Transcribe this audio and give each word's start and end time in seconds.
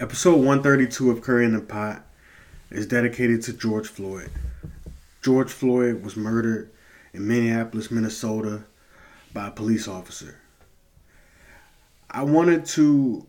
Episode 0.00 0.36
132 0.36 1.10
of 1.10 1.22
Curry 1.22 1.44
in 1.44 1.54
the 1.54 1.60
Pot 1.60 2.06
is 2.70 2.86
dedicated 2.86 3.42
to 3.42 3.52
George 3.52 3.88
Floyd. 3.88 4.30
George 5.22 5.50
Floyd 5.50 6.04
was 6.04 6.16
murdered 6.16 6.70
in 7.12 7.26
Minneapolis, 7.26 7.90
Minnesota 7.90 8.62
by 9.34 9.48
a 9.48 9.50
police 9.50 9.88
officer. 9.88 10.38
I 12.08 12.22
wanted 12.22 12.64
to 12.66 13.26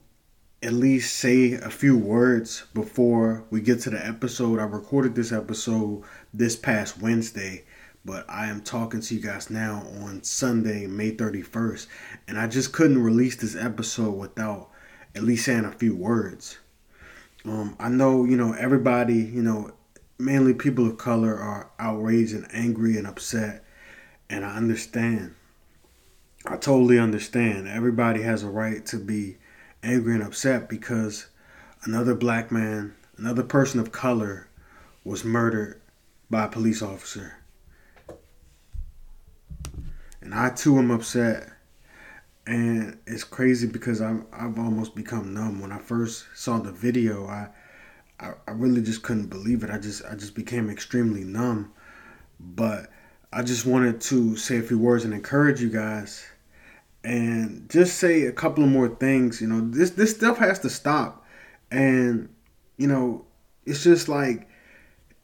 at 0.61 0.73
least 0.73 1.15
say 1.15 1.53
a 1.53 1.71
few 1.71 1.97
words 1.97 2.65
before 2.75 3.45
we 3.49 3.61
get 3.61 3.79
to 3.81 3.89
the 3.89 4.05
episode. 4.05 4.59
I 4.59 4.65
recorded 4.65 5.15
this 5.15 5.31
episode 5.31 6.03
this 6.35 6.55
past 6.55 7.01
Wednesday, 7.01 7.63
but 8.05 8.29
I 8.29 8.45
am 8.45 8.61
talking 8.61 9.01
to 9.01 9.15
you 9.15 9.21
guys 9.21 9.49
now 9.49 9.87
on 10.03 10.21
Sunday, 10.21 10.85
May 10.85 11.15
31st, 11.15 11.87
and 12.27 12.37
I 12.37 12.45
just 12.45 12.73
couldn't 12.73 13.01
release 13.01 13.37
this 13.37 13.55
episode 13.55 14.11
without 14.11 14.68
at 15.19 15.25
least 15.25 15.43
saying 15.43 15.65
a 15.65 15.71
few 15.73 15.93
words. 15.93 16.57
Um, 17.43 17.75
I 17.77 17.89
know, 17.89 18.23
you 18.23 18.37
know, 18.37 18.53
everybody, 18.53 19.15
you 19.15 19.43
know, 19.43 19.71
mainly 20.17 20.53
people 20.53 20.87
of 20.87 20.97
color 20.97 21.37
are 21.37 21.69
outraged 21.77 22.33
and 22.33 22.47
angry 22.53 22.95
and 22.95 23.05
upset, 23.05 23.65
and 24.29 24.45
I 24.45 24.55
understand. 24.55 25.35
I 26.45 26.55
totally 26.55 26.97
understand. 26.97 27.67
Everybody 27.67 28.21
has 28.21 28.43
a 28.43 28.49
right 28.49 28.85
to 28.85 28.97
be 28.97 29.35
angry 29.83 30.13
and 30.13 30.23
upset 30.23 30.69
because 30.69 31.27
another 31.83 32.15
black 32.15 32.49
man, 32.49 32.95
another 33.17 33.43
person 33.43 33.81
of 33.81 33.91
color, 33.91 34.47
was 35.03 35.25
murdered 35.25 35.81
by 36.29 36.45
a 36.45 36.49
police 36.49 36.81
officer. 36.81 37.39
And 40.21 40.33
I 40.33 40.51
too 40.51 40.77
am 40.77 40.91
upset 40.91 41.49
and 42.49 42.97
it's 43.05 43.23
crazy 43.23 43.67
because 43.67 44.01
I'm 44.01 44.25
I've 44.33 44.57
almost 44.57 44.95
become 44.95 45.33
numb. 45.35 45.61
When 45.61 45.71
I 45.71 45.77
first 45.77 46.25
saw 46.33 46.57
the 46.57 46.71
video, 46.71 47.27
I, 47.27 47.47
I 48.19 48.33
I 48.47 48.51
really 48.51 48.81
just 48.81 49.03
couldn't 49.03 49.27
believe 49.27 49.63
it. 49.63 49.69
I 49.69 49.77
just 49.77 50.03
I 50.05 50.15
just 50.15 50.33
became 50.33 50.69
extremely 50.69 51.23
numb. 51.23 51.71
But 52.39 52.89
I 53.31 53.43
just 53.43 53.67
wanted 53.67 54.01
to 54.01 54.35
say 54.35 54.57
a 54.57 54.63
few 54.63 54.79
words 54.79 55.05
and 55.05 55.13
encourage 55.13 55.61
you 55.61 55.69
guys 55.69 56.25
and 57.03 57.69
just 57.69 57.97
say 57.99 58.23
a 58.23 58.31
couple 58.31 58.63
of 58.63 58.71
more 58.71 58.89
things. 58.89 59.41
You 59.41 59.47
know, 59.47 59.69
this 59.69 59.91
this 59.91 60.15
stuff 60.15 60.39
has 60.39 60.57
to 60.59 60.71
stop. 60.71 61.25
And, 61.69 62.29
you 62.77 62.87
know, 62.87 63.25
it's 63.67 63.83
just 63.83 64.09
like 64.09 64.49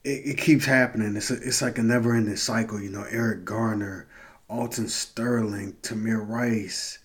it, 0.04 0.22
it 0.26 0.38
keeps 0.38 0.64
happening. 0.64 1.16
It's 1.16 1.32
a, 1.32 1.34
it's 1.34 1.60
like 1.60 1.78
a 1.78 1.82
never 1.82 2.14
ending 2.14 2.36
cycle, 2.36 2.80
you 2.80 2.90
know, 2.90 3.04
Eric 3.10 3.44
Garner, 3.44 4.06
Alton 4.48 4.88
Sterling, 4.88 5.72
Tamir 5.82 6.24
Rice, 6.24 7.00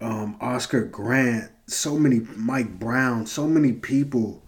um, 0.00 0.36
Oscar 0.40 0.84
Grant, 0.84 1.50
so 1.66 1.98
many 1.98 2.20
Mike 2.36 2.78
Brown, 2.78 3.26
so 3.26 3.46
many 3.46 3.72
people, 3.72 4.42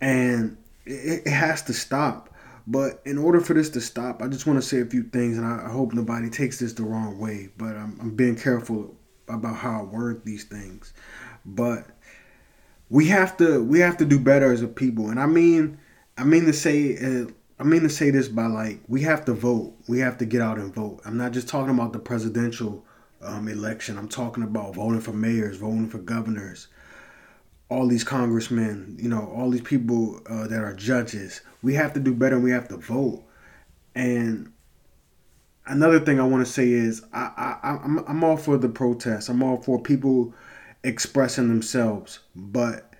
and 0.00 0.56
it, 0.86 1.22
it, 1.26 1.30
has 1.30 1.62
to 1.62 1.72
stop. 1.72 2.30
But 2.66 3.02
in 3.04 3.18
order 3.18 3.40
for 3.40 3.54
this 3.54 3.70
to 3.70 3.80
stop, 3.80 4.22
I 4.22 4.28
just 4.28 4.46
want 4.46 4.60
to 4.60 4.66
say 4.66 4.80
a 4.80 4.86
few 4.86 5.02
things, 5.02 5.36
and 5.36 5.46
I, 5.46 5.68
hope 5.68 5.92
nobody 5.92 6.30
takes 6.30 6.58
this 6.58 6.72
the 6.72 6.84
wrong 6.84 7.18
way. 7.18 7.50
But 7.58 7.76
I'm, 7.76 7.98
I'm 8.00 8.14
being 8.14 8.36
careful 8.36 8.94
about 9.28 9.56
how 9.56 9.80
I 9.80 9.82
word 9.82 10.24
these 10.24 10.44
things. 10.44 10.92
But 11.44 11.86
we 12.88 13.06
have 13.06 13.36
to 13.36 13.62
we 13.62 13.80
have 13.80 13.96
to 13.98 14.04
do 14.04 14.18
better 14.18 14.52
as 14.52 14.62
a 14.62 14.68
people, 14.68 15.10
and 15.10 15.20
I 15.20 15.26
mean 15.26 15.78
I 16.16 16.24
mean 16.24 16.46
to 16.46 16.52
say. 16.52 16.96
Uh, 16.96 17.30
I 17.58 17.62
mean 17.62 17.82
to 17.82 17.90
say 17.90 18.08
this 18.08 18.26
by 18.26 18.46
like 18.46 18.80
we 18.88 19.02
have 19.02 19.26
to 19.26 19.34
vote. 19.34 19.74
We 19.86 19.98
have 19.98 20.16
to 20.18 20.24
get 20.24 20.40
out 20.40 20.56
and 20.56 20.74
vote. 20.74 21.02
I'm 21.04 21.18
not 21.18 21.32
just 21.32 21.46
talking 21.46 21.74
about 21.74 21.92
the 21.92 21.98
presidential 21.98 22.86
um, 23.22 23.48
election. 23.48 23.98
I'm 23.98 24.08
talking 24.08 24.42
about 24.42 24.74
voting 24.74 25.00
for 25.00 25.12
mayors, 25.12 25.56
voting 25.56 25.88
for 25.88 25.98
governors, 25.98 26.68
all 27.68 27.86
these 27.86 28.04
congressmen, 28.04 28.96
you 29.00 29.08
know, 29.08 29.32
all 29.34 29.50
these 29.50 29.60
people 29.62 30.20
uh, 30.28 30.46
that 30.48 30.62
are 30.62 30.74
judges. 30.74 31.40
We 31.62 31.74
have 31.74 31.92
to 31.94 32.00
do 32.00 32.14
better. 32.14 32.36
and 32.36 32.44
we 32.44 32.50
have 32.50 32.68
to 32.68 32.76
vote. 32.76 33.22
And 33.94 34.52
another 35.66 36.00
thing 36.00 36.20
I 36.20 36.26
want 36.26 36.44
to 36.46 36.52
say 36.52 36.70
is 36.70 37.02
I, 37.12 37.58
I 37.62 37.70
I'm 37.84 37.98
I'm 38.06 38.24
all 38.24 38.36
for 38.36 38.56
the 38.56 38.68
protests. 38.68 39.28
I'm 39.28 39.42
all 39.42 39.60
for 39.62 39.80
people 39.80 40.34
expressing 40.82 41.48
themselves, 41.48 42.20
but 42.34 42.92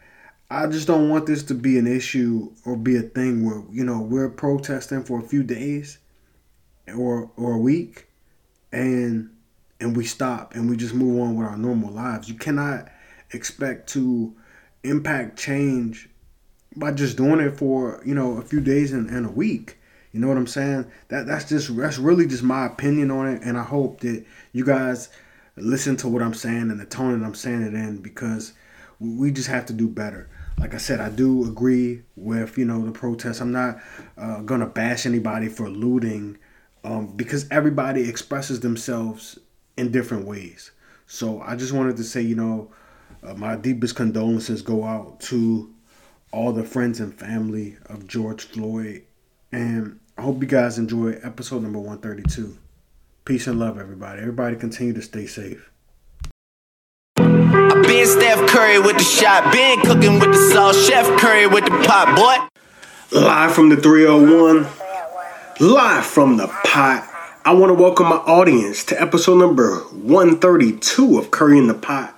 I 0.50 0.66
just 0.66 0.86
don't 0.86 1.09
want 1.09 1.26
this 1.26 1.42
to 1.44 1.54
be 1.54 1.78
an 1.78 1.86
issue 1.86 2.53
or 2.64 2.76
be 2.76 2.97
a 2.97 3.03
thing 3.03 3.44
where 3.44 3.62
you 3.70 3.84
know 3.84 4.00
we're 4.00 4.28
protesting 4.28 5.04
for 5.04 5.20
a 5.20 5.22
few 5.22 5.42
days 5.42 5.98
or 6.97 7.30
or 7.36 7.54
a 7.54 7.59
week 7.59 8.06
and 8.72 9.30
and 9.80 9.96
we 9.96 10.04
stop 10.04 10.54
and 10.54 10.68
we 10.68 10.76
just 10.76 10.94
move 10.94 11.20
on 11.20 11.36
with 11.36 11.46
our 11.46 11.56
normal 11.56 11.91
lives. 11.91 12.28
You 12.28 12.34
cannot 12.34 12.88
expect 13.32 13.88
to 13.91 14.34
impact 14.82 15.38
change 15.38 16.08
by 16.76 16.92
just 16.92 17.16
doing 17.16 17.41
it 17.41 17.58
for, 17.58 18.02
you 18.04 18.14
know, 18.14 18.38
a 18.38 18.42
few 18.42 18.60
days 18.60 18.92
and, 18.92 19.08
and 19.10 19.26
a 19.26 19.30
week. 19.30 19.78
You 20.12 20.20
know 20.20 20.28
what 20.28 20.36
I'm 20.36 20.46
saying? 20.46 20.91
That 21.08 21.26
that's 21.26 21.48
just 21.48 21.74
that's 21.76 21.98
really 21.98 22.26
just 22.26 22.42
my 22.42 22.66
opinion 22.66 23.10
on 23.10 23.28
it 23.28 23.42
and 23.42 23.56
I 23.56 23.62
hope 23.62 24.00
that 24.00 24.24
you 24.52 24.64
guys 24.64 25.08
listen 25.56 25.97
to 25.98 26.08
what 26.08 26.22
I'm 26.22 26.34
saying 26.34 26.70
and 26.70 26.80
the 26.80 26.86
tone 26.86 27.18
that 27.18 27.26
I'm 27.26 27.34
saying 27.34 27.62
it 27.62 27.74
in 27.74 27.98
because 27.98 28.52
we 28.98 29.30
just 29.30 29.48
have 29.48 29.66
to 29.66 29.72
do 29.72 29.88
better. 29.88 30.28
Like 30.58 30.74
I 30.74 30.78
said, 30.78 31.00
I 31.00 31.10
do 31.10 31.48
agree 31.48 32.02
with 32.16 32.58
you 32.58 32.64
know 32.64 32.84
the 32.84 32.92
protests. 32.92 33.41
I'm 33.41 33.52
not 33.52 33.78
uh, 34.18 34.41
gonna 34.41 34.66
bash 34.66 35.06
anybody 35.06 35.48
for 35.48 35.70
looting 35.70 36.38
um, 36.82 37.16
because 37.16 37.47
everybody 37.50 38.08
expresses 38.08 38.60
themselves 38.60 39.38
in 39.76 39.91
different 39.91 40.26
ways. 40.26 40.70
So 41.06 41.41
I 41.41 41.56
just 41.56 41.72
wanted 41.72 41.97
to 41.97 42.04
say, 42.04 42.22
you 42.22 42.36
know, 42.36 42.70
uh, 43.22 43.34
my 43.34 43.56
deepest 43.56 43.97
condolences 43.97 44.62
go 44.62 44.84
out 44.84 45.20
to 45.20 45.72
all 46.32 46.53
the 46.53 46.64
friends 46.64 47.00
and 47.00 47.12
family 47.12 47.76
of 47.86 48.06
George 48.06 48.44
Floyd. 48.44 49.04
And 49.53 49.98
I 50.16 50.22
hope 50.22 50.41
you 50.41 50.48
guys 50.48 50.78
enjoy 50.78 51.19
episode 51.22 51.62
number 51.62 51.78
132. 51.78 52.56
Peace 53.25 53.47
and 53.47 53.59
love, 53.59 53.78
everybody. 53.78 54.20
Everybody 54.20 54.56
continue 54.56 54.92
to 54.92 55.03
stay 55.03 55.26
safe. 55.26 55.70
I 57.16 57.82
been 57.86 58.06
Steph 58.06 58.48
Curry 58.48 58.78
with 58.78 58.97
the 58.97 59.04
shot, 59.04 59.53
been 59.53 59.80
cooking 59.80 60.20
with 60.20 60.32
the 60.32 60.50
sauce, 60.53 60.86
Chef 60.86 61.06
Curry 61.19 61.47
with 61.47 61.64
the 61.64 61.70
pot, 61.70 62.16
boy. 62.16 63.19
Live 63.19 63.53
from 63.53 63.69
the 63.69 63.76
301, 63.76 64.66
live 65.59 66.06
from 66.06 66.36
the 66.36 66.47
pot. 66.47 67.09
I 67.42 67.54
want 67.54 67.70
to 67.70 67.82
welcome 67.82 68.06
my 68.06 68.16
audience 68.16 68.84
to 68.84 69.00
episode 69.00 69.38
number 69.38 69.78
132 69.78 71.18
of 71.18 71.30
Curry 71.30 71.56
in 71.56 71.68
the 71.68 71.74
Pot. 71.74 72.14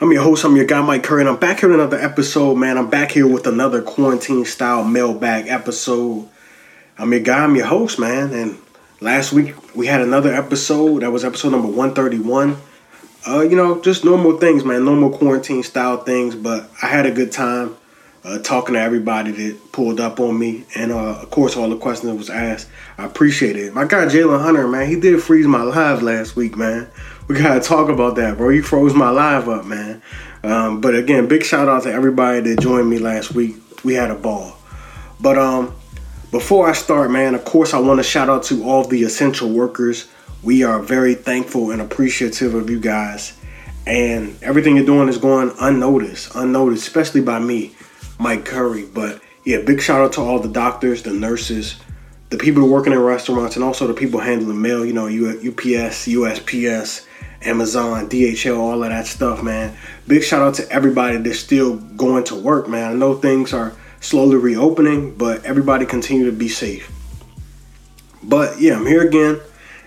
I'm 0.00 0.12
your 0.12 0.22
host, 0.22 0.44
I'm 0.44 0.54
your 0.54 0.64
guy, 0.64 0.80
Mike 0.80 1.02
Curry, 1.02 1.22
and 1.22 1.28
I'm 1.28 1.38
back 1.38 1.58
here 1.58 1.70
with 1.70 1.80
another 1.80 1.98
episode, 1.98 2.54
man. 2.54 2.78
I'm 2.78 2.88
back 2.88 3.10
here 3.10 3.26
with 3.26 3.48
another 3.48 3.82
quarantine 3.82 4.44
style 4.44 4.84
mailbag 4.84 5.48
episode. 5.48 6.28
I'm 6.96 7.10
your 7.10 7.20
guy, 7.20 7.42
I'm 7.42 7.56
your 7.56 7.66
host, 7.66 7.98
man. 7.98 8.32
And 8.32 8.58
last 9.00 9.32
week 9.32 9.56
we 9.74 9.88
had 9.88 10.02
another 10.02 10.32
episode. 10.32 11.02
That 11.02 11.10
was 11.10 11.24
episode 11.24 11.50
number 11.50 11.66
131. 11.66 12.56
Uh, 13.26 13.40
you 13.40 13.56
know, 13.56 13.82
just 13.82 14.04
normal 14.04 14.38
things, 14.38 14.64
man. 14.64 14.84
Normal 14.84 15.10
quarantine 15.10 15.64
style 15.64 15.96
things, 15.96 16.36
but 16.36 16.70
I 16.80 16.86
had 16.86 17.06
a 17.06 17.10
good 17.10 17.32
time 17.32 17.76
uh, 18.24 18.38
talking 18.38 18.74
to 18.74 18.80
everybody 18.80 19.30
that 19.30 19.72
pulled 19.72 20.00
up 20.00 20.20
on 20.20 20.38
me, 20.38 20.64
and 20.74 20.92
uh, 20.92 21.20
of 21.20 21.30
course, 21.30 21.56
all 21.56 21.68
the 21.68 21.76
questions 21.76 22.10
that 22.10 22.16
was 22.16 22.30
asked. 22.30 22.68
I 22.98 23.04
appreciate 23.04 23.56
it. 23.56 23.74
My 23.74 23.86
guy 23.86 24.06
Jalen 24.06 24.42
Hunter, 24.42 24.68
man, 24.68 24.88
he 24.88 24.98
did 24.98 25.22
freeze 25.22 25.46
my 25.46 25.62
live 25.62 26.02
last 26.02 26.36
week, 26.36 26.56
man. 26.56 26.88
We 27.28 27.36
gotta 27.36 27.60
talk 27.60 27.88
about 27.88 28.16
that, 28.16 28.36
bro. 28.36 28.50
He 28.50 28.60
froze 28.60 28.94
my 28.94 29.10
live 29.10 29.48
up, 29.48 29.64
man. 29.64 30.02
Um, 30.42 30.80
but 30.80 30.94
again, 30.94 31.28
big 31.28 31.44
shout 31.44 31.68
out 31.68 31.84
to 31.84 31.92
everybody 31.92 32.40
that 32.40 32.60
joined 32.60 32.88
me 32.88 32.98
last 32.98 33.32
week. 33.32 33.56
We 33.84 33.94
had 33.94 34.10
a 34.10 34.14
ball. 34.14 34.56
But 35.20 35.38
um, 35.38 35.74
before 36.30 36.68
I 36.68 36.72
start, 36.72 37.10
man, 37.10 37.34
of 37.34 37.44
course, 37.44 37.74
I 37.74 37.78
want 37.78 37.98
to 37.98 38.04
shout 38.04 38.28
out 38.28 38.44
to 38.44 38.64
all 38.64 38.84
the 38.84 39.02
essential 39.02 39.50
workers. 39.50 40.08
We 40.42 40.64
are 40.64 40.80
very 40.80 41.14
thankful 41.14 41.70
and 41.70 41.82
appreciative 41.82 42.54
of 42.54 42.70
you 42.70 42.80
guys. 42.80 43.36
And 43.86 44.40
everything 44.42 44.76
you're 44.76 44.86
doing 44.86 45.08
is 45.08 45.18
going 45.18 45.52
unnoticed, 45.60 46.34
unnoticed, 46.34 46.86
especially 46.86 47.20
by 47.20 47.38
me. 47.38 47.74
Mike 48.20 48.44
Curry. 48.44 48.84
But 48.84 49.20
yeah, 49.44 49.62
big 49.62 49.80
shout 49.80 50.00
out 50.00 50.12
to 50.12 50.20
all 50.20 50.38
the 50.38 50.48
doctors, 50.48 51.02
the 51.02 51.12
nurses, 51.12 51.80
the 52.28 52.36
people 52.36 52.68
working 52.68 52.92
in 52.92 53.00
restaurants, 53.00 53.56
and 53.56 53.64
also 53.64 53.86
the 53.86 53.94
people 53.94 54.20
handling 54.20 54.60
mail. 54.60 54.84
You 54.84 54.92
know, 54.92 55.06
UPS, 55.06 56.06
USPS, 56.06 57.06
Amazon, 57.42 58.08
DHL, 58.08 58.58
all 58.58 58.84
of 58.84 58.90
that 58.90 59.06
stuff, 59.06 59.42
man. 59.42 59.76
Big 60.06 60.22
shout 60.22 60.42
out 60.42 60.54
to 60.54 60.70
everybody 60.70 61.16
that's 61.16 61.38
still 61.38 61.76
going 61.76 62.24
to 62.24 62.34
work, 62.34 62.68
man. 62.68 62.90
I 62.92 62.94
know 62.94 63.14
things 63.14 63.54
are 63.54 63.72
slowly 64.00 64.36
reopening, 64.36 65.16
but 65.16 65.44
everybody 65.44 65.86
continue 65.86 66.26
to 66.26 66.36
be 66.36 66.48
safe. 66.48 66.92
But 68.22 68.60
yeah, 68.60 68.76
I'm 68.76 68.86
here 68.86 69.06
again, 69.06 69.40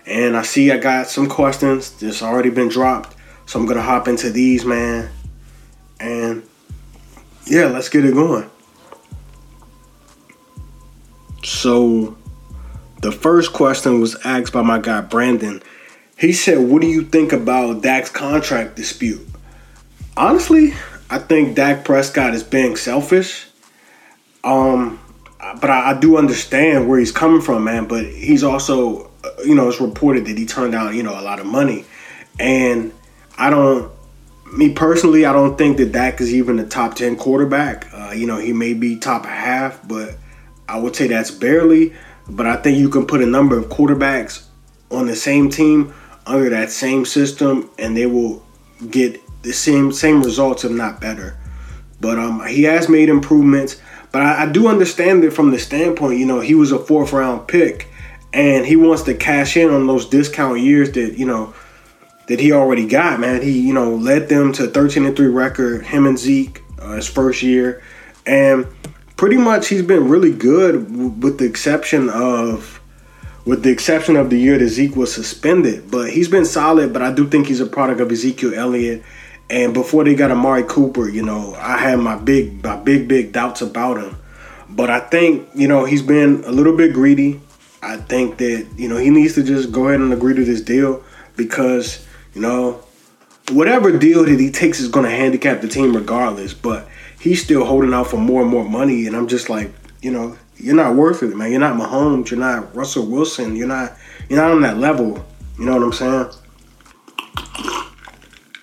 and 0.07 0.35
I 0.35 0.41
see 0.41 0.71
I 0.71 0.77
got 0.77 1.07
some 1.07 1.29
questions 1.29 1.91
that's 1.91 2.23
already 2.23 2.49
been 2.49 2.69
dropped, 2.69 3.15
so 3.45 3.59
I'm 3.59 3.67
gonna 3.67 3.83
hop 3.83 4.07
into 4.07 4.31
these, 4.31 4.65
man. 4.65 5.11
And 5.99 6.43
yeah, 7.45 7.65
let's 7.65 7.89
get 7.89 8.05
it 8.05 8.13
going. 8.13 8.49
So, 11.43 12.17
the 13.01 13.11
first 13.11 13.53
question 13.53 13.99
was 13.99 14.15
asked 14.23 14.53
by 14.53 14.61
my 14.61 14.79
guy 14.79 15.01
Brandon. 15.01 15.61
He 16.17 16.31
said, 16.31 16.59
What 16.59 16.81
do 16.81 16.87
you 16.87 17.03
think 17.03 17.33
about 17.33 17.81
Dak's 17.81 18.09
contract 18.09 18.75
dispute? 18.75 19.27
Honestly, 20.15 20.73
I 21.09 21.19
think 21.19 21.55
Dak 21.55 21.85
Prescott 21.85 22.33
is 22.33 22.43
being 22.43 22.75
selfish. 22.75 23.47
Um, 24.43 24.99
but 25.59 25.69
I, 25.69 25.91
I, 25.91 25.99
do 25.99 26.17
understand 26.17 26.87
where 26.87 26.99
he's 26.99 27.11
coming 27.11 27.41
from, 27.41 27.63
man. 27.63 27.87
But 27.87 28.05
he's 28.05 28.43
also, 28.43 29.11
uh, 29.23 29.29
you 29.45 29.55
know, 29.55 29.67
it's 29.67 29.79
reported 29.79 30.25
that 30.25 30.37
he 30.37 30.45
turned 30.45 30.71
down, 30.71 30.95
you 30.95 31.03
know, 31.03 31.17
a 31.17 31.21
lot 31.21 31.39
of 31.39 31.45
money, 31.45 31.85
and 32.39 32.91
I 33.37 33.49
don't. 33.49 33.92
Me 34.53 34.71
personally, 34.71 35.25
I 35.25 35.33
don't 35.33 35.57
think 35.57 35.77
that 35.77 35.91
Dak 35.91 36.21
is 36.21 36.33
even 36.33 36.59
a 36.59 36.65
top 36.65 36.95
ten 36.95 37.15
quarterback. 37.15 37.91
Uh, 37.91 38.11
you 38.11 38.27
know, 38.27 38.37
he 38.37 38.53
may 38.53 38.73
be 38.73 38.97
top 38.97 39.25
half, 39.25 39.85
but 39.87 40.15
I 40.69 40.77
would 40.79 40.95
say 40.95 41.07
that's 41.07 41.31
barely. 41.31 41.93
But 42.29 42.45
I 42.45 42.55
think 42.57 42.77
you 42.77 42.89
can 42.89 43.05
put 43.05 43.21
a 43.21 43.25
number 43.25 43.57
of 43.57 43.65
quarterbacks 43.65 44.45
on 44.91 45.07
the 45.07 45.15
same 45.15 45.49
team 45.49 45.93
under 46.25 46.49
that 46.51 46.71
same 46.71 47.05
system, 47.05 47.69
and 47.79 47.97
they 47.97 48.05
will 48.05 48.45
get 48.89 49.19
the 49.41 49.51
same 49.53 49.91
same 49.91 50.21
results, 50.21 50.63
if 50.63 50.71
not 50.71 51.01
better. 51.01 51.37
But 51.99 52.19
um, 52.19 52.45
he 52.45 52.63
has 52.63 52.87
made 52.87 53.09
improvements. 53.09 53.81
But 54.11 54.21
I, 54.21 54.43
I 54.43 54.51
do 54.51 54.67
understand 54.67 55.23
it 55.23 55.31
from 55.31 55.49
the 55.49 55.59
standpoint, 55.59 56.19
you 56.19 56.25
know, 56.27 56.39
he 56.39 56.53
was 56.53 56.71
a 56.71 56.77
fourth 56.77 57.11
round 57.11 57.47
pick, 57.47 57.87
and 58.31 58.65
he 58.65 58.75
wants 58.75 59.01
to 59.03 59.15
cash 59.15 59.57
in 59.57 59.69
on 59.69 59.87
those 59.87 60.05
discount 60.05 60.59
years 60.59 60.91
that 60.91 61.17
you 61.17 61.25
know 61.25 61.53
that 62.27 62.39
he 62.39 62.51
already 62.51 62.87
got. 62.87 63.19
Man, 63.19 63.41
he 63.41 63.59
you 63.59 63.73
know 63.73 63.95
led 63.95 64.29
them 64.29 64.53
to 64.53 64.67
13 64.67 65.05
and 65.05 65.15
three 65.15 65.27
record. 65.27 65.85
Him 65.85 66.05
and 66.05 66.17
Zeke 66.17 66.63
uh, 66.79 66.93
his 66.93 67.07
first 67.07 67.41
year, 67.41 67.83
and 68.25 68.67
pretty 69.15 69.37
much 69.37 69.67
he's 69.67 69.83
been 69.83 70.09
really 70.09 70.31
good 70.31 71.21
with 71.21 71.37
the 71.37 71.45
exception 71.45 72.09
of 72.09 72.81
with 73.45 73.63
the 73.63 73.69
exception 73.69 74.15
of 74.15 74.29
the 74.29 74.37
year 74.37 74.57
that 74.57 74.67
Zeke 74.67 74.95
was 74.95 75.13
suspended. 75.13 75.91
But 75.91 76.11
he's 76.11 76.27
been 76.27 76.45
solid. 76.45 76.93
But 76.93 77.01
I 77.01 77.13
do 77.13 77.27
think 77.27 77.47
he's 77.47 77.59
a 77.59 77.65
product 77.65 77.99
of 77.99 78.11
Ezekiel 78.11 78.53
Elliott. 78.55 79.03
And 79.49 79.73
before 79.73 80.03
they 80.03 80.15
got 80.15 80.31
Amari 80.31 80.63
Cooper, 80.63 81.09
you 81.09 81.21
know, 81.21 81.53
I 81.55 81.77
had 81.77 81.99
my 81.99 82.15
big, 82.17 82.63
my 82.63 82.77
big, 82.77 83.07
big 83.07 83.33
doubts 83.33 83.61
about 83.61 84.01
him. 84.01 84.17
But 84.69 84.89
I 84.89 84.99
think, 85.01 85.47
you 85.53 85.67
know, 85.67 85.85
he's 85.85 86.01
been 86.01 86.43
a 86.45 86.51
little 86.51 86.75
bit 86.75 86.93
greedy. 86.93 87.39
I 87.81 87.97
think 87.97 88.37
that, 88.37 88.65
you 88.77 88.87
know, 88.87 88.97
he 88.97 89.09
needs 89.09 89.35
to 89.35 89.43
just 89.43 89.71
go 89.71 89.89
ahead 89.89 89.99
and 89.99 90.13
agree 90.13 90.33
to 90.33 90.45
this 90.45 90.61
deal 90.61 91.03
because, 91.35 92.05
you 92.33 92.41
know, 92.41 92.83
whatever 93.51 93.97
deal 93.97 94.25
that 94.25 94.39
he 94.39 94.51
takes 94.51 94.79
is 94.79 94.87
going 94.89 95.05
to 95.05 95.11
handicap 95.11 95.61
the 95.61 95.67
team 95.67 95.95
regardless. 95.95 96.53
But 96.53 96.87
he's 97.19 97.43
still 97.43 97.65
holding 97.65 97.93
out 97.93 98.07
for 98.07 98.17
more 98.17 98.41
and 98.41 98.51
more 98.51 98.63
money. 98.63 99.07
And 99.07 99.15
I'm 99.15 99.27
just 99.27 99.49
like, 99.49 99.71
you 100.01 100.11
know, 100.11 100.37
you're 100.57 100.75
not 100.75 100.95
worth 100.95 101.23
it, 101.23 101.35
man. 101.35 101.51
You're 101.51 101.59
not 101.59 101.77
Mahomes. 101.77 102.29
You're 102.29 102.39
not 102.39 102.75
Russell 102.75 103.05
Wilson. 103.05 103.55
You're 103.55 103.67
not, 103.67 103.97
you're 104.29 104.39
not 104.39 104.51
on 104.51 104.61
that 104.61 104.77
level. 104.77 105.25
You 105.57 105.65
know 105.65 105.75
what 105.75 105.83
I'm 105.83 105.93
saying? 105.93 106.29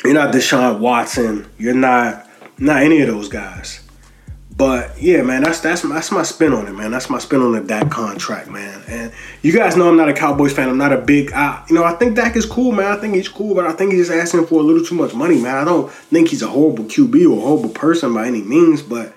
You're 0.04 0.14
not 0.14 0.32
Deshaun 0.34 0.78
Watson. 0.80 1.46
You're 1.58 1.74
not 1.74 2.26
not 2.58 2.82
any 2.82 3.00
of 3.00 3.08
those 3.08 3.28
guys. 3.28 3.80
But 4.60 5.00
yeah, 5.00 5.22
man, 5.22 5.42
that's 5.42 5.60
that's 5.60 5.84
my, 5.84 5.94
that's 5.94 6.12
my 6.12 6.22
spin 6.22 6.52
on 6.52 6.66
it, 6.66 6.72
man. 6.72 6.90
That's 6.90 7.08
my 7.08 7.18
spin 7.18 7.40
on 7.40 7.52
the 7.52 7.62
Dak 7.62 7.90
contract, 7.90 8.50
man. 8.50 8.82
And 8.88 9.10
you 9.40 9.54
guys 9.54 9.74
know 9.74 9.88
I'm 9.88 9.96
not 9.96 10.10
a 10.10 10.12
Cowboys 10.12 10.52
fan. 10.52 10.68
I'm 10.68 10.76
not 10.76 10.92
a 10.92 11.00
big, 11.00 11.32
I, 11.32 11.64
you 11.70 11.74
know, 11.74 11.82
I 11.82 11.94
think 11.94 12.14
Dak 12.14 12.36
is 12.36 12.44
cool, 12.44 12.70
man. 12.70 12.92
I 12.92 13.00
think 13.00 13.14
he's 13.14 13.26
cool, 13.26 13.54
but 13.54 13.64
I 13.64 13.72
think 13.72 13.94
he's 13.94 14.08
just 14.08 14.18
asking 14.18 14.44
for 14.48 14.60
a 14.60 14.62
little 14.62 14.84
too 14.84 14.94
much 14.94 15.14
money, 15.14 15.40
man. 15.40 15.56
I 15.56 15.64
don't 15.64 15.90
think 15.90 16.28
he's 16.28 16.42
a 16.42 16.46
horrible 16.46 16.84
QB 16.84 17.30
or 17.30 17.38
a 17.38 17.40
horrible 17.40 17.70
person 17.70 18.12
by 18.12 18.26
any 18.26 18.42
means, 18.42 18.82
but 18.82 19.14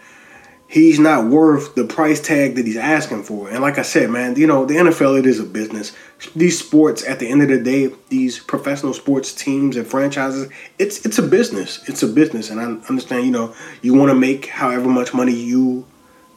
he's 0.73 0.97
not 0.97 1.25
worth 1.25 1.75
the 1.75 1.83
price 1.83 2.19
tag 2.19 2.55
that 2.55 2.65
he's 2.65 2.77
asking 2.77 3.21
for. 3.21 3.47
And 3.47 3.61
like 3.61 3.77
I 3.77 3.83
said, 3.83 4.09
man, 4.09 4.35
you 4.35 4.47
know, 4.47 4.65
the 4.65 4.73
NFL 4.73 5.19
it 5.19 5.27
is 5.27 5.39
a 5.39 5.43
business. 5.43 5.95
These 6.35 6.57
sports 6.57 7.07
at 7.07 7.19
the 7.19 7.29
end 7.29 7.43
of 7.43 7.49
the 7.49 7.59
day, 7.59 7.93
these 8.09 8.39
professional 8.39 8.95
sports 8.95 9.35
teams 9.35 9.77
and 9.77 9.85
franchises, 9.85 10.51
it's 10.79 11.05
it's 11.05 11.19
a 11.19 11.21
business. 11.21 11.87
It's 11.87 12.01
a 12.01 12.07
business 12.07 12.49
and 12.49 12.59
I 12.59 12.63
understand, 12.89 13.23
you 13.25 13.31
know, 13.31 13.53
you 13.83 13.93
want 13.93 14.09
to 14.09 14.15
make 14.15 14.47
however 14.47 14.89
much 14.89 15.13
money 15.13 15.35
you 15.35 15.85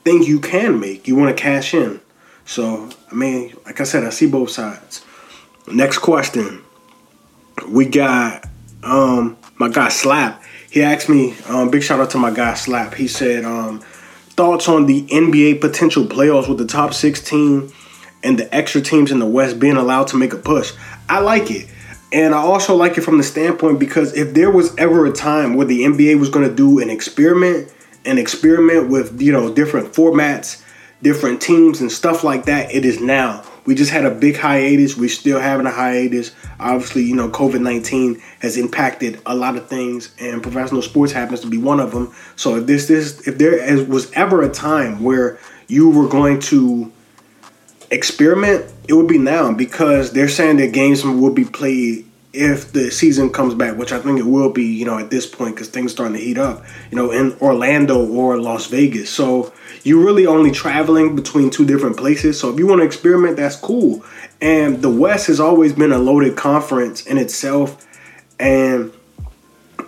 think 0.04 0.28
you 0.28 0.38
can 0.38 0.78
make. 0.78 1.08
You 1.08 1.16
want 1.16 1.34
to 1.34 1.42
cash 1.42 1.72
in. 1.72 2.02
So, 2.44 2.90
I 3.10 3.14
mean, 3.14 3.56
like 3.64 3.80
I 3.80 3.84
said, 3.84 4.04
I 4.04 4.10
see 4.10 4.26
both 4.26 4.50
sides. 4.50 5.02
Next 5.66 5.98
question. 5.98 6.62
We 7.66 7.86
got 7.86 8.44
um 8.82 9.38
my 9.56 9.70
guy 9.70 9.88
Slap. 9.88 10.42
He 10.70 10.82
asked 10.82 11.08
me, 11.08 11.34
um, 11.48 11.70
big 11.70 11.82
shout 11.82 12.00
out 12.00 12.10
to 12.10 12.18
my 12.18 12.30
guy 12.30 12.52
Slap. 12.52 12.92
He 12.92 13.08
said, 13.08 13.46
um, 13.46 13.82
thoughts 14.36 14.68
on 14.68 14.86
the 14.86 15.02
NBA 15.06 15.60
potential 15.60 16.04
playoffs 16.04 16.48
with 16.48 16.58
the 16.58 16.66
top 16.66 16.92
16 16.92 17.72
and 18.22 18.38
the 18.38 18.54
extra 18.54 18.80
teams 18.80 19.10
in 19.10 19.18
the 19.18 19.26
West 19.26 19.58
being 19.58 19.76
allowed 19.76 20.08
to 20.08 20.16
make 20.16 20.32
a 20.32 20.38
push. 20.38 20.72
I 21.08 21.20
like 21.20 21.50
it. 21.50 21.68
And 22.12 22.34
I 22.34 22.38
also 22.38 22.76
like 22.76 22.96
it 22.98 23.02
from 23.02 23.18
the 23.18 23.24
standpoint 23.24 23.78
because 23.78 24.14
if 24.14 24.34
there 24.34 24.50
was 24.50 24.76
ever 24.76 25.06
a 25.06 25.12
time 25.12 25.54
where 25.54 25.66
the 25.66 25.80
NBA 25.80 26.18
was 26.18 26.28
going 26.28 26.48
to 26.48 26.54
do 26.54 26.80
an 26.80 26.90
experiment, 26.90 27.72
an 28.04 28.18
experiment 28.18 28.88
with, 28.88 29.20
you 29.20 29.32
know, 29.32 29.52
different 29.52 29.92
formats, 29.92 30.62
different 31.02 31.40
teams 31.42 31.80
and 31.80 31.90
stuff 31.90 32.22
like 32.22 32.44
that, 32.44 32.72
it 32.72 32.84
is 32.84 33.00
now. 33.00 33.44
We 33.66 33.74
just 33.74 33.90
had 33.90 34.04
a 34.04 34.10
big 34.10 34.36
hiatus. 34.36 34.96
We're 34.96 35.08
still 35.08 35.40
having 35.40 35.66
a 35.66 35.70
hiatus. 35.70 36.32
Obviously, 36.58 37.02
you 37.02 37.16
know, 37.16 37.28
COVID 37.28 37.60
19 37.60 38.22
has 38.40 38.56
impacted 38.56 39.20
a 39.26 39.34
lot 39.34 39.56
of 39.56 39.68
things, 39.68 40.14
and 40.18 40.42
professional 40.42 40.82
sports 40.82 41.12
happens 41.12 41.40
to 41.40 41.48
be 41.48 41.58
one 41.58 41.80
of 41.80 41.92
them. 41.92 42.14
So 42.36 42.56
if 42.56 42.66
this, 42.66 42.86
this 42.88 43.26
if 43.26 43.38
there 43.38 43.84
was 43.84 44.10
ever 44.12 44.42
a 44.42 44.48
time 44.48 45.02
where 45.02 45.38
you 45.68 45.90
were 45.90 46.08
going 46.08 46.40
to 46.40 46.92
experiment, 47.90 48.72
it 48.88 48.94
would 48.94 49.08
be 49.08 49.18
now 49.18 49.52
because 49.52 50.12
they're 50.12 50.28
saying 50.28 50.58
that 50.58 50.72
games 50.72 51.04
will 51.04 51.32
be 51.32 51.44
played 51.44 52.05
if 52.36 52.72
the 52.72 52.90
season 52.90 53.30
comes 53.30 53.54
back, 53.54 53.78
which 53.78 53.92
I 53.92 53.98
think 53.98 54.18
it 54.18 54.26
will 54.26 54.50
be, 54.50 54.64
you 54.64 54.84
know, 54.84 54.98
at 54.98 55.10
this 55.10 55.24
point 55.24 55.54
because 55.54 55.68
things 55.68 55.92
starting 55.92 56.16
to 56.16 56.22
heat 56.22 56.36
up, 56.36 56.64
you 56.90 56.96
know, 56.96 57.10
in 57.10 57.32
Orlando 57.40 58.06
or 58.06 58.38
Las 58.38 58.66
Vegas. 58.66 59.08
So 59.08 59.52
you're 59.82 60.04
really 60.04 60.26
only 60.26 60.50
traveling 60.50 61.16
between 61.16 61.48
two 61.48 61.64
different 61.64 61.96
places. 61.96 62.38
So 62.38 62.52
if 62.52 62.58
you 62.58 62.66
want 62.66 62.80
to 62.80 62.84
experiment, 62.84 63.38
that's 63.38 63.56
cool. 63.56 64.04
And 64.40 64.82
the 64.82 64.90
West 64.90 65.28
has 65.28 65.40
always 65.40 65.72
been 65.72 65.92
a 65.92 65.98
loaded 65.98 66.36
conference 66.36 67.06
in 67.06 67.16
itself. 67.16 67.86
And 68.38 68.92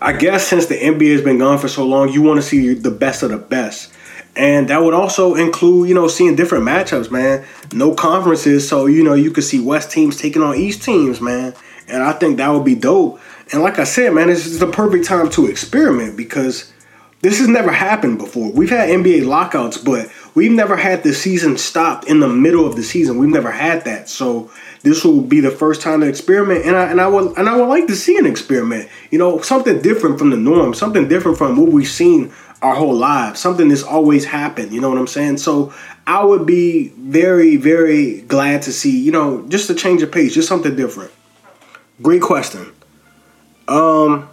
I 0.01 0.15
guess 0.15 0.47
since 0.47 0.67
the 0.67 0.77
NBA 0.77 1.13
has 1.13 1.23
been 1.23 1.39
gone 1.39 1.59
for 1.59 1.69
so 1.69 1.85
long, 1.85 2.09
you 2.09 2.23
want 2.23 2.39
to 2.39 2.43
see 2.43 2.73
the 2.73 2.91
best 2.91 3.23
of 3.23 3.31
the 3.31 3.39
best. 3.39 3.93
And 4.37 4.69
that 4.69 4.83
would 4.83 4.95
also 4.95 5.35
include, 5.35 5.89
you 5.89 5.95
know, 5.95 6.09
seeing 6.09 6.35
different 6.35 6.65
matchups, 6.65 7.11
man. 7.11 7.45
No 7.73 7.95
conferences, 7.95 8.67
so 8.67 8.87
you 8.87 9.03
know 9.03 9.15
you 9.15 9.33
could 9.33 9.45
see 9.45 9.61
West 9.61 9.91
teams 9.91 10.17
taking 10.17 10.43
on 10.43 10.57
East 10.57 10.83
teams, 10.83 11.21
man 11.21 11.55
and 11.89 12.03
I 12.03 12.13
think 12.13 12.37
that 12.37 12.49
would 12.49 12.65
be 12.65 12.75
dope. 12.75 13.21
And 13.53 13.63
like 13.63 13.79
I 13.79 13.85
said, 13.85 14.13
man, 14.13 14.29
this 14.29 14.47
is 14.47 14.59
the 14.59 14.67
perfect 14.67 15.07
time 15.07 15.31
to 15.31 15.47
experiment 15.47 16.17
because 16.17 16.73
this 17.21 17.39
has 17.39 17.49
never 17.49 17.73
happened 17.73 18.19
before. 18.19 18.53
We've 18.53 18.71
had 18.71 18.91
NBA 18.91 19.27
lockouts, 19.27 19.79
but 19.79 20.09
we've 20.35 20.53
never 20.53 20.77
had 20.77 21.03
the 21.03 21.13
season 21.13 21.57
stopped 21.57 22.07
in 22.07 22.21
the 22.21 22.29
middle 22.29 22.65
of 22.67 22.77
the 22.77 22.83
season. 22.83 23.19
We've 23.19 23.29
never 23.29 23.51
had 23.51 23.85
that. 23.87 24.09
So 24.09 24.51
this 24.83 25.05
will 25.05 25.23
be 25.23 25.41
the 25.41 25.51
first 25.51 25.83
time 25.83 26.01
to 26.01 26.07
experiment, 26.07 26.65
and 26.65 26.77
I 26.77 26.91
and 26.91 27.01
I 27.01 27.09
would 27.09 27.37
and 27.37 27.49
I 27.49 27.57
would 27.57 27.67
like 27.67 27.87
to 27.89 27.97
see 27.97 28.17
an 28.19 28.27
experiment. 28.27 28.89
You 29.11 29.19
know, 29.19 29.41
something 29.41 29.83
different 29.83 30.19
from 30.19 30.31
the 30.31 30.37
norm, 30.37 30.75
something 30.75 31.09
different 31.09 31.39
from 31.39 31.57
what 31.57 31.73
we've 31.73 31.89
seen 31.89 32.33
our 32.63 32.75
whole 32.75 32.95
lives, 32.95 33.41
something 33.41 33.69
that's 33.69 33.83
always 33.83 34.25
happened. 34.25 34.73
You 34.73 34.81
know 34.81 34.89
what 34.89 34.99
I'm 34.99 35.07
saying? 35.07 35.39
So 35.39 35.73
I 36.07 36.25
would 36.25 36.47
be 36.47 36.89
very, 36.97 37.57
very 37.57 38.23
glad 38.23 38.63
to 38.63 38.73
see, 38.73 39.01
you 39.01 39.13
know, 39.13 39.47
just 39.49 39.71
a 39.71 39.75
change 39.75 40.03
of 40.03 40.11
pace, 40.11 40.35
just 40.35 40.49
something 40.49 40.75
different. 40.75 41.13
Great 42.01 42.23
question. 42.23 42.73
Um, 43.67 44.29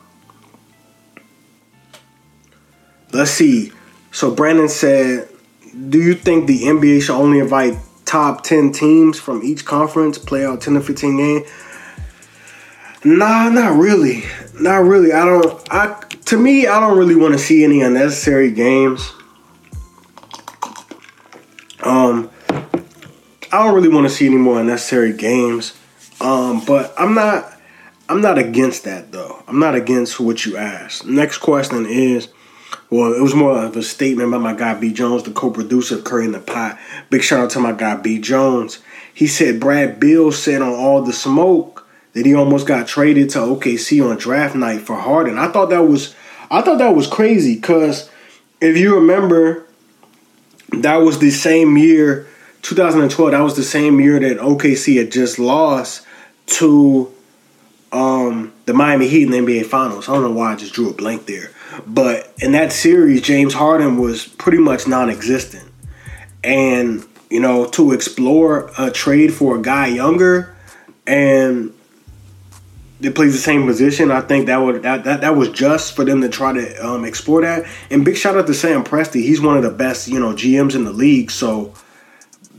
let's 3.12 3.32
see. 3.32 3.72
So 4.12 4.34
Brandon 4.34 4.70
said, 4.70 5.30
"Do 5.90 6.00
you 6.00 6.14
think 6.14 6.48
the 6.48 6.64
NBA 6.64 7.02
should 7.02 7.16
only 7.16 7.40
invite 7.40 7.78
top 8.06 8.44
ten 8.44 8.72
teams 8.72 9.20
from 9.20 9.44
each 9.44 9.66
conference, 9.66 10.18
play 10.18 10.46
out 10.46 10.62
ten 10.62 10.76
to 10.76 10.82
fifteen 10.82 11.18
games?" 11.18 11.50
Nah, 13.04 13.50
not 13.50 13.78
really. 13.78 14.24
Not 14.60 14.84
really. 14.84 15.14
I 15.14 15.26
don't. 15.26 15.62
I 15.72 16.02
to 16.26 16.38
me, 16.38 16.68
I 16.68 16.80
don't 16.80 16.98
really 16.98 17.16
want 17.16 17.34
to 17.34 17.40
see 17.40 17.64
any 17.64 17.82
unnecessary 17.82 18.52
games. 18.52 19.12
Um, 21.84 22.32
I 23.52 23.64
don't 23.64 23.76
really 23.76 23.90
want 23.90 24.08
to 24.08 24.14
see 24.14 24.26
any 24.26 24.38
more 24.38 24.60
unnecessary 24.60 25.14
games. 25.14 25.78
Um, 26.20 26.64
but 26.66 26.94
I'm 26.98 27.14
not. 27.14 27.55
I'm 28.08 28.22
not 28.22 28.38
against 28.38 28.84
that 28.84 29.12
though. 29.12 29.44
I'm 29.48 29.60
not 29.60 29.76
against 29.76 30.20
what 30.20 30.46
you 30.46 30.58
asked. 30.58 31.06
Next 31.06 31.40
question 31.40 31.86
is, 31.86 32.28
well, 32.90 33.14
it 33.14 33.22
was 33.22 33.34
more 33.34 33.58
of 33.58 33.76
a 33.76 33.84
statement 33.84 34.32
by 34.32 34.38
my 34.38 34.54
guy 34.54 34.80
B 34.80 34.94
Jones, 34.94 35.24
the 35.24 35.32
co-producer 35.32 35.96
of 35.96 36.04
Curry 36.04 36.26
in 36.26 36.32
the 36.32 36.40
Pot. 36.40 36.78
Big 37.10 37.24
shout 37.24 37.40
out 37.40 37.50
to 37.52 37.60
my 37.60 37.72
guy 37.72 37.96
B 37.96 38.20
Jones. 38.20 38.80
He 39.14 39.28
said 39.28 39.60
Brad 39.60 40.00
Beal 40.00 40.32
said 40.32 40.62
on 40.62 40.74
all 40.74 41.02
the 41.02 41.14
smoke 41.14 41.88
that 42.14 42.26
he 42.26 42.36
almost 42.36 42.68
got 42.68 42.88
traded 42.88 43.30
to 43.32 43.40
OKC 43.40 44.08
on 44.08 44.18
draft 44.18 44.56
night 44.56 44.82
for 44.82 44.96
Harden. 44.96 45.38
I 45.38 45.52
thought 45.52 45.72
that 45.72 45.84
was 45.84 46.16
I 46.52 46.62
thought 46.62 46.78
that 46.78 46.96
was 46.96 47.08
crazy 47.08 47.56
because 47.56 48.10
if 48.62 48.78
you 48.78 48.96
remember, 48.96 49.66
that 50.72 50.98
was 50.98 51.20
the 51.20 51.32
same 51.32 51.78
year, 51.78 52.28
2012. 52.62 53.32
That 53.32 53.40
was 53.40 53.56
the 53.56 53.64
same 53.64 54.00
year 54.00 54.20
that 54.20 54.38
OKC 54.38 54.98
had 54.98 55.12
just 55.12 55.40
lost 55.40 56.06
to 56.48 57.12
um, 57.92 58.54
the 58.66 58.74
Miami 58.74 59.08
Heat 59.08 59.24
in 59.24 59.32
the 59.32 59.38
NBA 59.38 59.66
Finals. 59.66 60.10
I 60.10 60.14
don't 60.14 60.24
know 60.24 60.32
why 60.32 60.54
I 60.54 60.56
just 60.56 60.74
drew 60.74 60.90
a 60.90 60.94
blank 60.94 61.26
there. 61.26 61.52
But 61.86 62.34
in 62.40 62.52
that 62.54 62.72
series, 62.72 63.22
James 63.22 63.54
Harden 63.54 63.98
was 63.98 64.26
pretty 64.26 64.58
much 64.60 64.88
non 64.88 65.10
existent. 65.10 65.70
And, 66.44 67.06
you 67.30 67.40
know, 67.40 67.66
to 67.72 67.92
explore 67.92 68.72
a 68.78 68.92
trade 68.92 69.34
for 69.34 69.58
a 69.58 69.62
guy 69.62 69.88
younger 69.88 70.56
and 71.08 71.74
that 73.02 73.14
plays 73.14 73.34
the 73.34 73.40
same 73.40 73.66
position, 73.66 74.12
I 74.12 74.22
think 74.22 74.46
that 74.48 74.58
would 74.58 74.84
that, 74.84 75.04
that, 75.04 75.22
that 75.22 75.36
was 75.36 75.50
just 75.50 75.96
for 75.96 76.06
them 76.06 76.22
to 76.22 76.30
try 76.30 76.54
to 76.54 76.86
um, 76.86 77.04
explore 77.04 77.42
that. 77.42 77.66
And 77.90 78.06
big 78.06 78.16
shout 78.18 78.38
out 78.38 78.48
to 78.48 78.54
Sam 78.54 78.84
Presti. 78.84 79.22
He's 79.22 79.42
one 79.42 79.58
of 79.58 79.64
the 79.64 79.72
best, 79.72 80.08
you 80.08 80.20
know, 80.20 80.34
GMs 80.34 80.76
in 80.76 80.86
the 80.86 80.94
league. 80.94 81.32
So 81.32 81.74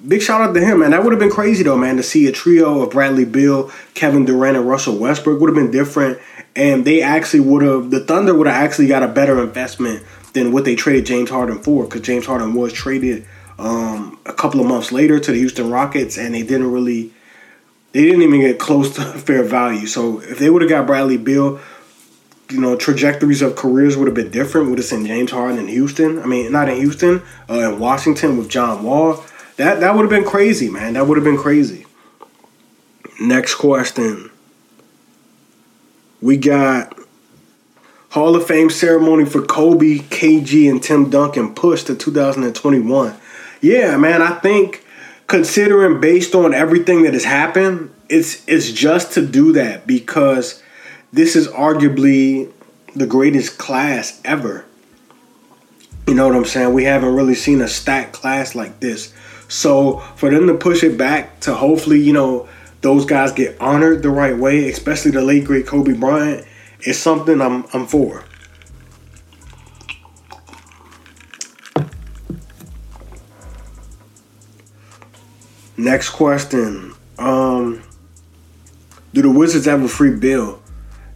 big 0.07 0.23
shout 0.23 0.41
out 0.41 0.55
to 0.55 0.61
him, 0.61 0.81
man. 0.81 0.91
That 0.91 1.03
would 1.03 1.13
have 1.13 1.21
been 1.21 1.31
crazy 1.31 1.63
though, 1.63 1.77
man, 1.77 1.97
to 1.97 2.03
see 2.03 2.27
a 2.27 2.33
trio 2.33 2.83
of 2.83 2.91
Bradley 2.91 3.25
Beal, 3.25 3.71
Kevin 3.95 4.25
Durant, 4.25 4.57
and 4.57 4.69
Russell 4.69 4.99
Westbrook 4.99 5.41
would 5.41 5.49
have 5.49 5.57
been 5.57 5.71
different. 5.71 6.19
And 6.55 6.85
they 6.85 7.03
actually 7.03 7.41
would 7.41 7.63
have 7.63 7.91
the 7.91 8.01
Thunder 8.01 8.35
would 8.35 8.47
have 8.47 8.57
actually 8.57 8.87
got 8.87 9.03
a 9.03 9.09
better 9.09 9.43
investment 9.43 10.05
than 10.33 10.53
what 10.53 10.65
they 10.65 10.75
traded 10.75 11.07
James 11.07 11.31
Harden 11.31 11.59
for, 11.63 11.85
because 11.85 12.03
James 12.03 12.27
Harden 12.27 12.55
was 12.55 12.73
traded 12.73 13.27
um, 13.59 14.19
a 14.27 14.33
couple 14.33 14.61
of 14.61 14.67
months 14.67 14.93
later 14.93 15.19
to 15.19 15.33
the 15.33 15.39
Houston 15.39 15.71
Rockets, 15.71 16.19
and 16.19 16.35
they 16.35 16.43
didn't 16.43 16.71
really 16.71 17.13
they 17.93 18.03
didn't 18.03 18.23
even 18.23 18.41
get 18.41 18.59
close 18.59 18.95
to 18.97 19.03
fair 19.19 19.43
value. 19.43 19.87
So 19.87 20.21
if 20.21 20.39
they 20.39 20.51
would 20.51 20.63
have 20.63 20.69
got 20.69 20.87
Bradley 20.87 21.17
Beal, 21.17 21.61
you 22.51 22.61
know, 22.61 22.77
trajectories 22.77 23.43
of 23.43 23.57
careers 23.57 23.97
would 23.97 24.07
have 24.07 24.15
been 24.15 24.31
different. 24.31 24.69
Would 24.69 24.79
have 24.79 24.87
sent 24.87 25.07
James 25.07 25.31
Harden 25.31 25.59
in 25.59 25.69
Houston. 25.69 26.21
I 26.21 26.27
mean, 26.27 26.53
not 26.53 26.69
in 26.69 26.77
Houston, 26.77 27.23
uh, 27.51 27.73
in 27.73 27.79
Washington 27.79 28.37
with 28.37 28.49
John 28.49 28.85
Wall. 28.85 29.25
That 29.57 29.81
that 29.81 29.95
would 29.95 30.03
have 30.03 30.11
been 30.11 30.29
crazy, 30.29 30.69
man. 30.69 30.95
That 30.95 31.07
would 31.07 31.17
have 31.17 31.25
been 31.25 31.39
crazy. 31.39 31.87
Next 33.21 33.55
question. 33.55 34.31
We 36.21 36.37
got 36.37 36.99
Hall 38.11 38.37
of 38.37 38.47
Fame 38.47 38.71
ceremony 38.71 39.25
for 39.25 39.43
Kobe, 39.43 39.99
KG, 39.99 40.71
and 40.71 40.83
Tim 40.83 41.11
Duncan 41.11 41.55
pushed 41.55 41.87
to 41.89 41.95
2021. 41.95 43.15
Yeah, 43.61 43.97
man, 43.97 44.23
I 44.23 44.39
think 44.39 44.85
considering 45.27 46.01
based 46.01 46.35
on 46.35 46.55
everything 46.55 47.03
that 47.03 47.15
has 47.15 47.25
happened, 47.25 47.91
it's 48.09 48.47
it's 48.47 48.71
just 48.71 49.13
to 49.13 49.27
do 49.27 49.53
that 49.53 49.87
because 49.87 50.63
this 51.13 51.37
is 51.37 51.49
arguably 51.49 52.53
the 52.95 53.07
greatest 53.07 53.59
class 53.59 54.21
ever. 54.25 54.65
You 56.07 56.15
know 56.15 56.27
what 56.27 56.37
I'm 56.37 56.45
saying? 56.45 56.73
We 56.73 56.85
haven't 56.85 57.15
really 57.15 57.35
seen 57.35 57.61
a 57.61 57.69
stacked 57.69 58.13
class 58.13 58.55
like 58.55 58.81
this. 58.81 59.13
So 59.49 59.99
for 60.17 60.31
them 60.31 60.47
to 60.49 60.55
push 60.55 60.83
it 60.83 60.99
back 60.99 61.41
to 61.41 61.55
hopefully, 61.55 62.01
you 62.01 62.13
know, 62.13 62.49
those 62.81 63.05
guys 63.05 63.33
get 63.33 63.61
honored 63.61 64.03
the 64.03 64.11
right 64.11 64.37
way, 64.37 64.69
especially 64.69 65.11
the 65.11 65.23
late 65.23 65.45
great 65.45 65.67
Kobe 65.67 65.93
Bryant, 65.93 66.47
is 66.81 66.99
something 66.99 67.41
I'm 67.41 67.65
I'm 67.73 67.87
for. 67.87 68.25
Next 75.77 76.11
question. 76.11 76.95
Um, 77.19 77.83
do 79.13 79.23
the 79.23 79.31
Wizards 79.31 79.67
have 79.67 79.83
a 79.83 79.89
free 79.89 80.15
Beal? 80.15 80.63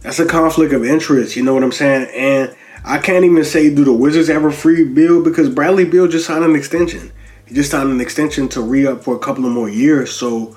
That's 0.01 0.19
a 0.19 0.25
conflict 0.25 0.73
of 0.73 0.83
interest. 0.83 1.35
You 1.35 1.43
know 1.43 1.53
what 1.53 1.63
I'm 1.63 1.71
saying? 1.71 2.09
And 2.13 2.55
I 2.83 2.97
can't 2.97 3.25
even 3.25 3.43
say 3.43 3.73
do 3.73 3.83
the 3.83 3.93
Wizards 3.93 4.27
have 4.27 4.43
a 4.43 4.51
free 4.51 4.83
Beal 4.83 5.23
because 5.23 5.49
Bradley 5.49 5.85
Beal 5.85 6.07
just 6.07 6.27
signed 6.27 6.43
an 6.43 6.55
extension. 6.55 7.11
He 7.51 7.55
just 7.55 7.71
signed 7.71 7.89
an 7.89 7.99
extension 7.99 8.47
to 8.49 8.61
re 8.61 8.87
up 8.87 9.03
for 9.03 9.13
a 9.13 9.19
couple 9.19 9.45
of 9.45 9.51
more 9.51 9.67
years. 9.67 10.15
So 10.15 10.55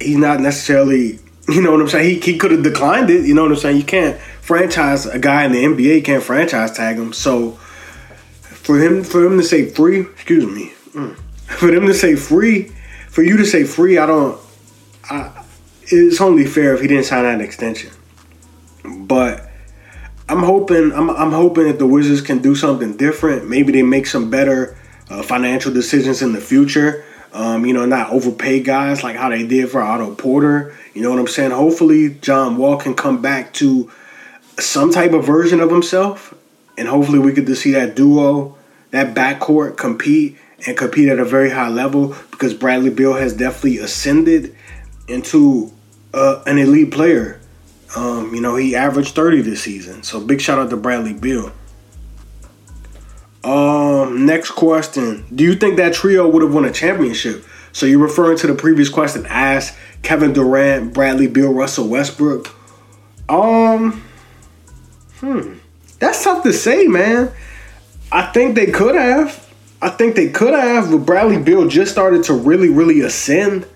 he's 0.00 0.16
not 0.16 0.40
necessarily, 0.40 1.18
you 1.50 1.60
know 1.60 1.70
what 1.70 1.82
I'm 1.82 1.88
saying? 1.88 2.08
He, 2.08 2.32
he 2.32 2.38
could 2.38 2.50
have 2.50 2.62
declined 2.62 3.10
it. 3.10 3.26
You 3.26 3.34
know 3.34 3.42
what 3.42 3.50
I'm 3.50 3.58
saying? 3.58 3.76
You 3.76 3.84
can't 3.84 4.18
franchise 4.40 5.04
a 5.04 5.18
guy 5.18 5.44
in 5.44 5.52
the 5.52 5.62
NBA. 5.62 6.02
Can't 6.06 6.22
franchise 6.22 6.72
tag 6.72 6.96
him. 6.96 7.12
So 7.12 7.50
for 8.40 8.78
him 8.78 9.04
for 9.04 9.22
him 9.22 9.36
to 9.36 9.44
say 9.44 9.68
free, 9.68 10.00
excuse 10.00 10.46
me, 10.46 10.72
mm, 10.94 11.14
for 11.58 11.70
them 11.70 11.86
to 11.86 11.92
say 11.92 12.16
free, 12.16 12.72
for 13.10 13.22
you 13.22 13.36
to 13.36 13.44
say 13.44 13.64
free, 13.64 13.98
I 13.98 14.06
don't. 14.06 14.40
I, 15.10 15.44
it's 15.82 16.22
only 16.22 16.46
fair 16.46 16.72
if 16.72 16.80
he 16.80 16.88
didn't 16.88 17.04
sign 17.04 17.24
that 17.24 17.42
extension. 17.42 17.90
But 18.82 19.46
I'm 20.26 20.42
hoping 20.42 20.90
I'm, 20.92 21.10
I'm 21.10 21.32
hoping 21.32 21.64
that 21.64 21.78
the 21.78 21.86
Wizards 21.86 22.22
can 22.22 22.38
do 22.38 22.54
something 22.54 22.96
different. 22.96 23.46
Maybe 23.46 23.72
they 23.72 23.82
make 23.82 24.06
some 24.06 24.30
better 24.30 24.78
uh, 25.10 25.22
financial 25.22 25.72
decisions 25.72 26.22
in 26.22 26.32
the 26.32 26.40
future. 26.40 27.04
Um, 27.32 27.64
you 27.64 27.72
know, 27.72 27.86
not 27.86 28.10
overpay 28.10 28.62
guys 28.62 29.02
like 29.02 29.16
how 29.16 29.30
they 29.30 29.46
did 29.46 29.70
for 29.70 29.80
Otto 29.80 30.14
Porter. 30.14 30.76
You 30.92 31.02
know 31.02 31.10
what 31.10 31.18
I'm 31.18 31.26
saying? 31.26 31.50
Hopefully, 31.52 32.10
John 32.20 32.58
Wall 32.58 32.76
can 32.76 32.94
come 32.94 33.22
back 33.22 33.54
to 33.54 33.90
some 34.58 34.92
type 34.92 35.12
of 35.12 35.24
version 35.24 35.60
of 35.60 35.70
himself, 35.70 36.34
and 36.76 36.88
hopefully, 36.88 37.18
we 37.18 37.32
get 37.32 37.46
to 37.46 37.56
see 37.56 37.70
that 37.72 37.96
duo, 37.96 38.56
that 38.90 39.14
backcourt 39.14 39.78
compete 39.78 40.36
and 40.66 40.76
compete 40.76 41.08
at 41.08 41.18
a 41.18 41.24
very 41.24 41.50
high 41.50 41.68
level 41.68 42.14
because 42.30 42.54
Bradley 42.54 42.90
Beal 42.90 43.14
has 43.14 43.32
definitely 43.32 43.78
ascended 43.78 44.54
into 45.08 45.72
uh, 46.14 46.42
an 46.46 46.58
elite 46.58 46.92
player. 46.92 47.40
Um, 47.96 48.34
you 48.34 48.40
know, 48.40 48.56
he 48.56 48.74
averaged 48.74 49.14
30 49.14 49.42
this 49.42 49.62
season. 49.62 50.02
So 50.02 50.20
big 50.20 50.40
shout 50.40 50.58
out 50.58 50.70
to 50.70 50.76
Bradley 50.76 51.12
Beal. 51.12 51.52
Um, 53.44 54.24
next 54.24 54.52
question. 54.52 55.24
Do 55.34 55.42
you 55.42 55.54
think 55.54 55.76
that 55.76 55.94
trio 55.94 56.28
would 56.28 56.42
have 56.42 56.54
won 56.54 56.64
a 56.64 56.72
championship? 56.72 57.44
So 57.72 57.86
you're 57.86 57.98
referring 57.98 58.38
to 58.38 58.46
the 58.46 58.54
previous 58.54 58.88
question 58.88 59.26
asked 59.26 59.76
Kevin 60.02 60.32
Durant, 60.32 60.92
Bradley 60.92 61.26
Beal, 61.26 61.52
Russell 61.52 61.88
Westbrook. 61.88 62.54
Um, 63.28 64.02
hmm. 65.18 65.54
That's 65.98 66.22
tough 66.22 66.42
to 66.44 66.52
say, 66.52 66.86
man. 66.86 67.32
I 68.12 68.26
think 68.26 68.54
they 68.54 68.66
could 68.66 68.94
have. 68.94 69.48
I 69.80 69.88
think 69.88 70.14
they 70.14 70.28
could 70.28 70.54
have, 70.54 70.90
but 70.90 70.98
Bradley 70.98 71.42
Beal 71.42 71.66
just 71.66 71.90
started 71.90 72.24
to 72.24 72.34
really, 72.34 72.68
really 72.68 73.00
ascend 73.00 73.66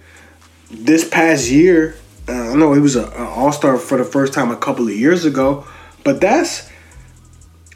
this 0.70 1.08
past 1.08 1.50
year. 1.50 1.96
Uh, 2.28 2.50
I 2.50 2.54
know 2.54 2.72
he 2.72 2.80
was 2.80 2.94
an 2.94 3.12
All 3.14 3.50
Star 3.50 3.76
for 3.76 3.98
the 3.98 4.04
first 4.04 4.32
time 4.32 4.50
a 4.50 4.56
couple 4.56 4.86
of 4.86 4.94
years 4.94 5.24
ago, 5.24 5.66
but 6.04 6.20
that's. 6.20 6.70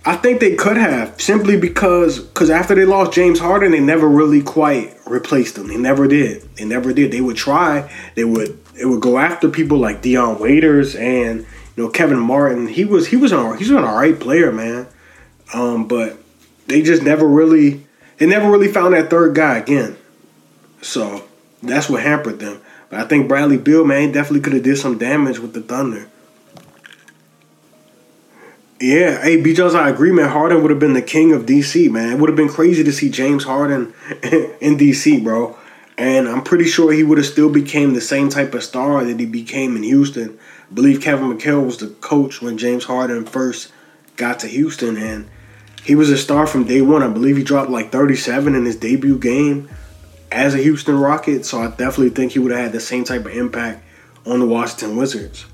I 0.05 0.17
think 0.17 0.41
they 0.41 0.55
could 0.55 0.79
have 0.79 1.21
simply 1.21 1.59
because 1.59 2.21
because 2.21 2.49
after 2.49 2.75
they 2.75 2.87
lost 2.87 3.13
James 3.13 3.39
Harden, 3.39 3.73
they 3.73 3.81
never 3.81 4.09
really 4.09 4.43
quite 4.43 4.97
replaced 5.07 5.59
him. 5.59 5.69
They 5.69 5.77
never 5.77 6.09
did. 6.09 6.43
They 6.57 6.65
never 6.65 6.93
did. 6.93 7.13
They 7.13 7.21
would 7.21 7.37
try. 7.37 7.93
They 8.15 8.25
would. 8.25 8.59
It 8.79 8.87
would 8.87 9.03
go 9.03 9.19
after 9.19 9.51
people 9.51 9.77
like 9.77 10.01
Dion 10.01 10.39
Waiters 10.39 10.97
and 10.97 11.41
you 11.41 11.85
know 11.85 11.91
Kevin 11.91 12.19
Martin. 12.19 12.69
He 12.69 12.85
was 12.87 13.09
he 13.09 13.17
was 13.17 13.33
an 13.33 13.59
he's 13.59 13.71
an 13.71 13.85
alright 13.85 14.19
player, 14.19 14.51
man. 14.51 14.87
Um, 15.53 15.87
but 15.87 16.17
they 16.67 16.81
just 16.81 17.03
never 17.03 17.27
really 17.27 17.85
they 18.17 18.27
never 18.27 18.51
really 18.51 18.69
found 18.69 18.95
that 18.95 19.11
third 19.11 19.35
guy 19.35 19.59
again. 19.59 19.99
So 20.81 21.25
that's 21.63 21.91
what 21.91 22.03
hampered 22.03 22.39
them. 22.39 22.63
But 22.89 23.01
I 23.01 23.05
think 23.05 23.29
Bradley 23.29 23.59
Beal, 23.59 23.85
man, 23.85 24.13
definitely 24.13 24.41
could 24.41 24.55
have 24.55 24.63
did 24.63 24.79
some 24.79 24.97
damage 24.97 25.39
with 25.39 25.53
the 25.53 25.61
Thunder. 25.61 26.09
Yeah, 28.81 29.21
hey, 29.21 29.39
B. 29.39 29.53
Jones, 29.53 29.75
I 29.75 29.91
agree, 29.91 30.11
man. 30.11 30.31
Harden 30.31 30.63
would 30.63 30.71
have 30.71 30.81
been 30.81 30.95
the 30.95 31.03
king 31.03 31.35
of 31.35 31.45
DC, 31.45 31.91
man. 31.91 32.13
It 32.13 32.19
would 32.19 32.31
have 32.31 32.37
been 32.37 32.49
crazy 32.49 32.83
to 32.83 32.93
see 32.93 33.11
James 33.11 33.45
Harden 33.45 33.93
in 34.23 34.79
DC, 34.79 35.23
bro. 35.23 35.59
And 35.99 36.27
I'm 36.27 36.43
pretty 36.43 36.65
sure 36.65 36.91
he 36.91 37.03
would 37.03 37.19
have 37.19 37.27
still 37.27 37.51
became 37.51 37.93
the 37.93 38.01
same 38.01 38.31
type 38.31 38.55
of 38.55 38.65
star 38.65 39.05
that 39.05 39.21
he 39.21 39.27
became 39.27 39.77
in 39.77 39.83
Houston. 39.83 40.39
I 40.71 40.75
believe 40.75 41.03
Kevin 41.03 41.31
McHale 41.31 41.63
was 41.63 41.77
the 41.77 41.89
coach 41.89 42.41
when 42.41 42.57
James 42.57 42.85
Harden 42.85 43.27
first 43.27 43.71
got 44.17 44.41
to 44.41 44.47
Houston, 44.47 44.97
and 44.97 45.29
he 45.85 45.95
was 45.95 46.09
a 46.09 46.17
star 46.17 46.47
from 46.47 46.65
day 46.65 46.81
one. 46.81 47.03
I 47.03 47.09
believe 47.09 47.37
he 47.37 47.45
dropped 47.45 47.69
like 47.69 47.93
37 47.93 48.55
in 48.55 48.65
his 48.65 48.77
debut 48.77 49.19
game 49.19 49.69
as 50.33 50.55
a 50.55 50.59
Houston 50.59 50.99
Rocket. 50.99 51.45
So 51.45 51.61
I 51.61 51.67
definitely 51.69 52.11
think 52.11 52.33
he 52.33 52.39
would 52.39 52.51
have 52.51 52.63
had 52.63 52.73
the 52.73 52.81
same 52.81 53.05
type 53.05 53.27
of 53.27 53.37
impact 53.37 53.85
on 54.25 54.41
the 54.41 54.47
Washington 54.47 54.97
Wizards. 54.97 55.45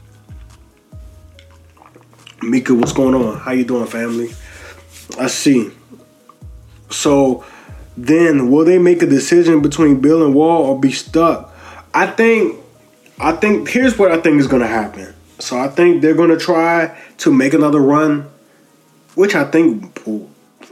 Mika, 2.43 2.75
what's 2.75 2.93
going 2.93 3.15
on? 3.15 3.39
How 3.39 3.53
you 3.53 3.65
doing, 3.65 3.87
family? 3.87 4.33
I 5.19 5.27
see. 5.29 5.71
So 6.91 7.45
then, 7.97 8.51
will 8.51 8.65
they 8.65 8.79
make 8.79 9.03
a 9.03 9.07
decision 9.07 9.63
between 9.63 10.01
Beal 10.01 10.25
and 10.25 10.35
Wall 10.35 10.65
or 10.65 10.79
be 10.79 10.93
stuck? 10.93 11.55
I 11.95 12.07
think. 12.07 12.61
I 13.19 13.33
think 13.33 13.71
here's 13.71 13.99
what 13.99 14.13
I 14.13 14.21
think 14.21 14.41
is 14.41 14.47
to 14.47 14.67
happen. 14.67 15.15
So 15.39 15.59
I 15.59 15.69
think 15.69 16.03
they're 16.03 16.15
to 16.15 16.37
try 16.37 16.95
to 17.19 17.33
make 17.33 17.55
another 17.55 17.81
run 17.81 18.29
which 19.17 19.35
I 19.35 19.45
think 19.45 20.07
will 20.07 20.31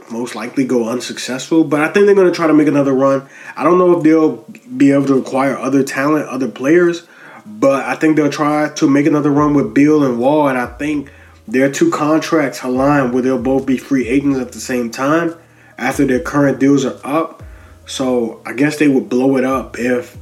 most 0.09 0.35
likely 0.35 0.63
go 0.63 0.87
unsuccessful. 0.87 1.65
But 1.65 1.81
I 1.81 1.91
think 1.91 2.05
they're 2.05 2.15
to 2.15 2.31
try 2.31 2.47
to 2.47 2.53
make 2.53 2.67
another 2.67 2.93
run. 2.93 3.27
I 3.57 3.63
don't 3.65 3.77
know 3.77 3.97
if 3.97 4.03
they'll 4.03 4.45
be 4.77 4.91
able 4.91 5.07
to 5.07 5.17
acquire 5.17 5.57
other 5.57 5.83
talent, 5.83 6.29
other 6.29 6.47
players, 6.47 7.05
but 7.45 7.83
I 7.83 7.95
think 7.95 8.15
they'll 8.15 8.29
try 8.29 8.69
to 8.69 8.87
make 8.87 9.07
another 9.07 9.31
run 9.31 9.53
with 9.53 9.73
Beal 9.73 10.03
and 10.05 10.19
Wall. 10.19 10.47
And 10.47 10.57
I 10.57 10.67
think 10.67 11.11
their 11.47 11.71
two 11.71 11.91
contracts 11.91 12.63
align 12.63 13.11
where 13.11 13.21
they'll 13.21 13.41
both 13.41 13.65
be 13.65 13.77
free 13.77 14.07
agents 14.07 14.39
at 14.39 14.51
the 14.51 14.59
same 14.59 14.89
time 14.89 15.35
after 15.77 16.05
their 16.05 16.19
current 16.19 16.59
deals 16.59 16.85
are 16.85 16.99
up. 17.03 17.43
So 17.85 18.41
I 18.45 18.53
guess 18.53 18.77
they 18.77 18.87
would 18.87 19.09
blow 19.09 19.37
it 19.37 19.43
up 19.43 19.77
if 19.77 20.17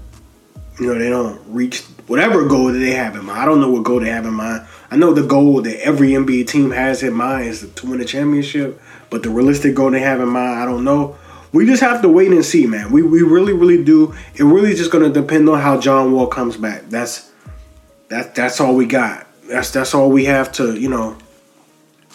you 0.80 0.88
know 0.88 1.00
they 1.00 1.10
don't 1.10 1.42
reach 1.48 1.82
whatever 2.08 2.46
goal 2.48 2.74
that 2.74 2.80
they 2.80 2.92
have 2.92 3.16
in 3.16 3.26
mind. 3.26 3.40
I 3.40 3.46
don't 3.46 3.62
know 3.62 3.72
what 3.72 3.84
goal 3.84 4.02
they 4.02 4.10
have 4.10 4.26
in 4.26 4.34
mind. 4.34 4.68
I 4.92 4.98
know 4.98 5.14
the 5.14 5.26
goal 5.26 5.62
that 5.62 5.80
every 5.82 6.10
NBA 6.10 6.48
team 6.48 6.72
has 6.72 7.04
in 7.04 7.14
mind 7.14 7.48
is 7.48 7.72
to 7.74 7.90
win 7.90 8.02
a 8.02 8.06
championship, 8.06 8.82
but 9.10 9.24
the 9.24 9.30
realistic 9.30 9.76
goal 9.76 9.92
they 9.92 10.02
have 10.02 10.20
in 10.20 10.30
mind, 10.30 10.60
I 10.60 10.66
don't 10.66 10.84
know. 10.84 11.16
We 11.54 11.66
just 11.66 11.82
have 11.82 12.02
to 12.02 12.10
wait 12.10 12.32
and 12.32 12.44
see, 12.44 12.66
man. 12.66 12.92
We 12.92 13.02
we 13.02 13.22
really 13.22 13.54
really 13.54 13.82
do. 13.82 14.14
It 14.36 14.44
really 14.44 14.74
just 14.76 14.92
gonna 14.92 15.10
depend 15.10 15.48
on 15.48 15.62
how 15.62 15.80
John 15.80 16.12
Wall 16.12 16.28
comes 16.28 16.58
back. 16.58 16.90
That's 16.90 17.32
that 18.10 18.36
that's 18.36 18.60
all 18.60 18.76
we 18.76 18.88
got. 18.88 19.28
That's 19.54 19.70
that's 19.70 19.94
all 19.94 20.10
we 20.10 20.26
have 20.26 20.52
to 20.54 20.80
you 20.80 20.90
know. 20.90 21.16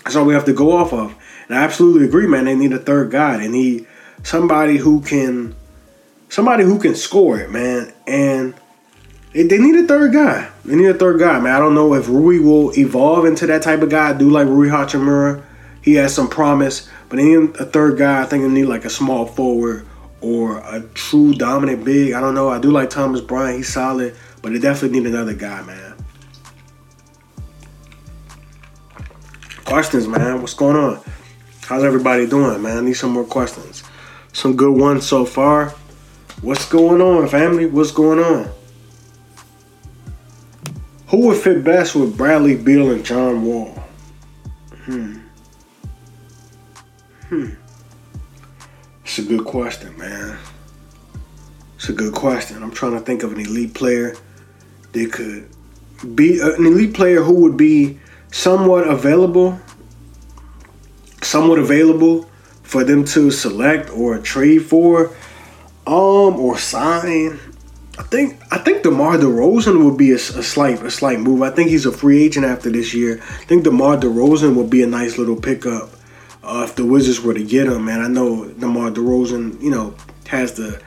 That's 0.03 0.17
all 0.17 0.25
we 0.25 0.35
have 0.35 0.47
to 0.47 0.53
go 0.53 0.73
off 0.73 0.93
of. 0.93 1.15
And 1.49 1.57
I 1.57 1.63
absolutely 1.63 2.05
agree, 2.05 2.27
man. 2.27 2.47
They 2.47 2.57
need 2.57 2.73
a 2.73 2.81
third 2.81 3.13
guy. 3.13 3.37
They 3.37 3.47
need 3.47 3.87
somebody 4.25 4.77
who 4.77 5.01
can 5.03 5.55
somebody 6.29 6.65
who 6.65 6.81
can 6.81 6.97
score 6.97 7.39
it, 7.39 7.49
man. 7.49 7.93
And 8.09 8.55
they, 9.33 9.45
they 9.45 9.59
need 9.59 9.77
a 9.77 9.87
third 9.87 10.13
guy. 10.13 10.51
They 10.65 10.75
need 10.75 10.89
a 10.89 10.95
third 10.95 11.21
guy, 11.21 11.39
man. 11.39 11.55
I 11.55 11.61
don't 11.61 11.77
know 11.77 11.95
if 11.95 12.09
Rui 12.09 12.41
will 12.41 12.77
evolve 12.77 13.25
into 13.25 13.47
that 13.47 13.63
type 13.63 13.83
of 13.83 13.91
guy. 13.91 14.11
I 14.11 14.13
do 14.15 14.29
like 14.29 14.49
Rui 14.49 14.69
Hachimura. 14.69 15.45
He 15.81 15.95
has 15.95 16.13
some 16.13 16.29
promise, 16.29 16.91
but 17.09 17.19
they 17.19 17.25
need 17.25 17.55
a 17.57 17.67
third 17.67 17.99
guy. 17.99 18.21
I 18.21 18.27
think 18.27 18.43
they 18.43 18.51
need 18.51 18.65
like 18.65 18.85
a 18.85 18.91
small 18.91 19.27
forward 19.27 19.87
or 20.21 20.59
a 20.59 20.83
true 20.95 21.35
dominant 21.35 21.85
big. 21.85 22.15
I 22.15 22.21
don't 22.21 22.35
know. 22.35 22.49
I 22.49 22.59
do 22.59 22.73
like 22.73 22.91
Thomas 22.91 23.21
Bryant. 23.21 23.59
He's 23.59 23.73
solid, 23.73 24.17
but 24.43 24.53
they 24.53 24.59
definitely 24.59 24.99
need 24.99 25.09
another 25.09 25.35
guy, 25.35 25.63
man. 25.63 25.88
Questions, 29.69 30.09
man. 30.09 30.41
What's 30.41 30.55
going 30.55 30.77
on? 30.77 30.99
How's 31.61 31.85
everybody 31.85 32.27
doing, 32.27 32.63
man? 32.63 32.79
I 32.79 32.81
need 32.81 32.95
some 32.95 33.11
more 33.11 33.27
questions. 33.27 33.85
Some 34.33 34.57
good 34.57 34.75
ones 34.75 35.07
so 35.07 35.27
far. 35.27 35.75
What's 36.41 36.67
going 36.67 37.03
on, 37.03 37.29
family? 37.29 37.67
What's 37.67 37.91
going 37.91 38.19
on? 38.19 38.51
Who 41.09 41.27
would 41.27 41.37
fit 41.37 41.65
best 41.65 41.95
with 41.95 42.17
Bradley 42.17 42.57
Beal 42.57 42.91
and 42.93 43.05
John 43.05 43.45
Wall? 43.45 43.79
Hmm. 44.85 45.19
Hmm. 47.29 47.51
It's 49.05 49.19
a 49.19 49.23
good 49.23 49.45
question, 49.45 49.95
man. 49.99 50.39
It's 51.77 51.91
a 51.91 51.93
good 51.93 52.15
question. 52.15 52.63
I'm 52.63 52.73
trying 52.73 52.93
to 52.93 53.01
think 53.01 53.23
of 53.23 53.35
an 53.35 53.41
elite 53.41 53.75
player 53.75 54.17
that 54.93 55.13
could 55.13 55.47
be 56.17 56.41
uh, 56.41 56.55
an 56.55 56.65
elite 56.65 56.95
player 56.95 57.23
who 57.23 57.35
would 57.43 57.59
be 57.59 57.99
somewhat 58.31 58.87
available, 58.87 59.59
somewhat 61.23 61.59
available 61.59 62.29
for 62.63 62.85
them 62.85 63.05
to 63.05 63.31
select 63.31 63.91
or 63.91 64.19
trade 64.19 64.61
for, 64.61 65.11
um, 65.87 66.37
or 66.37 66.59
sign. 66.59 67.39
I 67.99 68.03
think 68.03 68.41
I 68.53 68.59
think 68.59 68.85
DeMar 68.85 69.17
DeRozan 69.17 69.85
would 69.85 69.97
be 69.99 70.13
a, 70.13 70.17
a, 70.17 70.19
slight 70.19 70.81
a 70.83 70.91
slight 70.91 71.19
move. 71.19 71.43
I 71.43 71.51
think 71.51 71.71
he's 71.71 71.87
a 71.87 71.91
free 71.91 72.23
agent 72.23 72.47
after 72.47 72.71
this 72.71 72.95
year. 72.95 73.21
I 73.21 73.45
think 73.45 73.65
DeMar 73.65 73.97
DeRozan 73.97 74.55
would 74.55 74.71
be 74.71 74.83
a 74.83 74.87
nice 74.87 75.19
little 75.19 75.35
pickup 75.35 75.91
uh, 76.45 76.65
if 76.69 76.77
the 76.77 76.85
Wizards 76.85 77.21
were 77.21 77.35
to 77.35 77.43
get 77.43 77.67
him. 77.67 77.87
Man, 77.87 78.01
I 78.01 78.09
know 78.09 78.47
DeMar 78.47 78.91
DeRozan, 78.91 79.61
you 79.61 79.71
know, 79.71 79.95
has 80.29 80.55
the 80.55 80.81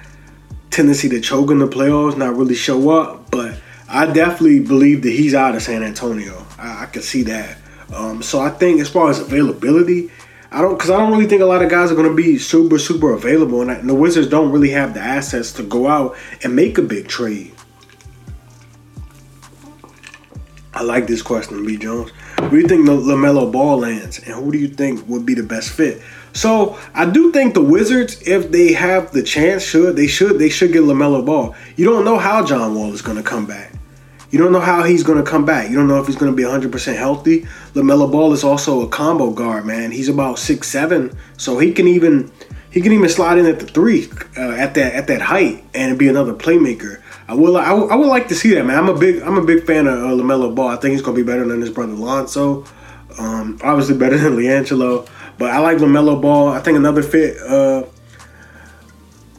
tendency 0.69 1.09
to 1.09 1.19
choke 1.19 1.51
in 1.51 1.59
the 1.59 1.67
playoffs, 1.67 2.15
not 2.17 2.35
really 2.35 2.55
show 2.55 2.89
up. 2.91 3.29
But 3.29 3.59
I 3.93 4.05
definitely 4.05 4.61
believe 4.61 5.01
that 5.01 5.09
he's 5.09 5.35
out 5.35 5.53
of 5.53 5.61
San 5.61 5.83
Antonio. 5.83 6.45
I, 6.57 6.83
I 6.83 6.85
can 6.85 7.01
see 7.01 7.23
that. 7.23 7.57
Um, 7.93 8.23
so 8.23 8.39
I 8.39 8.49
think 8.49 8.79
as 8.79 8.89
far 8.89 9.09
as 9.09 9.19
availability, 9.19 10.09
I 10.49 10.61
don't 10.61 10.77
because 10.77 10.89
I 10.89 10.97
don't 10.97 11.11
really 11.11 11.27
think 11.27 11.41
a 11.41 11.45
lot 11.45 11.61
of 11.61 11.69
guys 11.69 11.91
are 11.91 11.95
going 11.95 12.07
to 12.07 12.15
be 12.15 12.37
super 12.37 12.79
super 12.79 13.11
available, 13.13 13.61
and, 13.61 13.69
I, 13.69 13.75
and, 13.75 13.89
the 13.89 13.93
Wizards 13.93 14.27
don't 14.27 14.49
really 14.51 14.69
have 14.69 14.93
the 14.93 15.01
assets 15.01 15.51
to 15.53 15.63
go 15.63 15.87
out 15.87 16.15
and 16.41 16.55
make 16.55 16.77
a 16.77 16.81
big 16.81 17.09
trade. 17.09 17.53
I 20.73 20.83
like 20.83 21.07
this 21.07 21.21
question, 21.21 21.65
B 21.65 21.75
Jones. 21.75 22.11
Where 22.39 22.49
do 22.49 22.57
you 22.59 22.67
think 22.67 22.87
Lamelo 22.87 23.51
Ball 23.51 23.79
lands, 23.79 24.19
and 24.19 24.33
who 24.33 24.53
do 24.53 24.57
you 24.57 24.69
think 24.69 25.05
would 25.09 25.25
be 25.25 25.33
the 25.33 25.43
best 25.43 25.69
fit? 25.69 26.01
So 26.31 26.79
I 26.93 27.05
do 27.05 27.33
think 27.33 27.55
the 27.55 27.61
Wizards, 27.61 28.21
if 28.25 28.51
they 28.51 28.71
have 28.71 29.11
the 29.11 29.21
chance, 29.21 29.63
should 29.63 29.97
they 29.97 30.07
should 30.07 30.39
they 30.39 30.49
should 30.49 30.71
get 30.71 30.83
Lamelo 30.83 31.25
Ball. 31.25 31.55
You 31.75 31.85
don't 31.85 32.05
know 32.05 32.17
how 32.17 32.45
John 32.45 32.73
Wall 32.73 32.93
is 32.93 33.01
going 33.01 33.17
to 33.17 33.23
come 33.23 33.45
back. 33.45 33.73
You 34.31 34.39
don't 34.39 34.53
know 34.53 34.61
how 34.61 34.83
he's 34.83 35.03
going 35.03 35.23
to 35.23 35.29
come 35.29 35.43
back. 35.43 35.69
You 35.69 35.75
don't 35.75 35.89
know 35.89 35.99
if 35.99 36.07
he's 36.07 36.15
going 36.15 36.31
to 36.31 36.35
be 36.35 36.43
100% 36.43 36.95
healthy. 36.95 37.41
LaMelo 37.73 38.09
Ball 38.09 38.31
is 38.31 38.45
also 38.45 38.81
a 38.81 38.89
combo 38.89 39.31
guard, 39.31 39.65
man. 39.65 39.91
He's 39.91 40.07
about 40.07 40.39
six 40.39 40.69
seven, 40.69 41.15
so 41.37 41.59
he 41.59 41.73
can 41.73 41.87
even 41.87 42.31
he 42.71 42.79
can 42.79 42.93
even 42.93 43.09
slide 43.09 43.37
in 43.37 43.45
at 43.45 43.59
the 43.59 43.65
three 43.65 44.09
uh, 44.37 44.51
at 44.51 44.73
that 44.75 44.93
at 44.93 45.07
that 45.07 45.21
height 45.21 45.65
and 45.73 45.99
be 45.99 46.07
another 46.07 46.33
playmaker. 46.33 47.01
I 47.27 47.35
will 47.35 47.57
I, 47.57 47.71
I 47.71 47.95
would 47.95 48.07
like 48.07 48.29
to 48.29 48.35
see 48.35 48.53
that, 48.55 48.65
man. 48.65 48.77
I'm 48.77 48.89
a 48.89 48.97
big 48.97 49.21
I'm 49.21 49.37
a 49.37 49.43
big 49.43 49.65
fan 49.65 49.85
of 49.85 49.99
uh, 49.99 50.07
LaMelo 50.23 50.55
Ball. 50.55 50.69
I 50.69 50.77
think 50.77 50.93
he's 50.93 51.01
going 51.01 51.17
to 51.17 51.23
be 51.23 51.29
better 51.29 51.45
than 51.45 51.59
his 51.59 51.69
brother 51.69 51.93
Lonzo. 51.93 52.65
Um, 53.19 53.59
obviously 53.61 53.97
better 53.97 54.17
than 54.17 54.33
LiAngelo, 54.37 55.09
but 55.37 55.51
I 55.51 55.59
like 55.59 55.77
LaMelo 55.77 56.21
Ball. 56.21 56.47
I 56.47 56.61
think 56.61 56.77
another 56.77 57.03
fit. 57.03 57.37
Uh, 57.37 57.83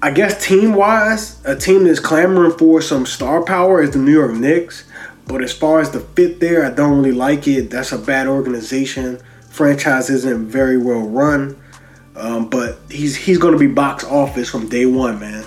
I 0.04 0.10
guess 0.10 0.44
team 0.44 0.74
wise, 0.74 1.40
a 1.44 1.54
team 1.54 1.84
that's 1.84 2.00
clamoring 2.00 2.58
for 2.58 2.82
some 2.82 3.06
star 3.06 3.44
power 3.44 3.80
is 3.80 3.92
the 3.92 4.00
New 4.00 4.12
York 4.12 4.32
Knicks. 4.32 4.84
But 5.26 5.42
as 5.44 5.52
far 5.52 5.80
as 5.80 5.92
the 5.92 6.00
fit 6.00 6.40
there, 6.40 6.66
I 6.66 6.70
don't 6.70 6.98
really 6.98 7.12
like 7.12 7.46
it. 7.46 7.70
That's 7.70 7.92
a 7.92 7.98
bad 7.98 8.26
organization. 8.26 9.20
Franchise 9.48 10.10
isn't 10.10 10.46
very 10.46 10.76
well 10.76 11.02
run. 11.02 11.56
Um, 12.16 12.50
but 12.50 12.78
he's 12.90 13.14
he's 13.14 13.38
going 13.38 13.52
to 13.52 13.58
be 13.58 13.68
box 13.68 14.04
office 14.04 14.50
from 14.50 14.68
day 14.68 14.86
one, 14.86 15.20
man. 15.20 15.44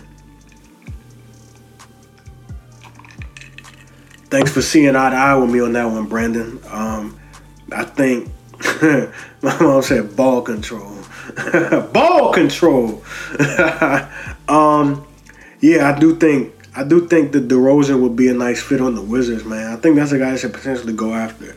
Thanks 4.30 4.52
for 4.52 4.62
seeing 4.62 4.96
eye 4.96 5.10
to 5.10 5.15
eye 5.15 5.36
with 5.36 5.52
me 5.52 5.60
on 5.60 5.74
that 5.74 5.86
one, 5.86 6.08
Brandon. 6.08 6.60
Um, 6.70 7.20
I 7.72 7.84
think 7.84 8.32
my 9.41 9.60
mom 9.60 9.82
said 9.82 10.15
ball 10.15 10.41
control. 10.41 10.98
ball 11.93 12.34
control. 12.34 13.04
um, 14.48 15.06
yeah, 15.62 15.91
I 15.93 16.00
do 16.00 16.15
think 16.15 16.54
I 16.76 16.84
do 16.84 17.08
think 17.08 17.32
that 17.32 17.48
DeRozan 17.48 18.02
would 18.02 18.17
be 18.17 18.28
a 18.28 18.34
nice 18.34 18.62
fit 18.62 18.82
on 18.82 18.95
the 18.95 19.02
Wizards, 19.02 19.45
man. 19.45 19.71
I 19.71 19.78
think 19.78 19.95
that's 19.95 20.12
a 20.12 20.19
guy 20.19 20.32
that 20.32 20.39
should 20.39 20.54
potentially 20.54 20.93
go 20.93 21.13
after. 21.13 21.56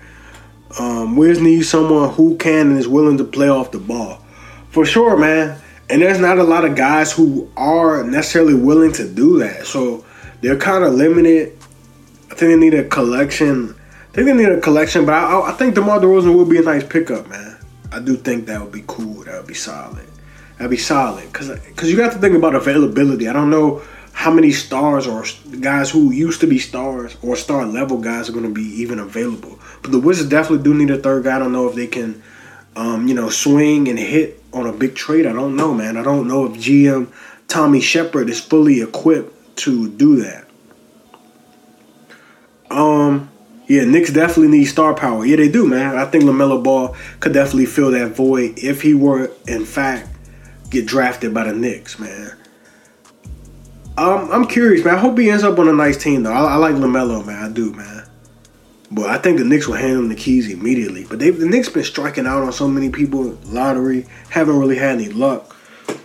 Um, 0.78 1.16
Wiz 1.16 1.40
needs 1.40 1.68
someone 1.68 2.10
who 2.10 2.36
can 2.36 2.68
and 2.68 2.78
is 2.78 2.86
willing 2.86 3.18
to 3.18 3.24
play 3.24 3.48
off 3.48 3.72
the 3.72 3.78
ball, 3.78 4.22
for 4.70 4.84
sure, 4.84 5.16
man. 5.16 5.58
And 5.90 6.02
there's 6.02 6.20
not 6.20 6.38
a 6.38 6.44
lot 6.44 6.64
of 6.64 6.76
guys 6.76 7.10
who 7.12 7.50
are 7.56 8.04
necessarily 8.04 8.54
willing 8.54 8.92
to 8.92 9.08
do 9.08 9.38
that, 9.40 9.66
so 9.66 10.04
they're 10.40 10.56
kind 10.56 10.84
of 10.84 10.94
limited. 10.94 11.58
I 12.30 12.34
think 12.34 12.52
they 12.52 12.56
need 12.56 12.74
a 12.74 12.84
collection. 12.84 13.74
I 14.10 14.12
think 14.12 14.26
they 14.26 14.34
need 14.34 14.50
a 14.50 14.60
collection, 14.60 15.04
but 15.04 15.14
I, 15.14 15.50
I 15.50 15.52
think 15.52 15.74
DeMar 15.74 15.98
DeRozan 15.98 16.36
would 16.36 16.48
be 16.48 16.58
a 16.58 16.62
nice 16.62 16.84
pickup, 16.84 17.28
man. 17.28 17.57
I 17.90 18.00
do 18.00 18.16
think 18.16 18.46
that 18.46 18.60
would 18.60 18.72
be 18.72 18.84
cool. 18.86 19.24
That 19.24 19.38
would 19.38 19.46
be 19.46 19.54
solid. 19.54 20.06
That'd 20.56 20.70
be 20.70 20.76
solid 20.76 21.32
because 21.32 21.48
because 21.60 21.90
you 21.90 21.96
got 21.96 22.12
to 22.12 22.18
think 22.18 22.34
about 22.34 22.54
availability. 22.54 23.28
I 23.28 23.32
don't 23.32 23.50
know 23.50 23.82
how 24.12 24.32
many 24.32 24.50
stars 24.50 25.06
or 25.06 25.24
guys 25.60 25.90
who 25.90 26.10
used 26.10 26.40
to 26.40 26.46
be 26.46 26.58
stars 26.58 27.16
or 27.22 27.36
star 27.36 27.64
level 27.64 27.98
guys 27.98 28.28
are 28.28 28.32
going 28.32 28.44
to 28.44 28.52
be 28.52 28.82
even 28.82 28.98
available. 28.98 29.58
But 29.80 29.92
the 29.92 30.00
Wizards 30.00 30.28
definitely 30.28 30.64
do 30.64 30.74
need 30.74 30.90
a 30.90 30.98
third 30.98 31.24
guy. 31.24 31.36
I 31.36 31.38
don't 31.38 31.52
know 31.52 31.68
if 31.68 31.76
they 31.76 31.86
can, 31.86 32.20
um, 32.74 33.06
you 33.06 33.14
know, 33.14 33.30
swing 33.30 33.86
and 33.88 33.96
hit 33.96 34.42
on 34.52 34.66
a 34.66 34.72
big 34.72 34.96
trade. 34.96 35.24
I 35.24 35.32
don't 35.32 35.54
know, 35.54 35.72
man. 35.72 35.96
I 35.96 36.02
don't 36.02 36.26
know 36.26 36.46
if 36.46 36.52
GM 36.54 37.12
Tommy 37.46 37.80
Sheppard 37.80 38.28
is 38.28 38.40
fully 38.40 38.82
equipped 38.82 39.56
to 39.58 39.88
do 39.88 40.16
that. 40.16 40.46
Um, 42.70 43.30
yeah, 43.68 43.84
Knicks 43.84 44.10
definitely 44.10 44.58
need 44.58 44.64
star 44.64 44.94
power. 44.94 45.24
Yeah, 45.26 45.36
they 45.36 45.48
do, 45.48 45.66
man. 45.66 45.96
I 45.96 46.06
think 46.06 46.24
LaMelo 46.24 46.64
Ball 46.64 46.96
could 47.20 47.34
definitely 47.34 47.66
fill 47.66 47.90
that 47.90 48.12
void 48.12 48.58
if 48.58 48.80
he 48.80 48.94
were, 48.94 49.30
in 49.46 49.66
fact, 49.66 50.08
get 50.70 50.86
drafted 50.86 51.34
by 51.34 51.44
the 51.44 51.52
Knicks, 51.52 51.98
man. 51.98 52.32
Um, 53.98 54.30
I'm 54.32 54.46
curious, 54.46 54.84
man. 54.84 54.94
I 54.94 54.98
hope 54.98 55.18
he 55.18 55.28
ends 55.28 55.44
up 55.44 55.58
on 55.58 55.68
a 55.68 55.72
nice 55.72 56.02
team, 56.02 56.22
though. 56.22 56.32
I, 56.32 56.52
I 56.52 56.56
like 56.56 56.76
LaMelo, 56.76 57.26
man. 57.26 57.44
I 57.44 57.52
do, 57.52 57.72
man. 57.74 58.04
But 58.90 59.10
I 59.10 59.18
think 59.18 59.38
the 59.38 59.44
Knicks 59.44 59.66
will 59.66 59.74
hand 59.74 59.98
him 59.98 60.08
the 60.08 60.14
keys 60.14 60.50
immediately. 60.50 61.04
But 61.04 61.18
they 61.18 61.30
the 61.30 61.44
Knicks 61.44 61.68
been 61.68 61.84
striking 61.84 62.26
out 62.26 62.42
on 62.42 62.52
so 62.52 62.66
many 62.66 62.88
people, 62.88 63.38
lottery, 63.44 64.06
haven't 64.30 64.58
really 64.58 64.76
had 64.76 64.94
any 64.94 65.10
luck. 65.10 65.54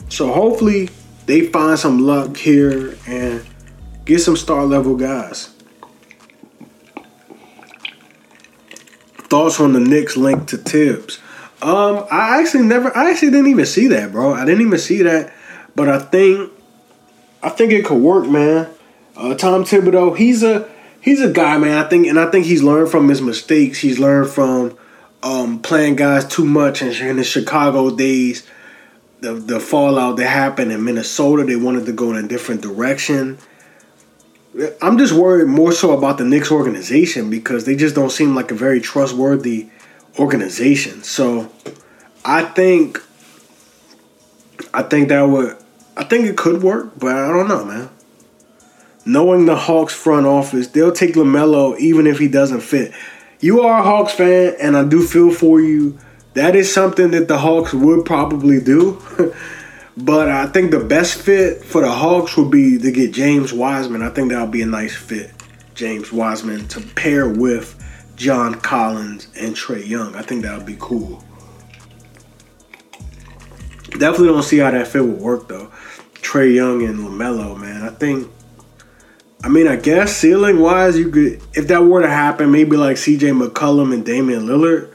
So 0.09 0.33
hopefully 0.33 0.89
they 1.27 1.47
find 1.47 1.79
some 1.79 1.99
luck 1.99 2.35
here 2.35 2.97
and 3.07 3.45
get 4.03 4.19
some 4.19 4.35
star 4.35 4.65
level 4.65 4.97
guys. 4.97 5.52
Thoughts 9.33 9.59
on 9.59 9.73
the 9.73 9.79
Knicks 9.79 10.15
link 10.15 10.47
to 10.49 10.57
Thibs. 10.57 11.17
Um, 11.63 12.05
I 12.11 12.39
actually 12.39 12.65
never, 12.65 12.95
I 12.95 13.09
actually 13.09 13.31
didn't 13.31 13.47
even 13.47 13.65
see 13.65 13.87
that, 13.87 14.11
bro. 14.11 14.31
I 14.31 14.45
didn't 14.45 14.61
even 14.61 14.77
see 14.77 15.01
that, 15.01 15.33
but 15.75 15.89
I 15.89 15.97
think, 15.97 16.51
I 17.41 17.49
think 17.49 17.71
it 17.71 17.83
could 17.83 17.97
work, 17.97 18.27
man. 18.27 18.69
Uh, 19.17 19.33
Tom 19.33 19.63
Thibodeau, 19.63 20.15
he's 20.15 20.43
a, 20.43 20.69
he's 21.01 21.19
a 21.19 21.31
guy, 21.31 21.57
man. 21.57 21.83
I 21.83 21.89
think, 21.89 22.05
and 22.05 22.19
I 22.19 22.29
think 22.29 22.45
he's 22.45 22.61
learned 22.61 22.91
from 22.91 23.09
his 23.09 23.23
mistakes. 23.23 23.79
He's 23.79 23.97
learned 23.97 24.29
from 24.29 24.77
um, 25.23 25.63
playing 25.63 25.95
guys 25.95 26.27
too 26.27 26.45
much 26.45 26.83
in, 26.83 26.89
in 26.91 27.17
the 27.17 27.23
Chicago 27.23 27.95
days. 27.95 28.45
The 29.21 29.33
the 29.33 29.59
fallout 29.59 30.17
that 30.17 30.27
happened 30.27 30.71
in 30.71 30.83
Minnesota, 30.83 31.43
they 31.43 31.55
wanted 31.55 31.87
to 31.87 31.91
go 31.91 32.11
in 32.11 32.23
a 32.23 32.27
different 32.27 32.61
direction. 32.61 33.39
I'm 34.81 34.97
just 34.97 35.13
worried 35.13 35.47
more 35.47 35.71
so 35.71 35.97
about 35.97 36.19
the 36.19 36.25
Knicks 36.25 36.51
organization 36.51 37.29
because 37.29 37.65
they 37.65 37.75
just 37.75 37.95
don't 37.95 38.11
seem 38.11 38.35
like 38.35 38.51
a 38.51 38.55
very 38.55 38.79
trustworthy 38.79 39.69
organization. 40.19 41.01
So 41.03 41.51
I 42.23 42.43
think 42.43 43.01
I 44.73 44.83
think 44.83 45.09
that 45.09 45.23
would 45.23 45.57
I 45.97 46.03
think 46.03 46.25
it 46.25 46.37
could 46.37 46.61
work, 46.61 46.91
but 46.97 47.15
I 47.15 47.27
don't 47.29 47.47
know, 47.47 47.65
man. 47.65 47.89
Knowing 49.05 49.45
the 49.45 49.55
Hawks 49.55 49.93
front 49.93 50.25
office, 50.25 50.67
they'll 50.67 50.91
take 50.91 51.15
LaMelo 51.15 51.77
even 51.77 52.07
if 52.07 52.19
he 52.19 52.27
doesn't 52.27 52.61
fit. 52.61 52.93
You 53.39 53.61
are 53.61 53.79
a 53.79 53.83
Hawks 53.83 54.13
fan, 54.13 54.55
and 54.61 54.77
I 54.77 54.85
do 54.85 55.05
feel 55.05 55.31
for 55.31 55.59
you. 55.59 55.97
That 56.35 56.55
is 56.55 56.73
something 56.73 57.11
that 57.11 57.27
the 57.27 57.39
Hawks 57.39 57.73
would 57.73 58.05
probably 58.05 58.61
do. 58.61 59.01
but 59.97 60.29
I 60.29 60.47
think 60.47 60.71
the 60.71 60.79
best 60.79 61.21
fit 61.21 61.63
for 61.63 61.81
the 61.81 61.91
Hawks 61.91 62.35
would 62.37 62.49
be 62.49 62.77
to 62.79 62.91
get 62.91 63.13
James 63.13 63.53
Wiseman. 63.53 64.01
I 64.01 64.09
think 64.09 64.31
that 64.31 64.41
would 64.41 64.51
be 64.51 64.61
a 64.61 64.67
nice 64.67 64.95
fit, 64.95 65.31
James 65.75 66.11
Wiseman, 66.11 66.67
to 66.69 66.81
pair 66.81 67.29
with 67.29 67.79
John 68.15 68.55
Collins 68.55 69.27
and 69.39 69.55
Trae 69.55 69.87
Young. 69.87 70.15
I 70.15 70.21
think 70.21 70.43
that 70.43 70.57
would 70.57 70.65
be 70.65 70.77
cool. 70.79 71.23
Definitely 73.91 74.27
don't 74.27 74.43
see 74.43 74.57
how 74.57 74.71
that 74.71 74.87
fit 74.87 75.03
would 75.03 75.19
work 75.19 75.47
though. 75.47 75.71
Trae 76.15 76.53
Young 76.53 76.83
and 76.83 76.99
LaMelo, 76.99 77.59
man. 77.59 77.83
I 77.83 77.89
think 77.89 78.31
I 79.43 79.49
mean, 79.49 79.67
I 79.67 79.75
guess 79.75 80.15
ceiling 80.15 80.59
wise, 80.59 80.97
you 80.97 81.09
could 81.09 81.41
if 81.53 81.67
that 81.67 81.83
were 81.83 82.01
to 82.01 82.09
happen, 82.09 82.51
maybe 82.51 82.77
like 82.77 82.95
CJ 82.95 83.39
McCollum 83.39 83.93
and 83.93 84.05
Damian 84.05 84.47
Lillard. 84.47 84.89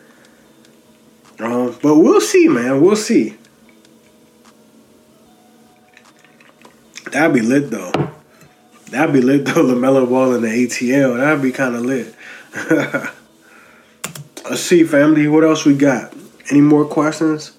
Um, 1.38 1.76
but 1.82 1.96
we'll 1.96 2.20
see, 2.20 2.48
man. 2.48 2.80
We'll 2.80 2.96
see. 2.96 3.37
That'd 7.12 7.34
be 7.34 7.40
lit 7.40 7.70
though. 7.70 7.92
That'd 8.90 9.12
be 9.12 9.20
lit 9.20 9.44
though. 9.46 9.64
Lamelo 9.64 10.08
Ball 10.08 10.34
in 10.34 10.42
the 10.42 10.48
ATL. 10.48 11.16
That'd 11.18 11.42
be 11.42 11.52
kind 11.52 11.74
of 11.74 11.82
lit. 11.82 12.14
Let's 14.48 14.62
see, 14.62 14.84
family. 14.84 15.28
What 15.28 15.44
else 15.44 15.64
we 15.64 15.74
got? 15.74 16.14
Any 16.50 16.60
more 16.60 16.84
questions? 16.86 17.52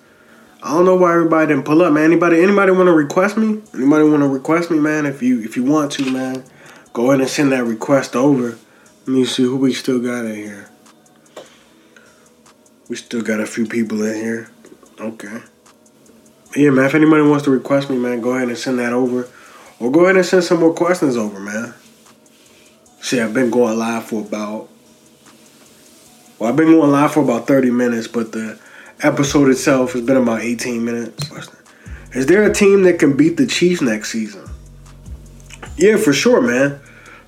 I 0.61 0.73
don't 0.73 0.83
know 0.83 0.95
why 0.95 1.13
everybody 1.13 1.47
didn't 1.47 1.63
pull 1.63 1.81
up, 1.81 1.93
man. 1.93 2.03
Anybody 2.03 2.41
anybody 2.41 2.71
want 2.71 2.87
to 2.87 2.93
request 2.93 3.37
me? 3.37 3.61
Anybody 3.73 4.03
want 4.03 4.23
to 4.23 4.27
request 4.27 4.71
me, 4.71 4.79
man? 4.79 5.05
If 5.05 5.21
you 5.21 5.41
if 5.41 5.55
you 5.55 5.63
want 5.63 5.91
to, 5.93 6.11
man, 6.11 6.43
go 6.91 7.09
ahead 7.09 7.21
and 7.21 7.29
send 7.29 7.51
that 7.51 7.63
request 7.63 8.15
over. 8.15 8.57
Let 9.05 9.07
me 9.07 9.25
see 9.25 9.43
who 9.43 9.55
we 9.57 9.73
still 9.73 9.99
got 9.99 10.25
in 10.25 10.35
here. 10.35 10.69
We 12.89 12.95
still 12.95 13.21
got 13.21 13.39
a 13.39 13.45
few 13.45 13.67
people 13.67 14.03
in 14.03 14.15
here. 14.15 14.49
Okay. 14.99 15.41
Yeah, 16.55 16.71
man. 16.71 16.85
If 16.85 16.95
anybody 16.95 17.21
wants 17.21 17.45
to 17.45 17.51
request 17.51 17.89
me, 17.89 17.97
man, 17.97 18.19
go 18.19 18.31
ahead 18.31 18.49
and 18.49 18.57
send 18.57 18.79
that 18.79 18.91
over, 18.91 19.29
or 19.79 19.91
go 19.91 20.01
ahead 20.01 20.15
and 20.15 20.25
send 20.25 20.43
some 20.43 20.59
more 20.59 20.73
questions 20.73 21.17
over, 21.17 21.39
man. 21.39 21.73
See, 23.01 23.19
I've 23.19 23.33
been 23.33 23.49
going 23.49 23.77
live 23.77 24.05
for 24.05 24.21
about. 24.21 24.69
Well, 26.37 26.49
I've 26.49 26.55
been 26.55 26.71
going 26.71 26.91
live 26.91 27.13
for 27.13 27.23
about 27.23 27.47
thirty 27.47 27.71
minutes, 27.71 28.07
but 28.07 28.31
the 28.31 28.59
episode 29.01 29.49
itself 29.49 29.93
has 29.93 30.01
been 30.01 30.17
about 30.17 30.41
18 30.41 30.83
minutes. 30.83 31.29
Is 32.13 32.25
there 32.25 32.43
a 32.43 32.53
team 32.53 32.83
that 32.83 32.99
can 32.99 33.15
beat 33.15 33.37
the 33.37 33.45
Chiefs 33.45 33.81
next 33.81 34.11
season? 34.11 34.49
Yeah, 35.77 35.97
for 35.97 36.11
sure, 36.11 36.41
man. 36.41 36.79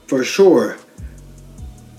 For 0.08 0.24
sure. 0.24 0.78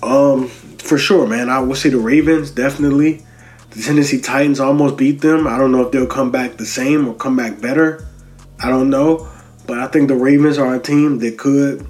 Um, 0.02 0.48
for 0.48 0.98
sure, 0.98 1.26
man. 1.26 1.48
I 1.48 1.60
would 1.60 1.76
say 1.76 1.88
the 1.90 1.98
Ravens 1.98 2.50
definitely. 2.50 3.24
The 3.70 3.82
Tennessee 3.82 4.20
Titans 4.20 4.60
almost 4.60 4.96
beat 4.98 5.20
them. 5.20 5.46
I 5.46 5.56
don't 5.56 5.72
know 5.72 5.80
if 5.82 5.92
they'll 5.92 6.06
come 6.06 6.30
back 6.30 6.56
the 6.56 6.66
same 6.66 7.08
or 7.08 7.14
come 7.14 7.36
back 7.36 7.60
better. 7.60 8.06
I 8.62 8.68
don't 8.68 8.90
know, 8.90 9.31
but 9.66 9.78
I 9.78 9.86
think 9.88 10.08
the 10.08 10.14
Ravens 10.14 10.58
are 10.58 10.74
a 10.74 10.80
team 10.80 11.18
that 11.18 11.38
could 11.38 11.86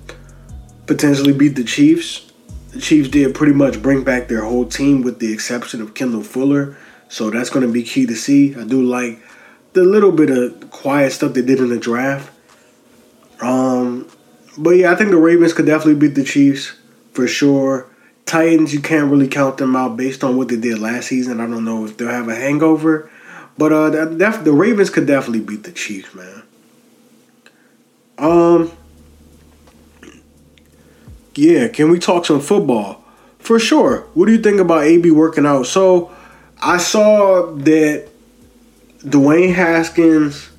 potentially 0.86 1.32
beat 1.32 1.56
the 1.56 1.64
Chiefs. 1.64 2.30
The 2.70 2.80
Chiefs 2.80 3.08
did 3.08 3.34
pretty 3.34 3.52
much 3.52 3.82
bring 3.82 4.04
back 4.04 4.28
their 4.28 4.44
whole 4.44 4.66
team 4.66 5.02
with 5.02 5.18
the 5.18 5.32
exception 5.32 5.82
of 5.82 5.94
Kendall 5.94 6.22
Fuller 6.22 6.76
so 7.12 7.28
that's 7.28 7.50
going 7.50 7.66
to 7.66 7.70
be 7.70 7.82
key 7.82 8.06
to 8.06 8.16
see. 8.16 8.56
I 8.56 8.64
do 8.64 8.82
like 8.82 9.20
the 9.74 9.84
little 9.84 10.12
bit 10.12 10.30
of 10.30 10.70
quiet 10.70 11.12
stuff 11.12 11.34
they 11.34 11.42
did 11.42 11.58
in 11.58 11.68
the 11.68 11.78
draft. 11.78 12.32
Um, 13.42 14.08
but 14.56 14.70
yeah, 14.70 14.92
I 14.92 14.94
think 14.94 15.10
the 15.10 15.18
Ravens 15.18 15.52
could 15.52 15.66
definitely 15.66 15.96
beat 15.96 16.14
the 16.14 16.24
Chiefs 16.24 16.72
for 17.12 17.28
sure. 17.28 17.86
Titans, 18.24 18.72
you 18.72 18.80
can't 18.80 19.10
really 19.10 19.28
count 19.28 19.58
them 19.58 19.76
out 19.76 19.98
based 19.98 20.24
on 20.24 20.38
what 20.38 20.48
they 20.48 20.56
did 20.56 20.78
last 20.78 21.08
season. 21.08 21.38
I 21.38 21.46
don't 21.46 21.66
know 21.66 21.84
if 21.84 21.98
they'll 21.98 22.08
have 22.08 22.30
a 22.30 22.34
hangover, 22.34 23.10
but 23.58 23.74
uh, 23.74 23.90
that, 23.90 24.44
the 24.46 24.52
Ravens 24.52 24.88
could 24.88 25.06
definitely 25.06 25.40
beat 25.40 25.64
the 25.64 25.72
Chiefs, 25.72 26.14
man. 26.14 26.44
Um, 28.22 28.70
yeah, 31.34 31.66
can 31.68 31.90
we 31.90 31.98
talk 31.98 32.24
some 32.24 32.40
football? 32.40 33.04
For 33.40 33.58
sure. 33.58 34.02
What 34.14 34.26
do 34.26 34.32
you 34.32 34.40
think 34.40 34.60
about 34.60 34.84
AB 34.84 35.10
working 35.10 35.44
out? 35.44 35.66
So 35.66 36.12
I 36.62 36.78
saw 36.78 37.52
that 37.52 38.08
Dwayne 39.00 39.52
Haskins, 39.52 40.50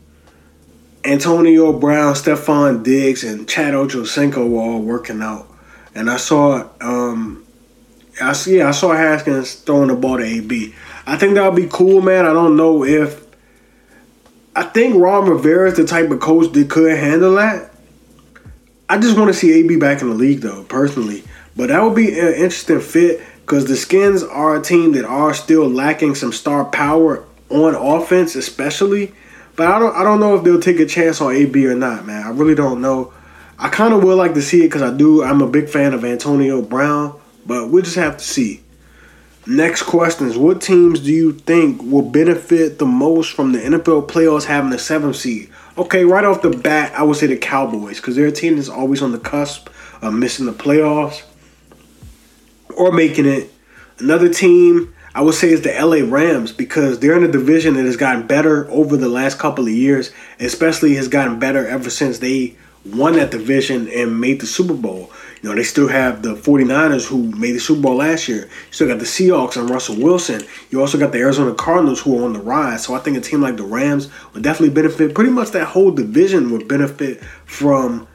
Antonio 1.06 1.71
Brown, 1.71 2.15
Stefon 2.15 2.84
Diggs, 2.84 3.23
and 3.23 3.47
Chad 3.47 3.73
Ochocinco 3.73 4.49
were 4.49 4.60
all 4.60 4.82
working 4.82 5.21
out, 5.21 5.47
and 5.95 6.10
I 6.10 6.17
saw, 6.17 6.67
um, 6.82 7.45
I 8.21 8.34
see, 8.34 8.58
yeah, 8.58 8.67
I 8.67 8.71
saw 8.71 8.91
Haskins 8.91 9.56
throwing 9.56 9.88
the 9.88 9.95
ball 9.95 10.17
to 10.17 10.23
AB. 10.23 10.76
I 11.06 11.15
think 11.15 11.36
that 11.36 11.45
would 11.45 11.62
be 11.62 11.69
cool, 11.71 12.02
man. 12.02 12.26
I 12.26 12.34
don't 12.34 12.58
know 12.58 12.84
if 12.84 13.22
I 14.55 14.63
think 14.63 14.95
Ron 14.95 15.27
Rivera 15.27 15.71
is 15.71 15.77
the 15.77 15.85
type 15.85 16.11
of 16.11 16.19
coach 16.19 16.51
that 16.53 16.69
could 16.69 16.97
handle 16.97 17.35
that. 17.35 17.73
I 18.87 18.99
just 18.99 19.17
want 19.17 19.29
to 19.29 19.33
see 19.33 19.51
AB 19.53 19.77
back 19.77 20.01
in 20.01 20.09
the 20.09 20.15
league, 20.15 20.41
though, 20.41 20.63
personally. 20.63 21.23
But 21.55 21.69
that 21.69 21.81
would 21.81 21.95
be 21.95 22.19
an 22.19 22.33
interesting 22.33 22.79
fit 22.79 23.21
because 23.41 23.65
the 23.65 23.75
Skins 23.75 24.23
are 24.23 24.55
a 24.55 24.61
team 24.61 24.93
that 24.93 25.05
are 25.05 25.33
still 25.33 25.67
lacking 25.67 26.15
some 26.15 26.31
star 26.31 26.65
power 26.65 27.25
on 27.49 27.75
offense, 27.75 28.35
especially. 28.35 29.13
But 29.55 29.67
I 29.67 29.79
don't 29.79 29.95
I 29.95 30.03
don't 30.03 30.19
know 30.19 30.35
if 30.35 30.43
they'll 30.43 30.59
take 30.59 30.79
a 30.79 30.85
chance 30.85 31.21
on 31.21 31.35
AB 31.35 31.65
or 31.67 31.75
not, 31.75 32.05
man. 32.05 32.23
I 32.25 32.29
really 32.29 32.55
don't 32.55 32.81
know. 32.81 33.13
I 33.59 33.69
kind 33.69 33.93
of 33.93 34.03
would 34.03 34.17
like 34.17 34.33
to 34.33 34.41
see 34.41 34.61
it 34.61 34.67
because 34.67 34.81
I 34.81 34.95
do. 34.95 35.23
I'm 35.23 35.41
a 35.41 35.47
big 35.47 35.69
fan 35.69 35.93
of 35.93 36.03
Antonio 36.03 36.61
Brown, 36.61 37.19
but 37.45 37.69
we'll 37.69 37.83
just 37.83 37.95
have 37.95 38.17
to 38.17 38.23
see. 38.23 38.62
Next 39.45 39.84
question 39.84 40.27
is: 40.27 40.38
What 40.38 40.62
teams 40.62 41.01
do 41.01 41.12
you 41.12 41.34
think 41.34 41.82
will 41.84 42.01
benefit 42.01 42.79
the 42.79 42.86
most 42.86 43.34
from 43.34 43.51
the 43.51 43.60
NFL 43.60 44.08
playoffs 44.08 44.45
having 44.45 44.71
a 44.71 44.79
seventh 44.79 45.17
seed? 45.17 45.49
Okay, 45.77 46.06
right 46.06 46.23
off 46.23 46.41
the 46.41 46.49
bat, 46.49 46.93
I 46.97 47.03
would 47.03 47.17
say 47.17 47.27
the 47.27 47.38
Cowboys 47.38 47.97
because 47.97 48.15
they're 48.15 48.27
a 48.27 48.32
team 48.32 48.56
that's 48.56 48.69
always 48.69 49.01
on 49.01 49.12
the 49.12 49.19
cusp 49.19 49.69
of 50.01 50.13
missing 50.13 50.45
the 50.45 50.53
playoffs 50.53 51.23
or 52.75 52.91
making 52.91 53.25
it. 53.25 53.51
Another 53.99 54.29
team 54.29 54.93
I 55.15 55.21
would 55.21 55.36
say 55.36 55.49
is 55.49 55.62
the 55.62 55.71
LA 55.71 56.10
Rams 56.10 56.51
because 56.51 56.99
they're 56.99 57.17
in 57.17 57.23
a 57.23 57.32
division 57.32 57.75
that 57.75 57.86
has 57.86 57.97
gotten 57.97 58.25
better 58.25 58.69
over 58.71 58.97
the 58.97 59.10
last 59.10 59.38
couple 59.38 59.65
of 59.65 59.71
years, 59.71 60.12
especially 60.39 60.95
has 60.95 61.08
gotten 61.08 61.38
better 61.38 61.67
ever 61.67 61.89
since 61.89 62.19
they 62.19 62.56
won 62.86 63.13
that 63.13 63.32
division 63.32 63.88
and 63.89 64.19
made 64.19 64.41
the 64.41 64.47
Super 64.47 64.73
Bowl. 64.73 65.12
You 65.43 65.49
know, 65.49 65.56
they 65.56 65.63
still 65.63 65.89
have 65.89 66.21
the 66.21 66.36
49ers 66.36 67.06
who 67.06 67.23
made 67.32 67.51
the 67.51 67.60
Super 67.60 67.82
Bowl 67.82 67.97
last 67.97 68.29
year. 68.29 68.43
You 68.43 68.71
still 68.71 68.88
got 68.88 68.99
the 68.99 69.06
Seahawks 69.06 69.58
and 69.58 69.69
Russell 69.69 69.97
Wilson. 69.97 70.41
You 70.71 70.79
also 70.79 70.97
got 70.97 71.12
the 71.12 71.17
Arizona 71.17 71.53
Cardinals 71.53 71.99
who 71.99 72.17
are 72.17 72.23
on 72.23 72.32
the 72.32 72.39
rise. 72.39 72.86
So 72.86 72.93
I 72.93 72.99
think 72.99 73.17
a 73.17 73.21
team 73.21 73.41
like 73.41 73.58
the 73.58 73.63
Rams 73.63 74.08
would 74.34 74.41
definitely 74.41 74.73
benefit. 74.73 75.13
Pretty 75.13 75.32
much 75.32 75.51
that 75.51 75.65
whole 75.65 75.91
division 75.91 76.49
would 76.51 76.69
benefit 76.69 77.21
from 77.43 78.08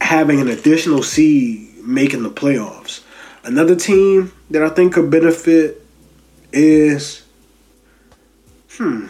having 0.00 0.40
an 0.40 0.46
additional 0.46 1.02
seed 1.02 1.76
making 1.84 2.22
the 2.22 2.30
playoffs. 2.30 3.02
Another 3.42 3.74
team 3.74 4.32
that 4.50 4.62
I 4.62 4.68
think 4.68 4.94
could 4.94 5.10
benefit 5.10 5.84
is, 6.52 7.24
hmm, 8.70 9.08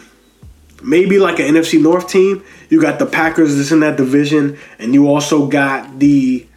maybe 0.81 1.19
like 1.19 1.37
an 1.39 1.53
NFC 1.53 1.79
North 1.79 2.09
team. 2.09 2.43
You 2.71 2.81
got 2.81 2.97
the 2.97 3.05
Packers 3.05 3.55
that's 3.55 3.71
in 3.71 3.81
that 3.81 3.97
division, 3.97 4.57
and 4.79 4.95
you 4.95 5.07
also 5.07 5.45
got 5.45 5.99
the 5.99 6.47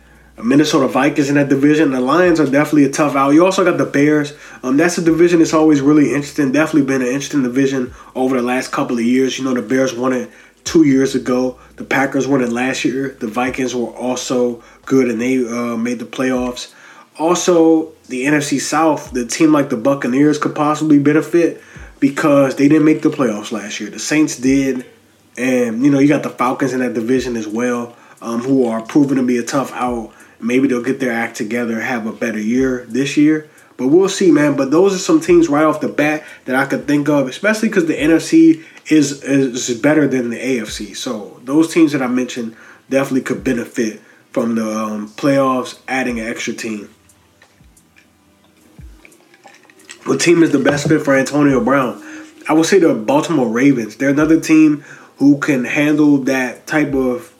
Minnesota 0.43 0.89
Vikings 0.89 1.29
in 1.29 1.35
that 1.37 1.49
division. 1.49 1.91
The 1.91 2.01
Lions 2.01 2.41
are 2.41 2.47
definitely 2.47 2.85
a 2.85 2.91
tough 2.91 3.17
out. 3.17 3.31
You 3.31 3.45
also 3.45 3.65
got 3.65 3.79
the 3.79 3.87
Bears. 3.87 4.35
Um, 4.63 4.77
that's 4.77 4.99
a 4.99 5.03
division 5.03 5.39
that's 5.39 5.55
always 5.55 5.81
really 5.81 6.15
interesting. 6.15 6.53
Definitely 6.53 6.87
been 6.87 7.03
an 7.03 7.09
interesting 7.09 7.43
division 7.43 7.93
over 8.15 8.37
the 8.37 8.43
last 8.43 8.73
couple 8.73 8.99
of 8.99 9.05
years. 9.05 9.39
You 9.39 9.45
know, 9.45 9.55
the 9.55 9.63
Bears 9.63 9.95
won 9.95 10.13
it 10.13 10.31
two 10.65 10.85
years 10.85 11.15
ago. 11.15 11.59
The 11.77 11.85
Packers 11.85 12.27
won 12.27 12.43
it 12.43 12.51
last 12.51 12.85
year. 12.85 13.17
The 13.21 13.27
Vikings 13.27 13.75
were 13.75 13.91
also 13.91 14.63
good, 14.85 15.09
and 15.09 15.21
they 15.21 15.47
uh, 15.47 15.77
made 15.77 15.99
the 15.99 16.05
playoffs. 16.05 16.75
Also, 17.19 17.93
the 18.09 18.25
NFC 18.27 18.61
South, 18.61 19.11
the 19.13 19.27
team 19.27 19.53
like 19.53 19.71
the 19.71 19.77
Buccaneers 19.77 20.39
could 20.39 20.55
possibly 20.55 20.99
benefit 20.99 21.63
because 22.01 22.57
they 22.57 22.69
didn't 22.69 22.85
make 22.85 23.03
the 23.03 23.09
playoffs 23.09 23.51
last 23.51 23.81
year. 23.81 23.91
The 23.91 23.99
Saints 23.99 24.37
did, 24.37 24.87
and 25.37 25.83
you 25.85 25.91
know 25.91 25.99
you 25.99 26.09
got 26.09 26.23
the 26.23 26.31
Falcons 26.31 26.73
in 26.73 26.81
that 26.81 26.95
division 26.95 27.37
as 27.37 27.49
well, 27.49 27.97
um, 28.21 28.41
who 28.41 28.67
are 28.67 28.83
proven 28.83 29.17
to 29.17 29.23
be 29.23 29.39
a 29.39 29.43
tough 29.43 29.73
out. 29.73 30.13
Maybe 30.41 30.69
they'll 30.69 30.83
get 30.83 31.01
their 31.01 31.13
act 31.13 31.37
together, 31.37 31.81
have 31.81 32.07
a 32.07 32.13
better 32.13 32.39
year 32.39 32.85
this 32.89 33.17
year. 33.17 33.49
But 33.77 33.89
we'll 33.89 34.09
see, 34.09 34.31
man. 34.33 34.57
But 34.57 34.71
those 34.71 34.95
are 34.95 34.99
some 34.99 35.21
teams 35.21 35.49
right 35.49 35.65
off 35.65 35.81
the 35.81 35.89
bat 35.89 36.25
that 36.45 36.57
I 36.57 36.67
could 36.67 36.87
think 36.87 37.09
of, 37.09 37.29
especially 37.29 37.69
because 37.69 37.87
the 37.87 37.95
NFC 37.95 38.65
is 38.91 39.23
is 39.23 39.81
better 39.81 40.09
than 40.09 40.31
the 40.31 40.37
AFC. 40.37 40.97
So 40.97 41.41
those 41.45 41.73
teams 41.73 41.93
that 41.93 42.03
I 42.03 42.09
mentioned 42.09 42.57
definitely 42.91 43.23
could 43.23 43.45
benefit 43.45 44.01
from 44.33 44.57
the 44.57 44.69
um, 44.69 45.09
playoffs, 45.11 45.79
adding 45.87 46.19
an 46.21 46.27
extra 46.27 46.55
team. 46.55 46.91
What 50.05 50.21
team 50.21 50.43
is 50.43 50.53
the 50.53 50.59
best 50.59 50.89
fit 50.89 51.03
for 51.03 51.15
Antonio 51.15 51.63
Brown? 51.63 52.03
I 52.49 52.55
would 52.55 52.67
say 52.67 52.79
the 52.79 52.95
Baltimore 52.95 53.49
Ravens. 53.49 53.97
They're 53.97 54.09
another 54.09 54.41
team 54.41 54.81
who 55.19 55.39
can 55.39 55.65
handle 55.65 56.19
that 56.19 56.67
type 56.67 56.95
of. 56.95 57.33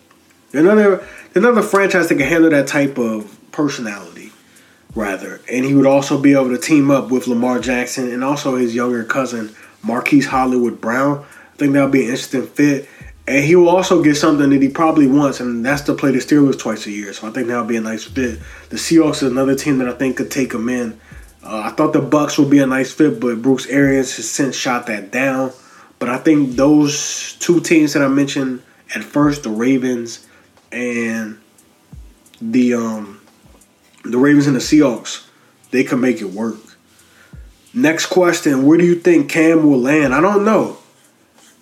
They're 0.51 0.63
another 0.63 1.07
another 1.39 1.63
franchise 1.63 2.09
that 2.09 2.17
can 2.17 2.27
handle 2.27 2.51
that 2.51 2.67
type 2.67 2.99
of 2.99 3.39
personality, 3.53 4.33
rather. 4.95 5.41
And 5.51 5.65
he 5.65 5.75
would 5.75 5.87
also 5.87 6.21
be 6.21 6.33
able 6.33 6.51
to 6.51 6.59
team 6.59 6.91
up 6.91 7.11
with 7.11 7.27
Lamar 7.27 7.61
Jackson 7.61 8.13
and 8.13 8.23
also 8.23 8.57
his 8.57 8.75
younger 8.75 9.05
cousin 9.05 9.55
Marquise 9.83 10.27
Hollywood 10.27 10.81
Brown. 10.81 11.25
I 11.55 11.57
think 11.57 11.73
that 11.73 11.83
would 11.83 11.93
be 11.93 12.05
an 12.05 12.11
interesting 12.11 12.47
fit. 12.47 12.89
And 13.27 13.45
he 13.45 13.57
will 13.57 13.69
also 13.69 14.03
get 14.03 14.17
something 14.17 14.49
that 14.49 14.63
he 14.63 14.69
probably 14.69 15.07
wants, 15.07 15.41
and 15.41 15.65
that's 15.65 15.83
to 15.83 15.95
play 15.95 16.13
the 16.13 16.19
Steelers 16.19 16.59
twice 16.59 16.87
a 16.87 16.91
year. 16.91 17.13
So 17.13 17.29
I 17.29 17.31
think 17.31 17.49
that 17.49 17.59
would 17.59 17.69
be 17.69 17.77
a 17.77 17.81
nice 17.81 18.05
fit. 18.05 18.39
The 18.71 18.77
Seahawks 18.77 19.17
is 19.17 19.31
another 19.31 19.55
team 19.55 19.79
that 19.79 19.89
I 19.89 19.93
think 19.93 20.17
could 20.17 20.31
take 20.31 20.55
him 20.55 20.69
in. 20.69 20.99
Uh, 21.45 21.63
I 21.67 21.71
thought 21.71 21.93
the 21.93 22.01
Bucs 22.01 22.39
would 22.39 22.51
be 22.51 22.59
a 22.59 22.67
nice 22.67 22.93
fit, 22.93 23.21
but 23.21 23.43
Bruce 23.43 23.67
Arians 23.67 24.17
has 24.17 24.31
since 24.31 24.57
shot 24.57 24.87
that 24.87 25.11
down. 25.11 25.53
But 25.99 26.09
I 26.09 26.17
think 26.17 26.57
those 26.57 27.37
two 27.39 27.61
teams 27.61 27.93
that 27.93 28.03
I 28.03 28.09
mentioned 28.09 28.63
at 28.95 29.05
first, 29.05 29.43
the 29.43 29.51
Ravens 29.51 30.27
and 30.73 31.41
the 32.41 32.75
um 32.75 33.21
the 34.05 34.19
Ravens 34.19 34.47
and 34.47 34.57
the 34.57 34.61
Seahawks, 34.61 35.27
they 35.71 35.85
can 35.85 36.01
make 36.01 36.21
it 36.21 36.31
work. 36.31 36.57
Next 37.75 38.07
question, 38.07 38.67
where 38.67 38.79
do 38.79 38.85
you 38.85 38.95
think 38.95 39.31
Cam 39.31 39.69
will 39.69 39.81
land? 39.81 40.15
I 40.15 40.21
don't 40.21 40.45
know. 40.45 40.79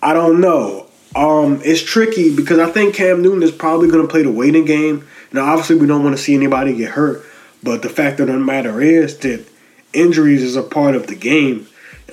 I 0.03 0.13
don't 0.13 0.41
know. 0.41 0.87
Um, 1.15 1.61
it's 1.65 1.83
tricky 1.83 2.35
because 2.35 2.59
I 2.59 2.71
think 2.71 2.95
Cam 2.95 3.23
Newton 3.23 3.43
is 3.43 3.51
probably 3.51 3.89
going 3.89 4.03
to 4.03 4.11
play 4.11 4.23
the 4.23 4.31
waiting 4.31 4.65
game. 4.65 5.07
Now, 5.33 5.47
obviously, 5.47 5.77
we 5.77 5.87
don't 5.87 6.05
want 6.05 6.17
to 6.17 6.23
see 6.23 6.35
anybody 6.35 6.77
get 6.77 6.91
hurt, 6.93 7.25
but 7.63 7.83
the 7.83 7.89
fact 7.89 8.21
of 8.21 8.29
the 8.29 8.35
matter 8.35 8.81
is 8.81 9.19
that 9.19 9.47
injuries 9.93 10.43
is 10.43 10.57
a 10.57 10.63
part 10.63 10.95
of 10.95 11.07
the 11.07 11.17
game. 11.17 11.67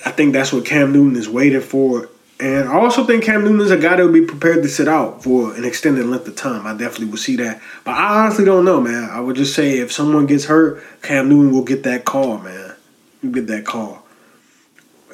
I 0.06 0.12
think 0.12 0.34
that's 0.34 0.52
what 0.52 0.66
Cam 0.66 0.92
Newton 0.92 1.18
is 1.18 1.30
waiting 1.30 1.62
for. 1.62 2.10
And 2.39 2.67
I 2.67 2.74
also 2.74 3.06
think 3.06 3.24
Cam 3.24 3.43
Newton 3.43 3.62
is 3.62 3.72
a 3.72 3.78
guy 3.78 3.96
that 3.96 4.04
would 4.04 4.13
be 4.13 4.26
prepared 4.26 4.63
to 4.63 4.69
sit 4.69 4.88
out 4.88 5.24
for 5.24 5.56
an 5.56 5.63
extended 5.63 6.06
length 6.06 6.28
of 6.28 6.36
time. 6.36 6.65
I 6.65 6.72
definitely 6.72 7.08
would 7.08 7.19
see 7.19 7.36
that. 7.38 7.62
But 7.84 7.91
I 7.91 8.24
honestly 8.24 8.43
don't 8.43 8.65
know, 8.65 8.82
man. 8.82 9.10
I 9.10 9.19
would 9.19 9.36
just 9.36 9.56
say 9.56 9.78
if 9.78 9.91
someone 9.91 10.26
gets 10.26 10.46
hurt, 10.46 10.84
Cam 11.04 11.30
Newton 11.30 11.52
will 11.52 11.63
get 11.63 11.84
that 11.84 12.06
call, 12.06 12.39
man. 12.39 12.76
You 13.22 13.32
get 13.32 13.48
that 13.48 13.65
call. 13.65 14.06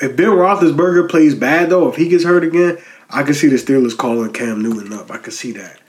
If 0.01 0.15
Ben 0.15 0.27
Roethlisberger 0.27 1.10
plays 1.10 1.36
bad, 1.36 1.69
though, 1.69 1.89
if 1.89 1.97
he 1.97 2.08
gets 2.08 2.23
hurt 2.23 2.43
again, 2.43 2.77
I 3.10 3.23
can 3.23 3.34
see 3.34 3.47
the 3.47 3.58
Steelers 3.58 3.97
calling 3.97 4.32
Cam 4.32 4.62
Newton 4.62 4.93
up. 4.93 5.12
I 5.12 5.17
can 5.17 5.32
see 5.32 5.51
that. 5.51 5.79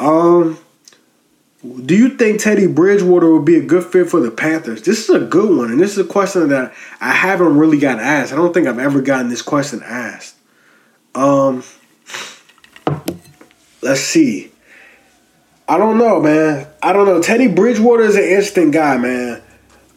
Um, 0.00 0.58
do 1.84 1.96
you 1.96 2.10
think 2.16 2.40
Teddy 2.40 2.66
Bridgewater 2.66 3.32
would 3.32 3.44
be 3.44 3.56
a 3.56 3.62
good 3.62 3.84
fit 3.84 4.08
for 4.10 4.20
the 4.20 4.30
Panthers? 4.30 4.82
This 4.82 5.08
is 5.08 5.14
a 5.14 5.20
good 5.20 5.56
one, 5.56 5.70
and 5.70 5.80
this 5.80 5.92
is 5.92 5.98
a 5.98 6.08
question 6.08 6.48
that 6.48 6.74
I 7.00 7.12
haven't 7.12 7.56
really 7.56 7.78
gotten 7.78 8.00
asked. 8.00 8.32
I 8.32 8.36
don't 8.36 8.52
think 8.52 8.66
I've 8.66 8.78
ever 8.78 9.00
gotten 9.00 9.28
this 9.28 9.42
question 9.42 9.82
asked. 9.84 10.36
Um, 11.14 11.62
let's 13.82 14.00
see. 14.00 14.50
I 15.68 15.78
don't 15.78 15.96
know, 15.96 16.20
man. 16.20 16.66
I 16.82 16.92
don't 16.92 17.06
know. 17.06 17.22
Teddy 17.22 17.48
Bridgewater 17.48 18.02
is 18.02 18.16
an 18.16 18.24
interesting 18.24 18.70
guy, 18.70 18.98
man. 18.98 19.42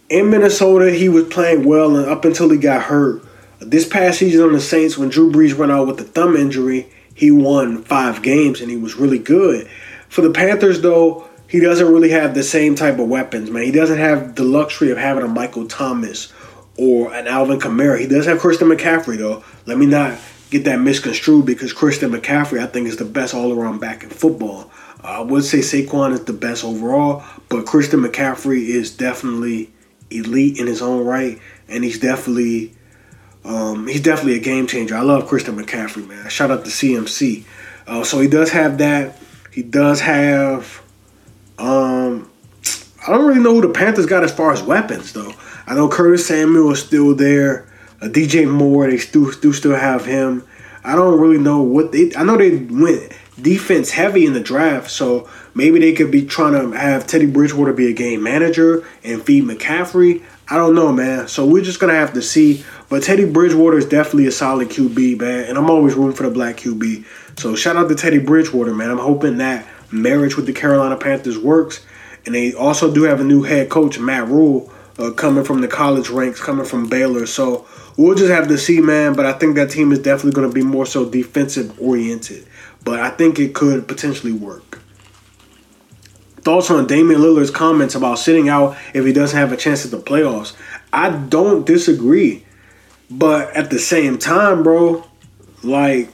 In 0.09 0.29
Minnesota, 0.29 0.91
he 0.91 1.09
was 1.09 1.25
playing 1.25 1.65
well, 1.65 1.97
and 1.97 2.05
up 2.05 2.23
until 2.23 2.49
he 2.49 2.57
got 2.57 2.83
hurt. 2.83 3.23
This 3.59 3.87
past 3.87 4.19
season 4.19 4.45
on 4.45 4.53
the 4.53 4.61
Saints, 4.61 4.97
when 4.97 5.09
Drew 5.09 5.31
Brees 5.31 5.55
went 5.55 5.71
out 5.71 5.87
with 5.87 5.97
the 5.97 6.03
thumb 6.03 6.35
injury, 6.35 6.87
he 7.13 7.31
won 7.31 7.81
five 7.83 8.21
games 8.21 8.61
and 8.61 8.69
he 8.69 8.77
was 8.77 8.95
really 8.95 9.17
good. 9.17 9.67
For 10.09 10.21
the 10.21 10.29
Panthers, 10.29 10.81
though, 10.81 11.27
he 11.47 11.59
doesn't 11.59 11.91
really 11.91 12.11
have 12.11 12.35
the 12.35 12.43
same 12.43 12.75
type 12.75 12.99
of 12.99 13.07
weapons, 13.07 13.49
man. 13.49 13.63
He 13.63 13.71
doesn't 13.71 13.97
have 13.97 14.35
the 14.35 14.43
luxury 14.43 14.91
of 14.91 14.97
having 14.99 15.23
a 15.23 15.27
Michael 15.27 15.67
Thomas 15.67 16.31
or 16.77 17.11
an 17.13 17.25
Alvin 17.25 17.59
Kamara. 17.59 17.99
He 17.99 18.07
does 18.07 18.27
have 18.27 18.39
Christian 18.39 18.69
McCaffrey, 18.69 19.17
though. 19.17 19.43
Let 19.65 19.79
me 19.79 19.87
not 19.87 20.19
get 20.49 20.63
that 20.65 20.79
misconstrued 20.79 21.45
because 21.45 21.73
Christian 21.73 22.11
McCaffrey, 22.11 22.59
I 22.59 22.67
think, 22.67 22.87
is 22.87 22.97
the 22.97 23.05
best 23.05 23.33
all 23.33 23.51
around 23.51 23.79
back 23.79 24.03
in 24.03 24.09
football. 24.09 24.71
Uh, 25.03 25.07
I 25.07 25.21
would 25.21 25.43
say 25.43 25.59
Saquon 25.59 26.13
is 26.13 26.25
the 26.25 26.33
best 26.33 26.63
overall, 26.63 27.23
but 27.49 27.65
Christian 27.65 28.01
McCaffrey 28.01 28.67
is 28.67 28.95
definitely 28.95 29.71
elite 30.09 30.57
in 30.59 30.67
his 30.67 30.81
own 30.81 31.05
right, 31.05 31.39
and 31.67 31.83
he's 31.83 31.99
definitely 31.99 32.73
um, 33.43 33.87
he's 33.87 34.01
definitely 34.01 34.35
a 34.35 34.41
game 34.41 34.67
changer. 34.67 34.95
I 34.95 35.01
love 35.01 35.27
Christian 35.27 35.55
McCaffrey, 35.55 36.07
man. 36.07 36.27
Shout 36.29 36.51
out 36.51 36.65
to 36.65 36.71
CMC. 36.71 37.45
Uh, 37.85 38.03
so 38.03 38.19
he 38.19 38.27
does 38.27 38.51
have 38.51 38.77
that. 38.79 39.17
He 39.51 39.63
does 39.63 40.01
have. 40.01 40.81
Um, 41.57 42.29
I 43.07 43.11
don't 43.11 43.25
really 43.25 43.39
know 43.39 43.53
who 43.53 43.61
the 43.61 43.69
Panthers 43.69 44.05
got 44.05 44.23
as 44.23 44.33
far 44.33 44.51
as 44.51 44.61
weapons, 44.61 45.13
though. 45.13 45.31
I 45.65 45.75
know 45.75 45.87
Curtis 45.87 46.27
Samuel 46.27 46.71
is 46.71 46.83
still 46.83 47.15
there. 47.15 47.66
Uh, 48.01 48.07
DJ 48.07 48.49
Moore, 48.49 48.89
they 48.89 48.97
still 48.97 49.31
do 49.31 49.53
still 49.53 49.75
have 49.75 50.05
him. 50.05 50.47
I 50.83 50.95
don't 50.95 51.19
really 51.19 51.39
know 51.39 51.61
what 51.61 51.91
they. 51.91 52.11
I 52.15 52.23
know 52.23 52.37
they 52.37 52.57
went 52.57 53.11
defense 53.41 53.91
heavy 53.91 54.25
in 54.25 54.33
the 54.33 54.39
draft, 54.39 54.89
so 54.89 55.29
maybe 55.53 55.79
they 55.79 55.93
could 55.93 56.11
be 56.11 56.25
trying 56.25 56.53
to 56.53 56.77
have 56.77 57.07
Teddy 57.07 57.25
Bridgewater 57.25 57.73
be 57.73 57.89
a 57.89 57.93
game 57.93 58.23
manager 58.23 58.85
and 59.03 59.21
feed 59.21 59.43
McCaffrey. 59.43 60.23
I 60.49 60.55
don't 60.55 60.75
know, 60.75 60.93
man. 60.93 61.27
So 61.27 61.45
we're 61.45 61.63
just 61.63 61.79
gonna 61.79 61.93
have 61.93 62.13
to 62.13 62.21
see. 62.21 62.63
But 62.89 63.03
Teddy 63.03 63.25
Bridgewater 63.25 63.77
is 63.77 63.85
definitely 63.85 64.27
a 64.27 64.31
solid 64.31 64.69
QB, 64.69 65.19
man, 65.19 65.45
and 65.45 65.57
I'm 65.57 65.69
always 65.69 65.95
rooting 65.95 66.15
for 66.15 66.23
the 66.23 66.31
black 66.31 66.57
QB. 66.57 67.05
So 67.37 67.55
shout 67.55 67.75
out 67.75 67.89
to 67.89 67.95
Teddy 67.95 68.19
Bridgewater, 68.19 68.73
man. 68.73 68.89
I'm 68.89 68.97
hoping 68.97 69.37
that 69.37 69.67
marriage 69.91 70.37
with 70.37 70.45
the 70.45 70.53
Carolina 70.53 70.95
Panthers 70.95 71.37
works, 71.37 71.85
and 72.25 72.33
they 72.33 72.53
also 72.53 72.93
do 72.93 73.03
have 73.03 73.19
a 73.19 73.25
new 73.25 73.43
head 73.43 73.69
coach, 73.69 73.99
Matt 73.99 74.27
Rhule, 74.27 74.71
uh, 74.97 75.11
coming 75.11 75.43
from 75.43 75.61
the 75.61 75.67
college 75.67 76.09
ranks, 76.09 76.41
coming 76.41 76.65
from 76.65 76.87
Baylor. 76.87 77.25
So 77.25 77.67
we'll 77.97 78.15
just 78.15 78.31
have 78.31 78.47
to 78.47 78.57
see, 78.57 78.81
man. 78.81 79.13
But 79.13 79.25
I 79.25 79.33
think 79.33 79.55
that 79.55 79.71
team 79.71 79.91
is 79.91 79.99
definitely 79.99 80.31
going 80.31 80.49
to 80.49 80.53
be 80.53 80.63
more 80.63 80.85
so 80.85 81.09
defensive 81.09 81.79
oriented. 81.81 82.47
But 82.83 82.99
I 82.99 83.09
think 83.09 83.39
it 83.39 83.53
could 83.53 83.87
potentially 83.87 84.33
work. 84.33 84.81
Thoughts 86.41 86.71
on 86.71 86.87
Damian 86.87 87.19
Lillard's 87.19 87.51
comments 87.51 87.95
about 87.95 88.19
sitting 88.19 88.47
out 88.47 88.77
if 88.93 89.05
he 89.05 89.11
doesn't 89.11 89.37
have 89.37 89.51
a 89.51 89.57
chance 89.57 89.83
at 89.83 89.91
the 89.91 89.97
playoffs? 89.97 90.55
I 90.93 91.09
don't 91.09 91.65
disagree. 91.65 92.45
But 93.09 93.55
at 93.55 93.69
the 93.69 93.79
same 93.79 94.17
time, 94.17 94.63
bro, 94.63 95.05
like 95.63 96.09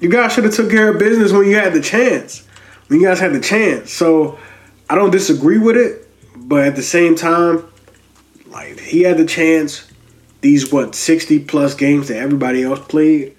you 0.00 0.08
guys 0.08 0.32
should 0.32 0.44
have 0.44 0.54
took 0.54 0.70
care 0.70 0.90
of 0.90 0.98
business 0.98 1.32
when 1.32 1.46
you 1.46 1.56
had 1.56 1.72
the 1.72 1.80
chance. 1.80 2.46
When 2.88 3.00
you 3.00 3.06
guys 3.06 3.20
had 3.20 3.32
the 3.32 3.40
chance. 3.40 3.92
So 3.92 4.38
I 4.88 4.94
don't 4.94 5.10
disagree 5.10 5.58
with 5.58 5.76
it, 5.76 6.08
but 6.34 6.64
at 6.64 6.74
the 6.74 6.82
same 6.82 7.14
time, 7.14 7.69
like 8.50 8.78
he 8.80 9.02
had 9.02 9.16
the 9.16 9.24
chance. 9.24 9.86
These 10.40 10.72
what 10.72 10.94
sixty 10.94 11.38
plus 11.38 11.74
games 11.74 12.08
that 12.08 12.16
everybody 12.16 12.62
else 12.62 12.80
played. 12.80 13.36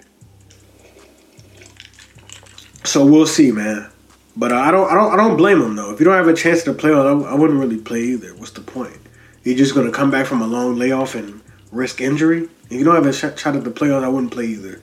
So 2.84 3.04
we'll 3.04 3.26
see, 3.26 3.52
man. 3.52 3.88
But 4.36 4.52
I 4.52 4.70
don't, 4.70 4.90
I 4.90 4.94
don't, 4.94 5.12
I 5.12 5.16
don't 5.16 5.36
blame 5.36 5.60
him 5.60 5.76
though. 5.76 5.92
If 5.92 6.00
you 6.00 6.04
don't 6.04 6.14
have 6.14 6.28
a 6.28 6.34
chance 6.34 6.62
to 6.64 6.72
play, 6.72 6.92
I, 6.92 7.12
I 7.12 7.34
wouldn't 7.34 7.58
really 7.58 7.78
play 7.78 8.02
either. 8.02 8.34
What's 8.34 8.52
the 8.52 8.60
point? 8.60 8.96
You're 9.44 9.56
just 9.56 9.74
gonna 9.74 9.90
come 9.90 10.10
back 10.10 10.26
from 10.26 10.42
a 10.42 10.46
long 10.46 10.76
layoff 10.76 11.14
and 11.14 11.40
risk 11.70 12.00
injury. 12.00 12.48
If 12.70 12.78
you 12.78 12.84
don't 12.84 12.94
have 12.94 13.06
a 13.06 13.12
shot 13.12 13.56
at 13.56 13.64
the 13.64 13.70
playoffs, 13.70 14.04
I 14.04 14.08
wouldn't 14.08 14.32
play 14.32 14.46
either. 14.46 14.80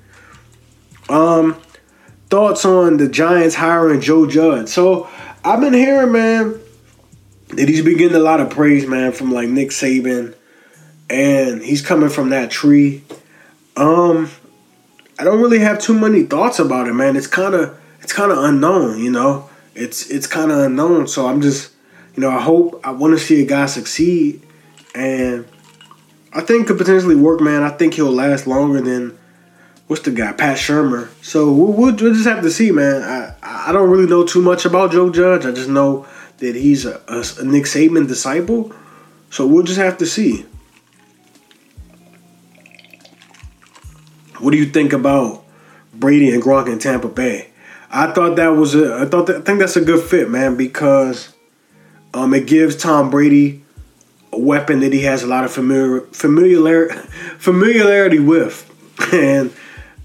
Um, 1.08 1.60
thoughts 2.30 2.66
on 2.66 2.98
the 2.98 3.08
Giants 3.10 3.56
hiring 3.56 4.02
Joe 4.02 4.28
Judge? 4.28 4.68
So 4.70 5.10
I've 5.44 5.62
been 5.62 5.74
hearing, 5.74 6.12
man, 6.12 6.60
that 7.50 7.68
he's 7.68 7.82
been 7.82 7.98
getting 7.98 8.16
a 8.16 8.22
lot 8.22 8.40
of 8.40 8.50
praise, 8.50 8.88
man, 8.88 9.12
from 9.12 9.32
like 9.32 9.50
Nick 9.50 9.70
Saban, 9.70 10.36
and 11.10 11.62
he's 11.62 11.82
coming 11.82 12.10
from 12.10 12.30
that 12.30 12.52
tree. 12.52 13.04
Um, 13.76 14.30
I 15.18 15.24
don't 15.24 15.42
really 15.42 15.60
have 15.60 15.80
too 15.80 15.98
many 15.98 16.24
thoughts 16.24 16.60
about 16.60 16.88
it, 16.88 16.94
man. 16.94 17.16
It's 17.16 17.28
kind 17.28 17.56
of 17.56 17.78
it's 18.02 18.14
kind 18.14 18.32
of 18.32 18.38
unknown, 18.40 19.00
you 19.04 19.12
know. 19.12 19.50
It's 19.76 20.10
it's 20.10 20.28
kind 20.28 20.52
of 20.52 20.60
unknown, 20.60 21.08
so 21.08 21.28
I'm 21.28 21.42
just, 21.42 21.72
you 22.16 22.22
know, 22.22 22.30
I 22.30 22.42
hope 22.42 22.82
I 22.84 22.92
want 22.92 23.18
to 23.18 23.20
see 23.20 23.42
a 23.42 23.46
guy 23.46 23.66
succeed, 23.66 24.46
and 24.94 25.46
I 26.34 26.42
think 26.42 26.68
could 26.68 26.78
potentially 26.78 27.16
work, 27.16 27.42
man. 27.42 27.64
I 27.64 27.70
think 27.70 27.96
he'll 27.96 28.12
last 28.12 28.46
longer 28.46 28.82
than 28.82 29.18
what's 29.88 30.04
the 30.04 30.12
guy, 30.12 30.32
Pat 30.34 30.58
Shurmur. 30.58 31.10
So 31.24 31.52
we'll, 31.52 31.74
we'll, 31.74 31.96
we'll 31.96 32.14
just 32.14 32.28
have 32.28 32.44
to 32.44 32.52
see, 32.52 32.72
man. 32.72 33.02
I 33.02 33.70
I 33.70 33.72
don't 33.72 33.90
really 33.90 34.08
know 34.08 34.26
too 34.26 34.42
much 34.42 34.66
about 34.66 34.92
Joe 34.92 35.10
Judge. 35.10 35.46
I 35.46 35.52
just 35.52 35.70
know 35.70 36.06
that 36.40 36.56
he's 36.56 36.86
a, 36.86 37.02
a, 37.08 37.24
a 37.42 37.46
Nick 37.46 37.66
Saban 37.66 38.08
disciple. 38.08 38.74
So 39.30 39.46
we'll 39.46 39.64
just 39.64 39.80
have 39.80 39.98
to 40.00 40.06
see. 40.06 40.46
What 44.40 44.52
do 44.52 44.58
you 44.58 44.66
think 44.66 44.94
about 44.94 45.44
Brady 45.94 46.32
and 46.32 46.42
Gronk 46.42 46.68
in 46.68 46.80
Tampa 46.80 47.10
Bay? 47.10 47.50
I 47.92 48.12
thought 48.12 48.36
that 48.38 48.50
was 48.50 48.76
a. 48.76 48.96
I 48.96 49.06
thought 49.06 49.28
that, 49.28 49.38
I 49.38 49.42
think 49.42 49.60
that's 49.60 49.76
a 49.76 49.82
good 49.82 50.04
fit, 50.04 50.30
man, 50.30 50.56
because 50.56 51.34
um, 52.14 52.34
it 52.34 52.48
gives 52.48 52.76
Tom 52.76 53.10
Brady 53.10 53.64
a 54.32 54.40
weapon 54.40 54.80
that 54.82 54.94
he 54.94 55.02
has 55.02 55.24
a 55.24 55.28
lot 55.28 55.44
of 55.44 55.52
familiar 55.52 56.02
familiarity 56.02 56.96
familiarity 57.40 58.20
with, 58.20 58.66
and 59.14 59.54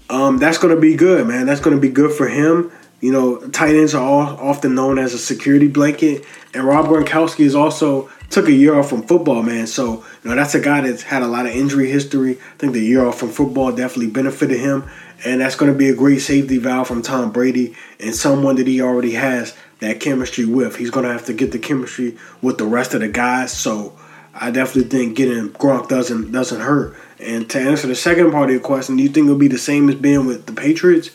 um, 0.09 0.37
that's 0.37 0.57
to 0.75 0.81
be 0.81 0.95
good, 0.95 1.27
man. 1.27 1.45
That's 1.45 1.61
to 1.75 1.81
be 1.81 1.89
good 1.89 2.11
for 2.11 2.27
him. 2.27 2.71
You 3.05 3.11
know, 3.11 3.37
tight 3.49 3.75
ends 3.75 3.93
are 3.93 4.03
all, 4.03 4.21
often 4.39 4.73
known 4.73 4.97
as 4.97 5.13
a 5.13 5.19
security 5.19 5.67
blanket, 5.67 6.25
and 6.55 6.63
Rob 6.63 6.87
Gronkowski 6.87 7.41
is 7.41 7.53
also 7.53 8.09
took 8.31 8.47
a 8.47 8.51
year 8.51 8.73
off 8.73 8.89
from 8.89 9.03
football, 9.03 9.43
man. 9.43 9.67
So 9.67 10.03
you 10.23 10.31
know 10.31 10.35
that's 10.35 10.55
a 10.55 10.59
guy 10.59 10.81
that's 10.81 11.03
had 11.03 11.21
a 11.21 11.27
lot 11.27 11.45
of 11.45 11.51
injury 11.51 11.91
history. 11.91 12.31
I 12.31 12.57
think 12.57 12.73
the 12.73 12.81
year 12.81 13.05
off 13.05 13.19
from 13.19 13.29
football 13.29 13.71
definitely 13.71 14.07
benefited 14.07 14.59
him, 14.59 14.89
and 15.23 15.39
that's 15.39 15.55
going 15.55 15.71
to 15.71 15.77
be 15.77 15.87
a 15.89 15.95
great 15.95 16.17
safety 16.17 16.57
valve 16.57 16.87
from 16.87 17.03
Tom 17.03 17.31
Brady 17.31 17.75
and 17.99 18.15
someone 18.15 18.55
that 18.55 18.65
he 18.65 18.81
already 18.81 19.11
has 19.11 19.55
that 19.81 19.99
chemistry 19.99 20.45
with. 20.45 20.77
He's 20.77 20.89
going 20.89 21.05
to 21.05 21.11
have 21.11 21.25
to 21.25 21.33
get 21.33 21.51
the 21.51 21.59
chemistry 21.59 22.17
with 22.41 22.57
the 22.57 22.65
rest 22.65 22.95
of 22.95 23.01
the 23.01 23.07
guys. 23.07 23.55
So 23.55 23.95
I 24.33 24.49
definitely 24.49 24.89
think 24.89 25.15
getting 25.15 25.49
Gronk 25.49 25.89
doesn't 25.89 26.31
doesn't 26.31 26.61
hurt. 26.61 26.97
And 27.19 27.47
to 27.51 27.59
answer 27.59 27.85
the 27.85 27.93
second 27.93 28.31
part 28.31 28.49
of 28.49 28.53
your 28.53 28.63
question, 28.63 28.97
do 28.97 29.03
you 29.03 29.09
think 29.09 29.25
it'll 29.25 29.37
be 29.37 29.47
the 29.47 29.59
same 29.59 29.89
as 29.89 29.95
being 29.95 30.25
with 30.25 30.47
the 30.47 30.53
Patriots? 30.53 31.11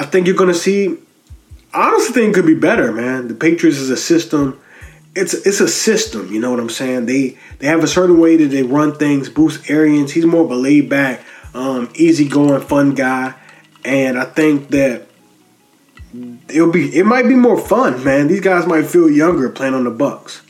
I 0.00 0.04
think 0.06 0.26
you're 0.26 0.36
going 0.36 0.52
to 0.52 0.58
see. 0.58 0.96
Honestly 1.74 2.14
think 2.14 2.34
could 2.34 2.46
be 2.46 2.54
better, 2.54 2.90
man. 2.90 3.28
The 3.28 3.34
Patriots 3.34 3.78
is 3.78 3.90
a 3.90 3.98
system. 3.98 4.58
It's 5.14 5.34
it's 5.34 5.60
a 5.60 5.68
system. 5.68 6.32
You 6.32 6.40
know 6.40 6.50
what 6.50 6.58
I'm 6.58 6.70
saying? 6.70 7.04
They 7.04 7.36
they 7.58 7.66
have 7.66 7.84
a 7.84 7.86
certain 7.86 8.18
way 8.18 8.36
that 8.38 8.46
they 8.46 8.62
run 8.62 8.94
things. 8.94 9.28
Bruce 9.28 9.68
Arians, 9.68 10.12
he's 10.12 10.24
more 10.24 10.42
of 10.42 10.50
a 10.50 10.56
laid 10.56 10.88
back, 10.88 11.22
um, 11.52 11.90
easygoing, 11.94 12.62
fun 12.62 12.94
guy, 12.94 13.34
and 13.84 14.18
I 14.18 14.24
think 14.24 14.70
that 14.70 15.06
it'll 16.48 16.72
be 16.72 16.96
it 16.96 17.04
might 17.04 17.28
be 17.28 17.34
more 17.34 17.58
fun, 17.58 18.02
man. 18.02 18.26
These 18.26 18.40
guys 18.40 18.66
might 18.66 18.86
feel 18.86 19.10
younger 19.10 19.50
playing 19.50 19.74
on 19.74 19.84
the 19.84 19.90
Bucs. 19.90 20.40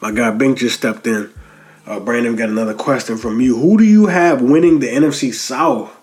My 0.00 0.10
guy 0.10 0.30
Bink 0.30 0.58
just 0.58 0.76
stepped 0.76 1.06
in. 1.06 1.32
Uh, 1.86 2.00
Brandon 2.00 2.36
got 2.36 2.48
another 2.48 2.74
question 2.74 3.18
from 3.18 3.40
you. 3.40 3.58
Who 3.58 3.76
do 3.76 3.84
you 3.84 4.06
have 4.06 4.40
winning 4.40 4.78
the 4.78 4.88
NFC 4.88 5.32
South? 5.34 5.94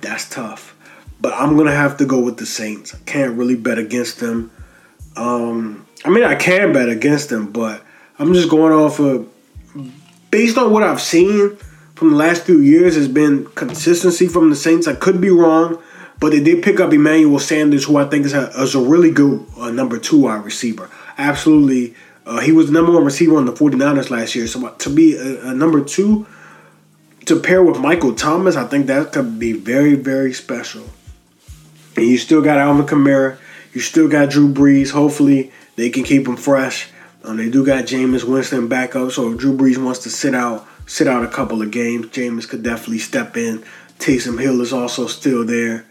That's 0.00 0.28
tough. 0.28 0.76
But 1.20 1.32
I'm 1.34 1.56
gonna 1.56 1.74
have 1.74 1.96
to 1.96 2.06
go 2.06 2.20
with 2.20 2.36
the 2.36 2.46
Saints. 2.46 2.94
I 2.94 2.98
can't 3.06 3.36
really 3.36 3.56
bet 3.56 3.78
against 3.78 4.20
them. 4.20 4.50
Um, 5.16 5.86
I 6.04 6.10
mean, 6.10 6.24
I 6.24 6.36
can 6.36 6.72
bet 6.72 6.88
against 6.88 7.28
them, 7.30 7.50
but 7.50 7.82
I'm 8.18 8.34
just 8.34 8.48
going 8.48 8.72
off 8.72 9.00
of 9.00 9.28
based 10.30 10.58
on 10.58 10.72
what 10.72 10.82
I've 10.82 11.00
seen 11.00 11.56
from 11.94 12.10
the 12.10 12.16
last 12.16 12.44
few 12.44 12.60
years 12.60 12.94
has 12.94 13.08
been 13.08 13.46
consistency 13.46 14.28
from 14.28 14.50
the 14.50 14.56
Saints. 14.56 14.86
I 14.86 14.94
could 14.94 15.20
be 15.20 15.30
wrong, 15.30 15.82
but 16.20 16.30
they 16.30 16.40
did 16.40 16.62
pick 16.62 16.78
up 16.78 16.92
Emmanuel 16.92 17.40
Sanders, 17.40 17.84
who 17.84 17.96
I 17.96 18.04
think 18.04 18.26
is 18.26 18.34
a, 18.34 18.48
is 18.60 18.76
a 18.76 18.80
really 18.80 19.10
good 19.10 19.44
uh, 19.58 19.70
number 19.70 19.98
two 19.98 20.20
wide 20.20 20.44
receiver. 20.44 20.88
Absolutely. 21.16 21.96
Uh, 22.28 22.40
he 22.40 22.52
was 22.52 22.66
the 22.66 22.72
number 22.72 22.92
one 22.92 23.04
receiver 23.04 23.38
on 23.38 23.46
the 23.46 23.52
49ers 23.52 24.10
last 24.10 24.34
year. 24.34 24.46
So 24.46 24.68
to 24.68 24.90
be 24.90 25.16
a, 25.16 25.48
a 25.48 25.54
number 25.54 25.82
two, 25.82 26.26
to 27.24 27.40
pair 27.40 27.62
with 27.62 27.80
Michael 27.80 28.14
Thomas, 28.14 28.54
I 28.54 28.66
think 28.66 28.86
that 28.86 29.12
could 29.12 29.38
be 29.38 29.52
very, 29.52 29.94
very 29.94 30.34
special. 30.34 30.84
And 31.96 32.04
you 32.04 32.18
still 32.18 32.42
got 32.42 32.58
Alvin 32.58 32.84
Kamara. 32.84 33.38
You 33.72 33.80
still 33.80 34.08
got 34.08 34.28
Drew 34.28 34.52
Brees. 34.52 34.90
Hopefully, 34.90 35.52
they 35.76 35.88
can 35.88 36.04
keep 36.04 36.28
him 36.28 36.36
fresh. 36.36 36.90
Um, 37.24 37.38
they 37.38 37.48
do 37.48 37.64
got 37.64 37.84
Jameis 37.84 38.24
Winston 38.24 38.68
back 38.68 38.94
up. 38.94 39.10
So 39.12 39.32
if 39.32 39.38
Drew 39.38 39.56
Brees 39.56 39.82
wants 39.82 40.00
to 40.00 40.10
sit 40.10 40.34
out, 40.34 40.66
sit 40.86 41.06
out 41.06 41.24
a 41.24 41.28
couple 41.28 41.62
of 41.62 41.70
games. 41.70 42.06
Jameis 42.08 42.46
could 42.46 42.62
definitely 42.62 42.98
step 42.98 43.38
in. 43.38 43.64
Taysom 43.98 44.38
Hill 44.38 44.60
is 44.60 44.74
also 44.74 45.06
still 45.06 45.46
there. 45.46 45.86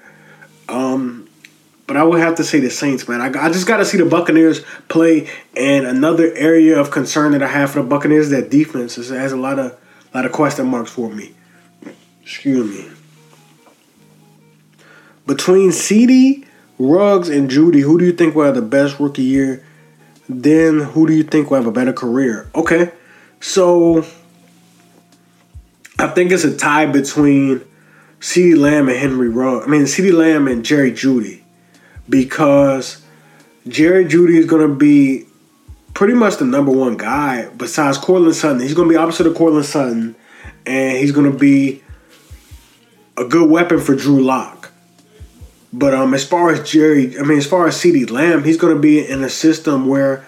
Um, 0.69 1.26
but 1.88 1.95
I 1.95 2.04
would 2.04 2.19
have 2.19 2.36
to 2.36 2.43
say 2.43 2.60
the 2.60 2.69
Saints, 2.69 3.08
man. 3.08 3.21
I, 3.21 3.45
I 3.45 3.50
just 3.50 3.65
got 3.65 3.78
to 3.78 3.86
see 3.86 3.97
the 3.97 4.06
Buccaneers 4.06 4.62
play. 4.89 5.30
And 5.56 5.86
another 5.86 6.34
area 6.36 6.78
of 6.78 6.91
concern 6.91 7.32
that 7.32 7.41
I 7.41 7.47
have 7.47 7.71
for 7.71 7.82
the 7.82 7.88
Buccaneers 7.88 8.26
is 8.26 8.32
that 8.32 8.50
defense 8.50 8.95
has 8.95 9.32
a 9.32 9.38
lot 9.38 9.58
of 9.58 9.78
lot 10.13 10.26
of 10.26 10.34
question 10.34 10.67
marks 10.67 10.91
for 10.91 11.10
me. 11.10 11.34
Excuse 12.21 12.69
me. 12.69 12.91
Between 15.26 15.69
CeeDee, 15.69 16.45
Ruggs, 16.78 17.30
and 17.30 17.50
Jeudy, 17.50 17.82
who 17.82 17.97
do 17.97 18.06
you 18.06 18.13
think 18.13 18.36
will 18.36 18.45
have 18.45 18.56
the 18.56 18.62
best 18.62 19.00
rookie 19.00 19.23
year? 19.23 19.65
Then 20.30 20.80
who 20.80 21.08
do 21.08 21.13
you 21.13 21.23
think 21.23 21.50
will 21.50 21.58
have 21.58 21.67
a 21.67 21.71
better 21.71 21.93
career? 21.93 22.50
Okay, 22.54 22.91
so 23.39 24.06
I 25.97 26.08
think 26.08 26.32
it's 26.32 26.43
a 26.43 26.56
tie 26.56 26.86
between 26.86 27.63
CeeDee 28.19 28.58
Lamb 28.58 28.89
and 28.89 28.97
Henry 28.97 29.30
Ruggs. 29.30 29.65
I 29.65 29.69
mean, 29.69 29.84
CeeDee 29.84 30.13
Lamb 30.13 30.47
and 30.47 30.65
Jerry 30.65 30.91
Jeudy. 30.91 31.43
Because 32.10 33.04
Jerry 33.67 34.06
Jeudy 34.06 34.38
is 34.38 34.46
going 34.46 34.67
to 34.67 34.74
be 34.74 35.26
pretty 35.93 36.13
much 36.13 36.38
the 36.38 36.46
number 36.46 36.72
one 36.72 36.96
guy 36.96 37.50
besides 37.50 37.98
Courtland 37.98 38.36
Sutton. 38.36 38.62
He's 38.62 38.74
going 38.74 38.88
to 38.88 38.93
be 38.93 38.98
opposite 38.98 39.28
of 39.28 39.36
Courtland 39.36 39.65
Sutton, 39.65 40.15
and 40.65 40.98
he's 40.98 41.12
going 41.12 41.32
to 41.32 41.38
be 41.38 41.84
a 43.17 43.26
good 43.26 43.50
weapon 43.50 43.80
for 43.80 43.96
Drew 43.96 44.24
Lock. 44.24 44.72
But 45.74 45.93
um, 45.93 46.13
as 46.13 46.26
far 46.26 46.50
as 46.52 46.70
Jerry, 46.70 47.20
I 47.20 47.24
mean, 47.24 47.38
as 47.38 47.48
far 47.48 47.67
as 47.67 47.76
CeeDee 47.76 48.10
Lamb, 48.10 48.43
he's 48.43 48.58
going 48.58 48.74
to 48.74 48.80
be 48.80 49.06
in 49.06 49.24
a 49.24 49.30
system 49.30 49.88
where 49.88 50.26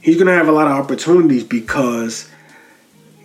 he's 0.00 0.16
going 0.16 0.26
to 0.26 0.32
have 0.32 0.48
a 0.48 0.52
lot 0.52 0.66
of 0.66 0.72
opportunities 0.72 1.44
because 1.44 2.30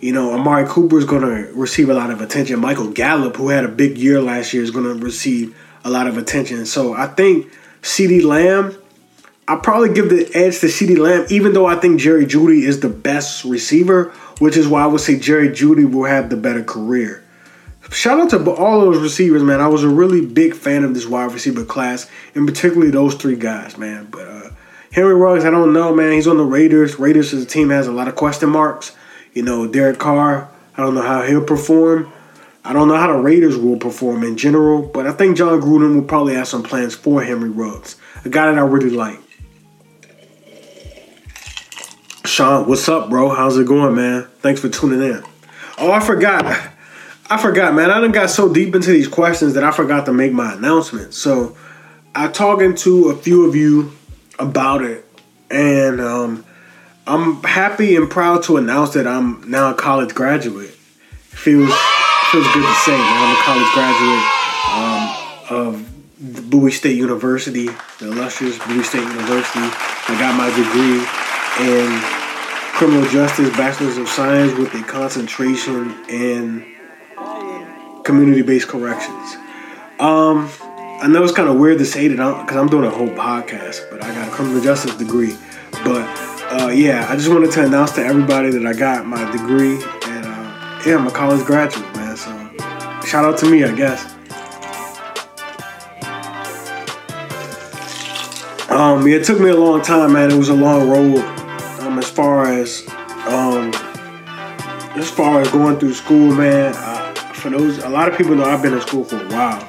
you 0.00 0.12
know, 0.12 0.34
Amari 0.34 0.66
Cooper 0.68 0.98
is 0.98 1.04
going 1.04 1.22
to 1.22 1.52
receive 1.54 1.88
a 1.88 1.94
lot 1.94 2.10
of 2.10 2.20
attention. 2.20 2.60
Michael 2.60 2.90
Gallup, 2.90 3.36
who 3.36 3.48
had 3.48 3.64
a 3.64 3.68
big 3.68 3.96
year 3.96 4.20
last 4.20 4.52
year, 4.52 4.62
is 4.62 4.70
going 4.70 4.84
to 4.84 5.04
receive 5.04 5.56
a 5.84 5.90
lot 5.90 6.06
of 6.06 6.18
attention. 6.18 6.66
So 6.66 6.92
I 6.92 7.06
think 7.06 7.50
CeeDee 7.86 8.24
Lamb, 8.24 8.76
I'll 9.46 9.60
probably 9.60 9.94
give 9.94 10.10
the 10.10 10.28
edge 10.34 10.58
to 10.58 10.66
CeeDee 10.66 10.98
Lamb, 10.98 11.24
even 11.30 11.52
though 11.52 11.66
I 11.66 11.76
think 11.76 12.00
Jerry 12.00 12.26
Jeudy 12.26 12.64
is 12.64 12.80
the 12.80 12.88
best 12.88 13.44
receiver, 13.44 14.12
which 14.40 14.56
is 14.56 14.66
why 14.66 14.82
I 14.82 14.86
would 14.86 15.00
say 15.00 15.16
Jerry 15.16 15.50
Jeudy 15.50 15.88
will 15.88 16.04
have 16.04 16.28
the 16.28 16.36
better 16.36 16.64
career. 16.64 17.22
Shout 17.92 18.18
out 18.18 18.30
to 18.30 18.50
all 18.50 18.80
those 18.80 19.00
receivers, 19.00 19.44
man. 19.44 19.60
I 19.60 19.68
was 19.68 19.84
a 19.84 19.88
really 19.88 20.26
big 20.26 20.56
fan 20.56 20.82
of 20.82 20.94
this 20.94 21.06
wide 21.06 21.32
receiver 21.32 21.64
class, 21.64 22.10
and 22.34 22.44
particularly 22.44 22.90
those 22.90 23.14
three 23.14 23.36
guys, 23.36 23.78
man. 23.78 24.08
But 24.10 24.26
uh, 24.26 24.50
Henry 24.90 25.14
Ruggs, 25.14 25.44
I 25.44 25.50
don't 25.50 25.72
know, 25.72 25.94
man. 25.94 26.12
He's 26.12 26.26
on 26.26 26.38
the 26.38 26.44
Raiders. 26.44 26.98
Raiders 26.98 27.32
as 27.32 27.44
a 27.44 27.46
team 27.46 27.70
has 27.70 27.86
a 27.86 27.92
lot 27.92 28.08
of 28.08 28.16
question 28.16 28.50
marks. 28.50 28.96
You 29.32 29.44
know, 29.44 29.68
Derek 29.68 30.00
Carr, 30.00 30.48
I 30.76 30.82
don't 30.82 30.96
know 30.96 31.02
how 31.02 31.22
he'll 31.22 31.44
perform. 31.44 32.12
I 32.66 32.72
don't 32.72 32.88
know 32.88 32.96
how 32.96 33.06
the 33.12 33.18
Raiders 33.22 33.56
will 33.56 33.76
perform 33.76 34.24
in 34.24 34.36
general, 34.36 34.82
but 34.82 35.06
I 35.06 35.12
think 35.12 35.36
Jon 35.36 35.60
Gruden 35.60 35.94
will 35.94 36.02
probably 36.02 36.34
have 36.34 36.48
some 36.48 36.64
plans 36.64 36.96
for 36.96 37.22
Henry 37.22 37.48
Ruggs, 37.48 37.94
a 38.24 38.28
guy 38.28 38.46
that 38.50 38.58
I 38.58 38.62
really 38.62 38.90
like. 38.90 39.20
Sean, 42.24 42.68
what's 42.68 42.88
up, 42.88 43.08
bro? 43.08 43.28
How's 43.28 43.56
it 43.56 43.68
going, 43.68 43.94
man? 43.94 44.26
Thanks 44.40 44.60
for 44.60 44.68
tuning 44.68 45.00
in. 45.00 45.22
Oh, 45.78 45.92
I 45.92 46.00
forgot. 46.00 46.44
I 47.30 47.40
forgot, 47.40 47.72
man. 47.72 47.92
I 47.92 48.00
done 48.00 48.10
got 48.10 48.30
so 48.30 48.52
deep 48.52 48.74
into 48.74 48.90
these 48.90 49.06
questions 49.06 49.54
that 49.54 49.62
I 49.62 49.70
forgot 49.70 50.04
to 50.06 50.12
make 50.12 50.32
my 50.32 50.54
announcement. 50.54 51.14
So 51.14 51.56
I 52.16 52.26
talking 52.26 52.74
to 52.78 53.10
a 53.10 53.16
few 53.16 53.48
of 53.48 53.54
you 53.54 53.92
about 54.40 54.82
it, 54.82 55.08
and 55.52 56.00
um, 56.00 56.44
I'm 57.06 57.44
happy 57.44 57.94
and 57.94 58.10
proud 58.10 58.42
to 58.44 58.56
announce 58.56 58.94
that 58.94 59.06
I'm 59.06 59.48
now 59.48 59.70
a 59.70 59.74
college 59.74 60.16
graduate. 60.16 60.70
Feels 60.70 61.72
feels 62.36 62.52
good 62.52 62.68
to 62.68 62.74
say 62.84 62.92
that 62.92 63.16
I'm 63.16 63.32
a 63.32 63.40
college 63.48 63.72
graduate 63.72 64.24
um, 64.76 65.80
of 66.28 66.50
Bowie 66.50 66.70
State 66.70 66.98
University, 66.98 67.68
the 67.98 68.12
illustrious 68.12 68.58
Bowie 68.58 68.82
State 68.82 69.08
University. 69.08 69.64
I 69.64 70.16
got 70.20 70.36
my 70.36 70.52
degree 70.52 71.00
in 71.64 71.88
criminal 72.76 73.08
justice, 73.08 73.48
bachelor's 73.56 73.96
of 73.96 74.06
science 74.06 74.52
with 74.58 74.74
a 74.74 74.82
concentration 74.82 75.96
in 76.10 76.76
community-based 78.04 78.68
corrections. 78.68 79.36
Um, 79.98 80.50
I 81.00 81.08
know 81.08 81.24
it's 81.24 81.32
kind 81.32 81.48
of 81.48 81.56
weird 81.56 81.78
to 81.78 81.86
say 81.86 82.06
that 82.08 82.16
because 82.16 82.56
I'm, 82.56 82.64
I'm 82.64 82.68
doing 82.68 82.84
a 82.84 82.90
whole 82.90 83.08
podcast, 83.08 83.88
but 83.90 84.04
I 84.04 84.14
got 84.14 84.28
a 84.28 84.30
criminal 84.30 84.60
justice 84.60 84.94
degree. 84.96 85.34
But 85.84 86.06
uh, 86.52 86.68
yeah, 86.68 87.06
I 87.08 87.16
just 87.16 87.30
wanted 87.30 87.50
to 87.52 87.64
announce 87.64 87.92
to 87.92 88.04
everybody 88.04 88.50
that 88.50 88.66
I 88.66 88.74
got 88.74 89.06
my 89.06 89.24
degree, 89.32 89.82
and 90.04 90.26
uh, 90.26 90.82
yeah, 90.84 90.96
I'm 90.98 91.06
a 91.06 91.10
college 91.10 91.46
graduate, 91.46 91.94
man. 91.96 92.05
Shout 93.06 93.24
out 93.24 93.38
to 93.38 93.46
me, 93.48 93.62
I 93.62 93.72
guess. 93.72 94.04
Um, 98.68 99.06
it 99.06 99.22
took 99.22 99.38
me 99.38 99.50
a 99.50 99.56
long 99.56 99.80
time, 99.80 100.12
man. 100.12 100.32
It 100.32 100.36
was 100.36 100.48
a 100.48 100.54
long 100.54 100.90
road. 100.90 101.18
Um, 101.82 102.00
as 102.00 102.10
far 102.10 102.46
as 102.46 102.84
um, 103.28 103.72
as 104.96 105.08
far 105.08 105.40
as 105.40 105.48
going 105.52 105.78
through 105.78 105.94
school, 105.94 106.34
man. 106.34 106.74
For 107.32 107.48
those, 107.48 107.78
a 107.78 107.88
lot 107.88 108.08
of 108.08 108.18
people 108.18 108.34
know 108.34 108.42
I've 108.42 108.60
been 108.60 108.74
in 108.74 108.80
school 108.80 109.04
for 109.04 109.22
a 109.22 109.28
while. 109.28 109.62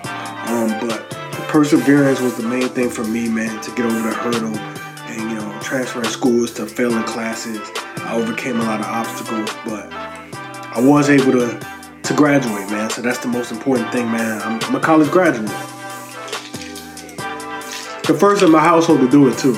Um, 0.50 0.70
but 0.88 1.08
perseverance 1.48 2.20
was 2.20 2.38
the 2.38 2.44
main 2.44 2.70
thing 2.70 2.90
for 2.90 3.04
me, 3.04 3.30
man, 3.30 3.62
to 3.62 3.70
get 3.76 3.86
over 3.86 4.10
the 4.10 4.16
hurdle 4.16 4.58
And 4.58 5.30
you 5.30 5.36
know, 5.36 5.60
transferring 5.62 6.10
schools 6.10 6.54
to 6.54 6.66
failing 6.66 7.04
classes. 7.04 7.62
I 7.98 8.16
overcame 8.16 8.60
a 8.60 8.64
lot 8.64 8.80
of 8.80 8.88
obstacles, 8.88 9.54
but 9.64 9.94
I 9.94 10.82
was 10.82 11.12
able 11.12 11.34
to 11.34 11.77
to 12.08 12.14
graduate, 12.14 12.70
man. 12.70 12.89
So 12.89 13.01
that's 13.01 13.20
the 13.20 13.28
most 13.28 13.51
important 13.51 13.91
thing, 13.91 14.10
man. 14.10 14.41
I'm, 14.41 14.60
I'm 14.64 14.76
a 14.76 14.80
college 14.80 15.12
graduate. 15.12 15.49
The 18.08 18.16
first 18.18 18.41
in 18.41 18.49
my 18.49 18.62
household 18.62 19.01
to 19.01 19.10
do 19.10 19.28
it 19.28 19.38
too. 19.38 19.55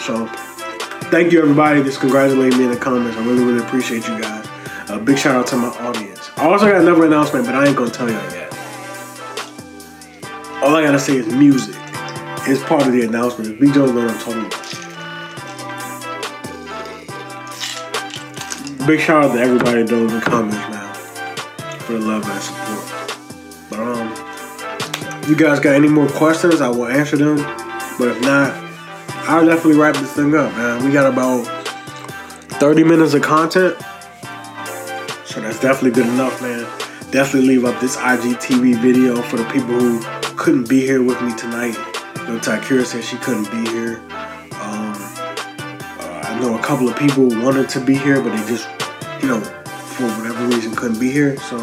So 0.00 0.26
thank 1.10 1.32
you 1.32 1.40
everybody. 1.40 1.82
Just 1.82 2.00
congratulating 2.00 2.58
me 2.58 2.64
in 2.66 2.70
the 2.70 2.76
comments. 2.76 3.16
I 3.16 3.24
really, 3.24 3.42
really 3.42 3.64
appreciate 3.64 4.06
you 4.06 4.20
guys. 4.20 4.46
A 4.90 4.98
big 4.98 5.16
shout 5.16 5.36
out 5.36 5.46
to 5.46 5.56
my 5.56 5.68
audience. 5.68 6.30
I 6.36 6.44
also 6.46 6.66
got 6.66 6.82
another 6.82 7.06
announcement, 7.06 7.46
but 7.46 7.54
I 7.54 7.68
ain't 7.68 7.76
gonna 7.76 7.90
tell 7.90 8.10
y'all 8.10 8.32
yet. 8.32 8.52
All 10.62 10.76
I 10.76 10.82
gotta 10.84 10.98
say 10.98 11.16
is 11.16 11.26
music. 11.28 11.74
It's 12.46 12.62
part 12.64 12.86
of 12.86 12.92
the 12.92 13.06
announcement. 13.06 13.62
If 13.62 13.74
don't 13.74 13.94
know 13.94 14.02
what 14.02 14.10
I'm 14.10 14.18
talking 14.18 14.44
about. 14.44 14.60
Big 18.86 19.00
shout 19.00 19.24
out 19.24 19.32
to 19.34 19.40
everybody 19.40 19.84
that 19.84 19.92
in 19.92 20.06
the 20.06 20.20
comments, 20.20 20.69
for 21.90 21.98
the 21.98 22.06
love 22.06 22.28
and 22.28 22.42
support. 22.42 23.70
But 23.70 23.80
um, 23.80 25.28
you 25.28 25.36
guys 25.36 25.58
got 25.58 25.74
any 25.74 25.88
more 25.88 26.08
questions, 26.08 26.60
I 26.60 26.68
will 26.68 26.86
answer 26.86 27.16
them. 27.16 27.36
But 27.98 28.08
if 28.08 28.20
not, 28.22 28.54
I'll 29.28 29.44
definitely 29.44 29.78
wrap 29.78 29.96
this 29.96 30.12
thing 30.12 30.34
up, 30.34 30.52
man. 30.52 30.84
We 30.84 30.92
got 30.92 31.12
about 31.12 31.44
30 32.58 32.84
minutes 32.84 33.14
of 33.14 33.22
content. 33.22 33.76
So 35.24 35.40
that's 35.40 35.60
definitely 35.60 35.90
good 35.92 36.06
enough, 36.06 36.40
man. 36.40 36.62
Definitely 37.10 37.48
leave 37.48 37.64
up 37.64 37.80
this 37.80 37.96
IGTV 37.96 38.80
video 38.80 39.20
for 39.22 39.36
the 39.36 39.44
people 39.46 39.74
who 39.74 40.00
couldn't 40.36 40.68
be 40.68 40.80
here 40.80 41.02
with 41.02 41.20
me 41.22 41.34
tonight. 41.34 41.76
You 42.18 42.34
know, 42.34 42.38
Takira 42.38 42.84
said 42.86 43.02
she 43.02 43.16
couldn't 43.16 43.50
be 43.50 43.68
here. 43.70 43.96
Um, 44.60 44.94
uh, 45.98 46.22
I 46.24 46.38
know 46.40 46.56
a 46.56 46.62
couple 46.62 46.88
of 46.88 46.96
people 46.96 47.28
wanted 47.28 47.68
to 47.70 47.80
be 47.80 47.96
here, 47.96 48.22
but 48.22 48.36
they 48.36 48.46
just, 48.46 48.68
you 49.22 49.28
know, 49.28 49.40
for 50.00 50.06
whatever 50.16 50.46
reason 50.46 50.74
couldn't 50.74 50.98
be 50.98 51.10
here. 51.10 51.36
So 51.38 51.58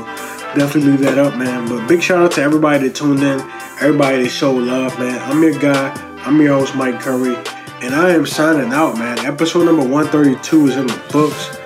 definitely 0.55 0.91
leave 0.91 1.01
that 1.01 1.17
up, 1.17 1.35
man. 1.37 1.67
But 1.67 1.87
big 1.87 2.01
shout 2.01 2.23
out 2.23 2.31
to 2.33 2.41
everybody 2.41 2.87
that 2.87 2.95
tuned 2.95 3.23
in, 3.23 3.39
everybody 3.81 4.23
that 4.23 4.29
showed 4.29 4.63
love, 4.63 4.97
man. 4.99 5.19
I'm 5.31 5.41
your 5.41 5.57
guy. 5.59 5.89
I'm 6.25 6.41
your 6.41 6.59
host, 6.59 6.75
Mike 6.75 6.99
Curry. 6.99 7.35
And 7.81 7.95
I 7.95 8.09
am 8.09 8.25
signing 8.25 8.73
out, 8.73 8.97
man. 8.97 9.19
Episode 9.19 9.65
number 9.65 9.83
132 9.83 10.67
is 10.67 10.75
in 10.75 10.87
the 10.87 11.01
books. 11.11 11.57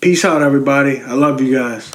Peace 0.00 0.24
out, 0.24 0.42
everybody. 0.42 1.00
I 1.00 1.14
love 1.14 1.40
you 1.40 1.56
guys. 1.56 1.90